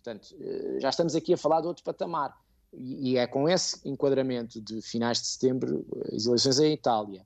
Portanto, 0.03 0.35
uh, 0.35 0.79
já 0.79 0.89
estamos 0.89 1.15
aqui 1.15 1.33
a 1.33 1.37
falar 1.37 1.61
de 1.61 1.67
outro 1.67 1.83
patamar. 1.83 2.35
E, 2.73 3.17
é 3.17 3.25
com 3.25 3.47
esse 3.47 3.87
enquadramento 3.87 4.61
de 4.61 4.81
finais 4.81 5.21
de 5.21 5.27
setembro, 5.27 5.85
as 6.13 6.25
eleições 6.25 6.59
em 6.59 6.73
Itália, 6.73 7.25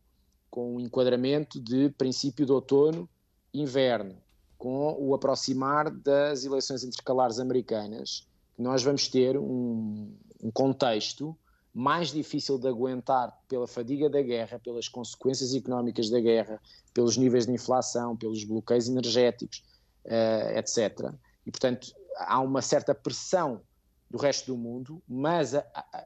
com 0.50 0.76
o 0.76 0.80
enquadramento 0.80 1.60
de 1.60 1.90
princípio 1.90 2.46
de 2.46 2.52
outono, 2.52 3.10
inverno, 3.54 4.16
com 4.58 4.96
o 5.00 5.16
aproximar 5.16 5.90
das 5.90 6.46
eleições 6.46 6.84
intercalares 6.84 7.40
americanas, 7.40 8.28
que 8.56 8.62
nós 8.62 8.84
vamos 8.84 9.08
ter 9.08 9.38
um, 9.38 10.14
um 10.42 10.52
contexto 10.52 11.36
mais 11.74 12.10
difícil 12.10 12.60
de 12.60 12.68
aguentar 12.68 13.36
pela 13.48 13.66
fadiga 13.66 14.10
da 14.10 14.22
guerra, 14.22 14.60
pelas 14.60 14.90
consequências 14.90 15.54
económicas 15.56 16.10
da 16.10 16.20
guerra, 16.20 16.62
pelos 16.94 17.16
níveis 17.16 17.46
de 17.46 17.54
inflação, 17.54 18.16
pelos 18.16 18.44
bloqueios 18.44 18.90
energéticos, 18.90 19.64
uh, 20.06 20.58
etc. 20.58 21.14
E, 21.46 21.52
portanto, 21.52 21.94
há 22.18 22.40
uma 22.40 22.62
certa 22.62 22.94
pressão 22.94 23.62
do 24.12 24.18
resto 24.18 24.48
do 24.48 24.58
mundo, 24.58 25.02
mas 25.08 25.54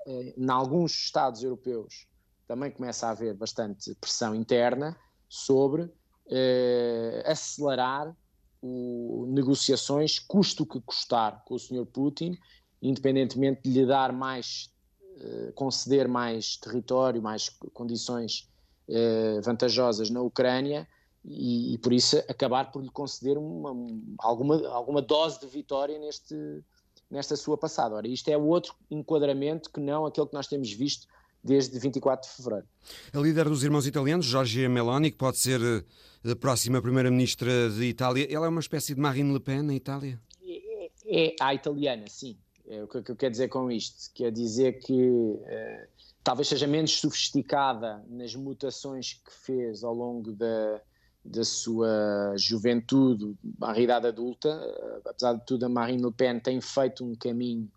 em 0.06 0.50
alguns 0.50 0.92
Estados 0.94 1.44
europeus 1.44 2.08
também 2.48 2.70
começa 2.70 3.08
a 3.08 3.10
haver 3.10 3.34
bastante 3.34 3.96
pressão 3.96 4.36
interna 4.36 4.96
sobre 5.28 5.92
eh, 6.30 7.24
acelerar 7.26 8.16
o, 8.62 9.26
negociações, 9.30 10.20
custo 10.20 10.66
que 10.66 10.80
custar, 10.82 11.44
com 11.46 11.56
o 11.56 11.60
Sr. 11.60 11.86
Putin, 11.88 12.38
independentemente 12.80 13.62
de 13.64 13.72
lhe 13.72 13.86
dar 13.88 14.14
mais, 14.14 14.72
eh, 15.20 15.52
conceder 15.56 16.08
mais 16.08 16.58
território, 16.58 17.24
mais 17.24 17.50
condições 17.74 18.48
eh, 18.88 19.42
vantajosas 19.42 20.12
na 20.12 20.22
Ucrânia, 20.22 20.88
e, 21.28 21.74
e, 21.74 21.78
por 21.80 21.92
isso 21.92 22.20
acabar 22.30 22.72
por 22.72 22.84
lhe 22.84 22.90
conceder 22.92 23.36
uma, 23.36 23.72
alguma, 24.20 24.68
alguma 24.68 25.02
dose 25.02 25.40
de 25.40 25.48
vitória 25.48 25.98
neste, 25.98 26.64
nesta 27.10 27.36
sua 27.36 27.58
passada. 27.58 27.96
Ora, 27.96 28.08
isto 28.08 28.30
é 28.30 28.38
outro 28.38 28.74
enquadramento 28.90 29.72
que 29.72 29.80
não 29.80 30.06
aquele 30.06 30.28
que 30.28 30.34
nós 30.34 30.48
temos 30.48 30.72
visto 30.72 31.08
desde 31.44 31.78
24 31.78 32.28
de 32.28 32.36
fevereiro. 32.36 32.68
A 33.14 33.20
líder 33.20 33.48
dos 33.48 33.64
irmãos 33.64 33.86
italianos, 33.86 34.26
Giorgia 34.26 34.68
Meloni, 34.68 35.12
que 35.12 35.18
pode 35.18 35.38
ser 35.38 35.62
eh, 35.62 36.32
a 36.32 36.36
próxima 36.36 36.82
primeira-ministra 36.82 37.70
de 37.70 37.84
Itália, 37.86 38.28
ela 38.34 38.48
é 38.48 38.50
uma 38.50 38.60
espécie 38.60 38.96
de 38.96 39.00
Marine 39.00 39.32
Le 39.32 39.40
Pen 39.40 39.62
na 39.62 39.76
Itália? 39.76 40.20
É, 40.44 41.28
é 41.28 41.36
a 41.40 41.54
italiana, 41.54 42.06
sim. 42.08 42.36
É 42.68 42.84
o 42.84 42.88
que 42.88 42.98
eu 42.98 43.16
quero 43.16 43.32
dizer 43.32 43.48
com 43.48 43.72
isto. 43.72 44.12
Quer 44.16 44.32
dizer 44.32 44.80
que 44.80 45.40
eh, 45.46 45.88
talvez 46.24 46.48
seja 46.48 46.66
menos 46.66 47.00
sofisticada 47.00 48.04
nas 48.10 48.34
mutações 48.34 49.14
que 49.14 49.32
fez 49.32 49.84
ao 49.84 49.94
longo 49.94 50.32
da, 50.32 50.82
da 51.26 51.44
sua 51.44 52.34
juventude, 52.38 53.36
à 53.62 53.78
idade 53.80 54.08
adulta. 54.08 54.50
Eh, 54.50 55.02
apesar 55.10 55.34
de 55.34 55.46
tudo, 55.46 55.66
a 55.66 55.70
Marine 55.70 56.04
Le 56.04 56.12
Pen 56.12 56.40
tem 56.40 56.62
feito 56.62 57.04
um 57.04 57.16
caminho 57.16 57.70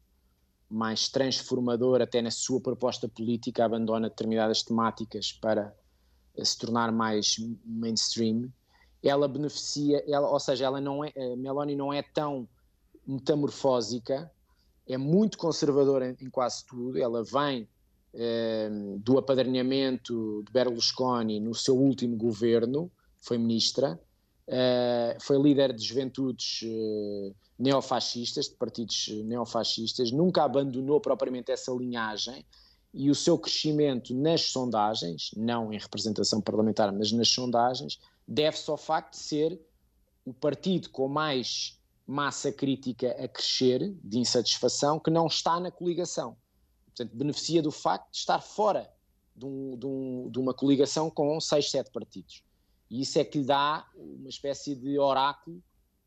mais 0.70 1.08
transformador 1.08 2.02
até 2.02 2.20
na 2.20 2.30
sua 2.30 2.60
proposta 2.60 3.08
política, 3.08 3.64
abandona 3.64 4.10
determinadas 4.10 4.62
temáticas 4.62 5.32
para 5.32 5.74
eh, 6.36 6.44
se 6.44 6.58
tornar 6.58 6.92
mais 6.92 7.36
mainstream. 7.64 8.52
Ela 9.02 9.26
beneficia, 9.26 10.04
ela, 10.06 10.28
ou 10.28 10.38
seja, 10.38 10.66
ela 10.66 10.80
não 10.80 11.02
é, 11.02 11.12
a 11.16 11.36
Meloni 11.36 11.74
não 11.74 11.92
é 11.92 12.02
tão 12.02 12.46
metamorfósica, 13.06 14.30
é 14.86 14.98
muito 14.98 15.38
conservadora 15.38 16.10
em, 16.10 16.26
em 16.26 16.28
quase 16.28 16.66
tudo. 16.66 16.98
Ela 16.98 17.24
vem 17.24 17.66
eh, 18.12 18.68
do 18.98 19.16
apadrinhamento 19.16 20.42
de 20.44 20.52
Berlusconi 20.52 21.40
no 21.40 21.54
seu 21.54 21.78
último 21.78 22.14
governo, 22.14 22.90
foi 23.28 23.36
ministra, 23.36 24.00
eh, 24.46 25.18
foi 25.20 25.38
líder 25.38 25.74
de 25.74 25.84
juventudes 25.84 26.60
eh, 26.64 27.32
neofascistas, 27.58 28.48
de 28.48 28.54
partidos 28.54 29.08
neofascistas, 29.26 30.10
nunca 30.10 30.42
abandonou 30.42 30.98
propriamente 30.98 31.52
essa 31.52 31.70
linhagem 31.72 32.46
e 32.94 33.10
o 33.10 33.14
seu 33.14 33.38
crescimento 33.38 34.14
nas 34.14 34.50
sondagens, 34.50 35.30
não 35.36 35.70
em 35.70 35.78
representação 35.78 36.40
parlamentar, 36.40 36.90
mas 36.90 37.12
nas 37.12 37.28
sondagens, 37.28 38.00
deve-se 38.26 38.70
ao 38.70 38.78
facto 38.78 39.12
de 39.12 39.18
ser 39.18 39.60
o 40.24 40.32
partido 40.32 40.88
com 40.88 41.06
mais 41.06 41.78
massa 42.06 42.50
crítica 42.50 43.10
a 43.22 43.28
crescer, 43.28 43.94
de 44.02 44.18
insatisfação, 44.18 44.98
que 44.98 45.10
não 45.10 45.26
está 45.26 45.60
na 45.60 45.70
coligação. 45.70 46.34
Portanto, 46.86 47.14
beneficia 47.14 47.60
do 47.60 47.70
facto 47.70 48.10
de 48.10 48.16
estar 48.16 48.40
fora 48.40 48.90
de, 49.36 49.44
um, 49.44 49.76
de, 49.76 49.86
um, 49.86 50.30
de 50.30 50.38
uma 50.38 50.54
coligação 50.54 51.10
com 51.10 51.38
seis, 51.38 51.70
sete 51.70 51.90
partidos. 51.90 52.42
E 52.90 53.02
isso 53.02 53.18
é 53.18 53.24
que 53.24 53.38
lhe 53.38 53.44
dá 53.44 53.86
uma 53.96 54.28
espécie 54.28 54.74
de 54.74 54.98
oráculo 54.98 55.62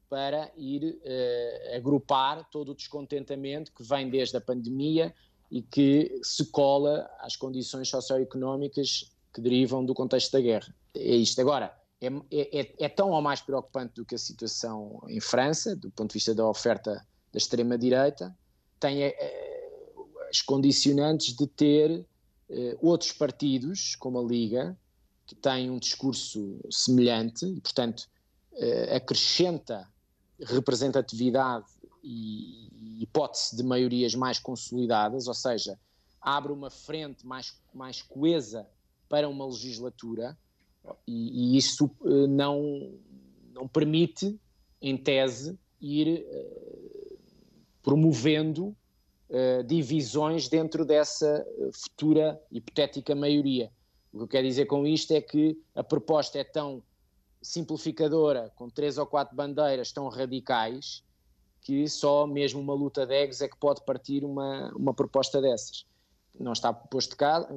para 0.10 0.52
ir 0.58 0.84
uh, 0.84 1.76
agrupar 1.76 2.48
todo 2.50 2.72
o 2.74 2.76
descontentamento 2.76 3.72
que 3.72 3.84
vem 3.84 4.10
desde 4.10 4.36
a 4.36 4.42
pandemia 4.42 5.14
e 5.50 5.62
que 5.62 6.20
se 6.24 6.46
cola 6.46 7.10
às 7.20 7.36
condições 7.36 7.88
socioeconómicas 7.90 9.12
que 9.34 9.42
derivam 9.42 9.86
do 9.86 9.94
contexto 9.94 10.32
da 10.34 10.42
guerra. 10.42 10.74
É 10.94 11.16
isto. 11.16 11.40
Agora, 11.40 11.74
é, 12.02 12.08
é, 12.08 12.60
é, 12.60 12.76
é 12.80 12.90
tão 12.90 13.12
ou 13.12 13.22
mais 13.22 13.42
preocupante 13.42 13.96
do 13.96 14.06
que 14.06 14.16
a 14.16 14.18
situação 14.18 15.02
em 15.08 15.20
França, 15.20 15.76
do 15.76 15.92
ponto 15.92 16.10
de 16.10 16.16
vista 16.16 16.34
da 16.34 16.48
oferta 16.48 17.06
da 17.32 17.38
extrema-direita, 17.38 18.36
tem 18.80 19.08
uh, 19.08 19.12
as 20.30 20.42
condicionantes 20.42 21.36
de 21.36 21.48
ter 21.48 22.06
uh, 22.50 22.78
outros 22.82 23.12
partidos, 23.12 23.96
como 23.96 24.20
a 24.20 24.24
Liga, 24.24 24.78
que 25.32 25.36
têm 25.36 25.72
um 25.72 25.80
discurso 25.80 26.60
semelhante 26.70 27.46
e, 27.46 27.62
portanto, 27.62 28.06
acrescenta 28.94 29.88
representatividade 30.42 31.68
e 32.04 32.98
hipótese 33.02 33.56
de 33.56 33.64
maiorias 33.64 34.14
mais 34.14 34.40
consolidadas, 34.40 35.28
ou 35.28 35.34
seja, 35.34 35.80
abre 36.20 36.52
uma 36.52 36.70
frente 36.70 37.26
mais, 37.26 37.58
mais 37.74 38.02
coesa 38.02 38.68
para 39.08 39.30
uma 39.30 39.46
legislatura 39.46 40.38
e, 41.08 41.54
e 41.54 41.58
isso 41.58 41.90
uh, 42.02 42.28
não, 42.28 42.94
não 43.54 43.70
permite, 43.70 44.38
em 44.82 44.98
tese, 44.98 45.58
ir 45.80 46.26
uh, 46.28 47.18
promovendo 47.82 48.76
divisões 49.66 50.50
dentro 50.50 50.84
dessa 50.84 51.48
futura 51.72 52.38
hipotética 52.52 53.16
maioria. 53.16 53.72
O 54.14 54.18
que 54.18 54.24
eu 54.24 54.28
quero 54.28 54.48
dizer 54.48 54.66
com 54.66 54.86
isto 54.86 55.12
é 55.14 55.22
que 55.22 55.58
a 55.76 55.84
proposta 55.84 56.38
é 56.38 56.44
tão 56.44 56.84
simplificadora, 57.42 58.52
com 58.56 58.70
três 58.70 58.98
ou 58.98 59.06
quatro 59.06 59.36
bandeiras 59.36 59.92
tão 59.92 60.08
radicais, 60.10 61.04
que 61.62 61.88
só 61.88 62.28
mesmo 62.28 62.60
uma 62.60 62.74
luta 62.74 63.06
de 63.06 63.14
egos 63.14 63.42
é 63.42 63.48
que 63.48 63.58
pode 63.58 63.84
partir 63.86 64.24
uma, 64.24 64.72
uma 64.76 64.94
proposta 64.94 65.42
dessas. 65.42 65.86
Não 66.40 66.54
está 66.54 66.74
posto 66.74 67.12
de 67.12 67.18
causa, 67.18 67.48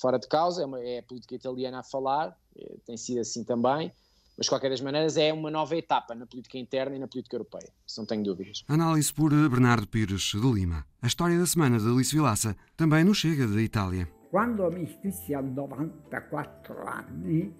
fora 0.00 0.18
de 0.18 0.26
causa, 0.26 0.62
é, 0.62 0.66
uma, 0.66 0.80
é 0.80 0.98
a 0.98 1.02
política 1.02 1.34
italiana 1.34 1.80
a 1.80 1.82
falar, 1.82 2.36
é, 2.56 2.76
tem 2.86 2.96
sido 2.96 3.20
assim 3.20 3.44
também, 3.44 3.92
mas 4.36 4.46
de 4.46 4.50
qualquer 4.50 4.70
das 4.70 4.80
maneiras 4.80 5.16
é 5.16 5.32
uma 5.32 5.50
nova 5.50 5.76
etapa 5.76 6.14
na 6.14 6.26
política 6.26 6.58
interna 6.58 6.96
e 6.96 6.98
na 6.98 7.06
política 7.06 7.36
europeia, 7.36 7.70
isso 7.86 8.00
não 8.00 8.06
tenho 8.06 8.24
dúvidas. 8.24 8.64
Análise 8.66 9.12
por 9.12 9.30
Bernardo 9.30 9.86
Pires 9.86 10.32
de 10.32 10.38
Lima. 10.38 10.84
A 11.00 11.06
história 11.06 11.38
da 11.38 11.46
semana 11.46 11.78
de 11.78 11.86
Alice 11.86 12.14
Vilaça 12.14 12.56
também 12.76 13.04
nos 13.04 13.18
chega 13.18 13.46
da 13.46 13.62
Itália. 13.62 14.08
Quando 14.34 14.68
mi 14.68 14.84
a 15.32 15.40
94 15.40 16.88
anni 16.88 17.54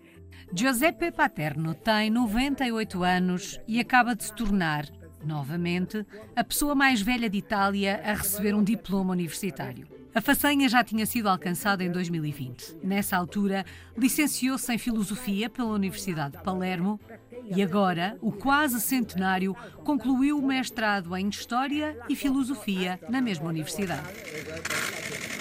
Giuseppe 0.53 1.13
Paterno 1.13 1.73
tem 1.73 2.11
98 2.11 3.05
anos 3.05 3.61
e 3.69 3.79
acaba 3.79 4.17
de 4.17 4.25
se 4.25 4.35
tornar, 4.35 4.85
novamente, 5.25 6.05
a 6.35 6.43
pessoa 6.43 6.75
mais 6.75 7.01
velha 7.01 7.31
de 7.31 7.39
Itália 7.39 8.03
a 8.05 8.15
receber 8.15 8.57
um 8.57 8.65
diploma 8.65 9.13
universitário. 9.13 9.94
A 10.15 10.21
façanha 10.21 10.69
já 10.69 10.85
tinha 10.85 11.05
sido 11.07 11.29
alcançada 11.29 11.83
em 11.83 11.91
2020. 11.91 12.77
Nessa 12.85 13.17
altura, 13.17 13.67
licenciou-se 13.99 14.73
em 14.73 14.79
Filosofia 14.79 15.51
pela 15.51 15.73
Universidade 15.73 16.37
de 16.37 16.43
Palermo 16.45 17.01
e 17.45 17.61
agora, 17.61 18.17
o 18.21 18.31
quase 18.31 18.81
centenário, 18.81 19.57
concluiu 19.83 20.39
o 20.39 20.47
mestrado 20.47 21.17
em 21.17 21.29
História 21.29 21.99
e 22.09 22.15
Filosofia 22.15 23.01
na 23.09 23.21
mesma 23.21 23.49
universidade. 23.49 24.09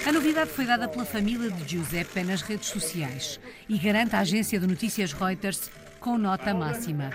A 0.08 0.12
novidade 0.12 0.50
foi 0.50 0.66
dada 0.66 0.88
pela 0.88 1.06
família 1.06 1.52
de 1.52 1.70
Giuseppe 1.70 2.24
nas 2.24 2.42
redes 2.42 2.68
sociais 2.68 3.40
e 3.70 3.78
garante 3.78 4.16
a 4.16 4.20
agência 4.20 4.60
de 4.60 4.66
notícias 4.66 5.14
Reuters 5.14 5.70
com 6.04 6.18
nota 6.18 6.54
máxima. 6.54 7.12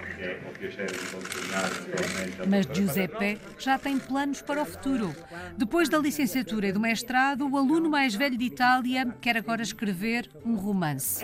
Mas 2.48 2.66
Giuseppe 2.72 3.38
já 3.58 3.78
tem 3.78 3.98
planos 3.98 4.40
para 4.40 4.62
o 4.62 4.64
futuro. 4.64 5.14
Depois 5.58 5.90
da 5.90 5.98
licenciatura 5.98 6.68
e 6.68 6.72
do 6.72 6.80
mestrado, 6.80 7.46
o 7.46 7.56
aluno 7.58 7.90
mais 7.90 8.14
velho 8.14 8.38
de 8.38 8.46
Itália 8.46 9.06
quer 9.20 9.36
agora 9.36 9.60
escrever 9.62 10.30
um 10.42 10.54
romance. 10.54 11.22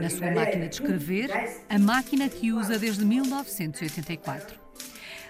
Na 0.00 0.10
sua 0.10 0.30
máquina 0.30 0.68
de 0.68 0.74
escrever, 0.74 1.30
a 1.68 1.78
máquina 1.78 2.28
que 2.28 2.52
usa 2.52 2.78
desde 2.78 3.04
1984. 3.04 4.60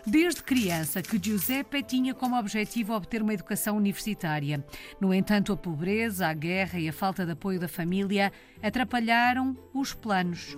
Desde 0.06 0.42
criança 0.42 1.02
que 1.02 1.20
Giuseppe 1.22 1.82
tinha 1.82 2.14
como 2.14 2.38
objetivo 2.38 2.94
obter 2.94 3.22
uma 3.22 3.34
educação 3.34 3.76
universitária. 3.76 4.64
No 5.00 5.12
entanto, 5.12 5.52
a 5.52 5.56
pobreza, 5.56 6.26
a 6.26 6.32
guerra 6.32 6.78
e 6.78 6.88
a 6.88 6.92
falta 6.92 7.26
de 7.26 7.32
apoio 7.32 7.60
da 7.60 7.68
família 7.68 8.32
atrapalharam 8.62 9.56
os 9.74 9.92
planos. 9.92 10.54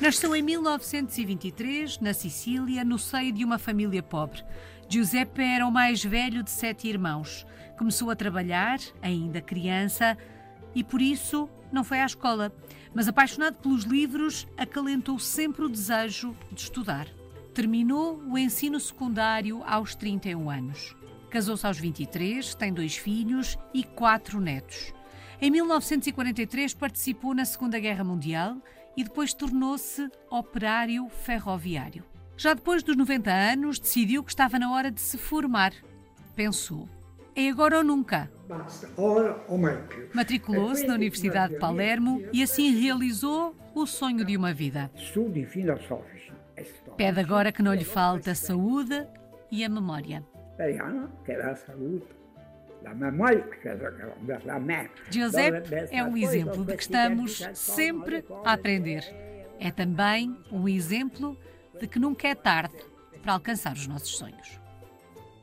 Nasceu 0.00 0.34
em 0.34 0.42
1923, 0.42 2.00
na 2.00 2.14
Sicília, 2.14 2.84
no 2.84 2.98
seio 2.98 3.32
de 3.32 3.44
uma 3.44 3.58
família 3.58 4.02
pobre. 4.02 4.42
Giuseppe 4.88 5.42
era 5.42 5.66
o 5.66 5.72
mais 5.72 6.04
velho 6.04 6.42
de 6.42 6.50
sete 6.50 6.86
irmãos. 6.88 7.46
Começou 7.78 8.10
a 8.10 8.16
trabalhar, 8.16 8.78
ainda 9.00 9.40
criança, 9.40 10.16
e 10.74 10.84
por 10.84 11.00
isso 11.00 11.48
não 11.72 11.82
foi 11.82 12.00
à 12.00 12.06
escola, 12.06 12.52
mas 12.94 13.08
apaixonado 13.08 13.56
pelos 13.56 13.84
livros, 13.84 14.46
acalentou 14.56 15.18
sempre 15.18 15.64
o 15.64 15.68
desejo 15.68 16.36
de 16.50 16.60
estudar. 16.60 17.06
Terminou 17.54 18.22
o 18.28 18.38
ensino 18.38 18.78
secundário 18.80 19.62
aos 19.64 19.94
31 19.94 20.50
anos. 20.50 20.96
Casou-se 21.30 21.66
aos 21.66 21.78
23, 21.78 22.54
tem 22.54 22.72
dois 22.72 22.96
filhos 22.96 23.58
e 23.72 23.82
quatro 23.82 24.40
netos. 24.40 24.92
Em 25.40 25.50
1943 25.50 26.74
participou 26.74 27.34
na 27.34 27.44
Segunda 27.44 27.78
Guerra 27.78 28.04
Mundial 28.04 28.56
e 28.96 29.02
depois 29.02 29.34
tornou-se 29.34 30.10
operário 30.30 31.08
ferroviário. 31.08 32.04
Já 32.36 32.54
depois 32.54 32.82
dos 32.82 32.96
90 32.96 33.30
anos, 33.30 33.78
decidiu 33.78 34.22
que 34.22 34.30
estava 34.30 34.58
na 34.58 34.72
hora 34.72 34.90
de 34.90 35.00
se 35.00 35.16
formar. 35.16 35.72
Pensou: 36.34 36.88
é 37.34 37.48
agora 37.48 37.78
ou 37.78 37.84
nunca. 37.84 38.30
Matriculou-se 40.14 40.86
na 40.86 40.94
Universidade 40.94 41.54
de 41.54 41.58
Palermo 41.58 42.22
e 42.32 42.42
assim 42.42 42.70
realizou 42.78 43.56
o 43.74 43.86
sonho 43.86 44.24
de 44.24 44.36
uma 44.36 44.52
vida. 44.52 44.90
Pede 46.96 47.20
agora 47.20 47.50
que 47.50 47.62
não 47.62 47.74
lhe 47.74 47.84
falte 47.84 48.30
a 48.30 48.34
saúde 48.34 49.06
e 49.50 49.64
a 49.64 49.68
memória. 49.68 50.24
Giuseppe 55.10 55.74
é 55.90 56.04
um 56.04 56.16
exemplo 56.16 56.64
de 56.64 56.76
que 56.76 56.82
estamos 56.82 57.48
sempre 57.54 58.24
a 58.44 58.52
aprender. 58.52 59.04
É 59.58 59.70
também 59.70 60.36
um 60.50 60.68
exemplo 60.68 61.38
de 61.78 61.86
que 61.86 61.98
nunca 61.98 62.28
é 62.28 62.34
tarde 62.34 62.76
para 63.22 63.32
alcançar 63.32 63.72
os 63.72 63.86
nossos 63.86 64.16
sonhos. 64.16 64.61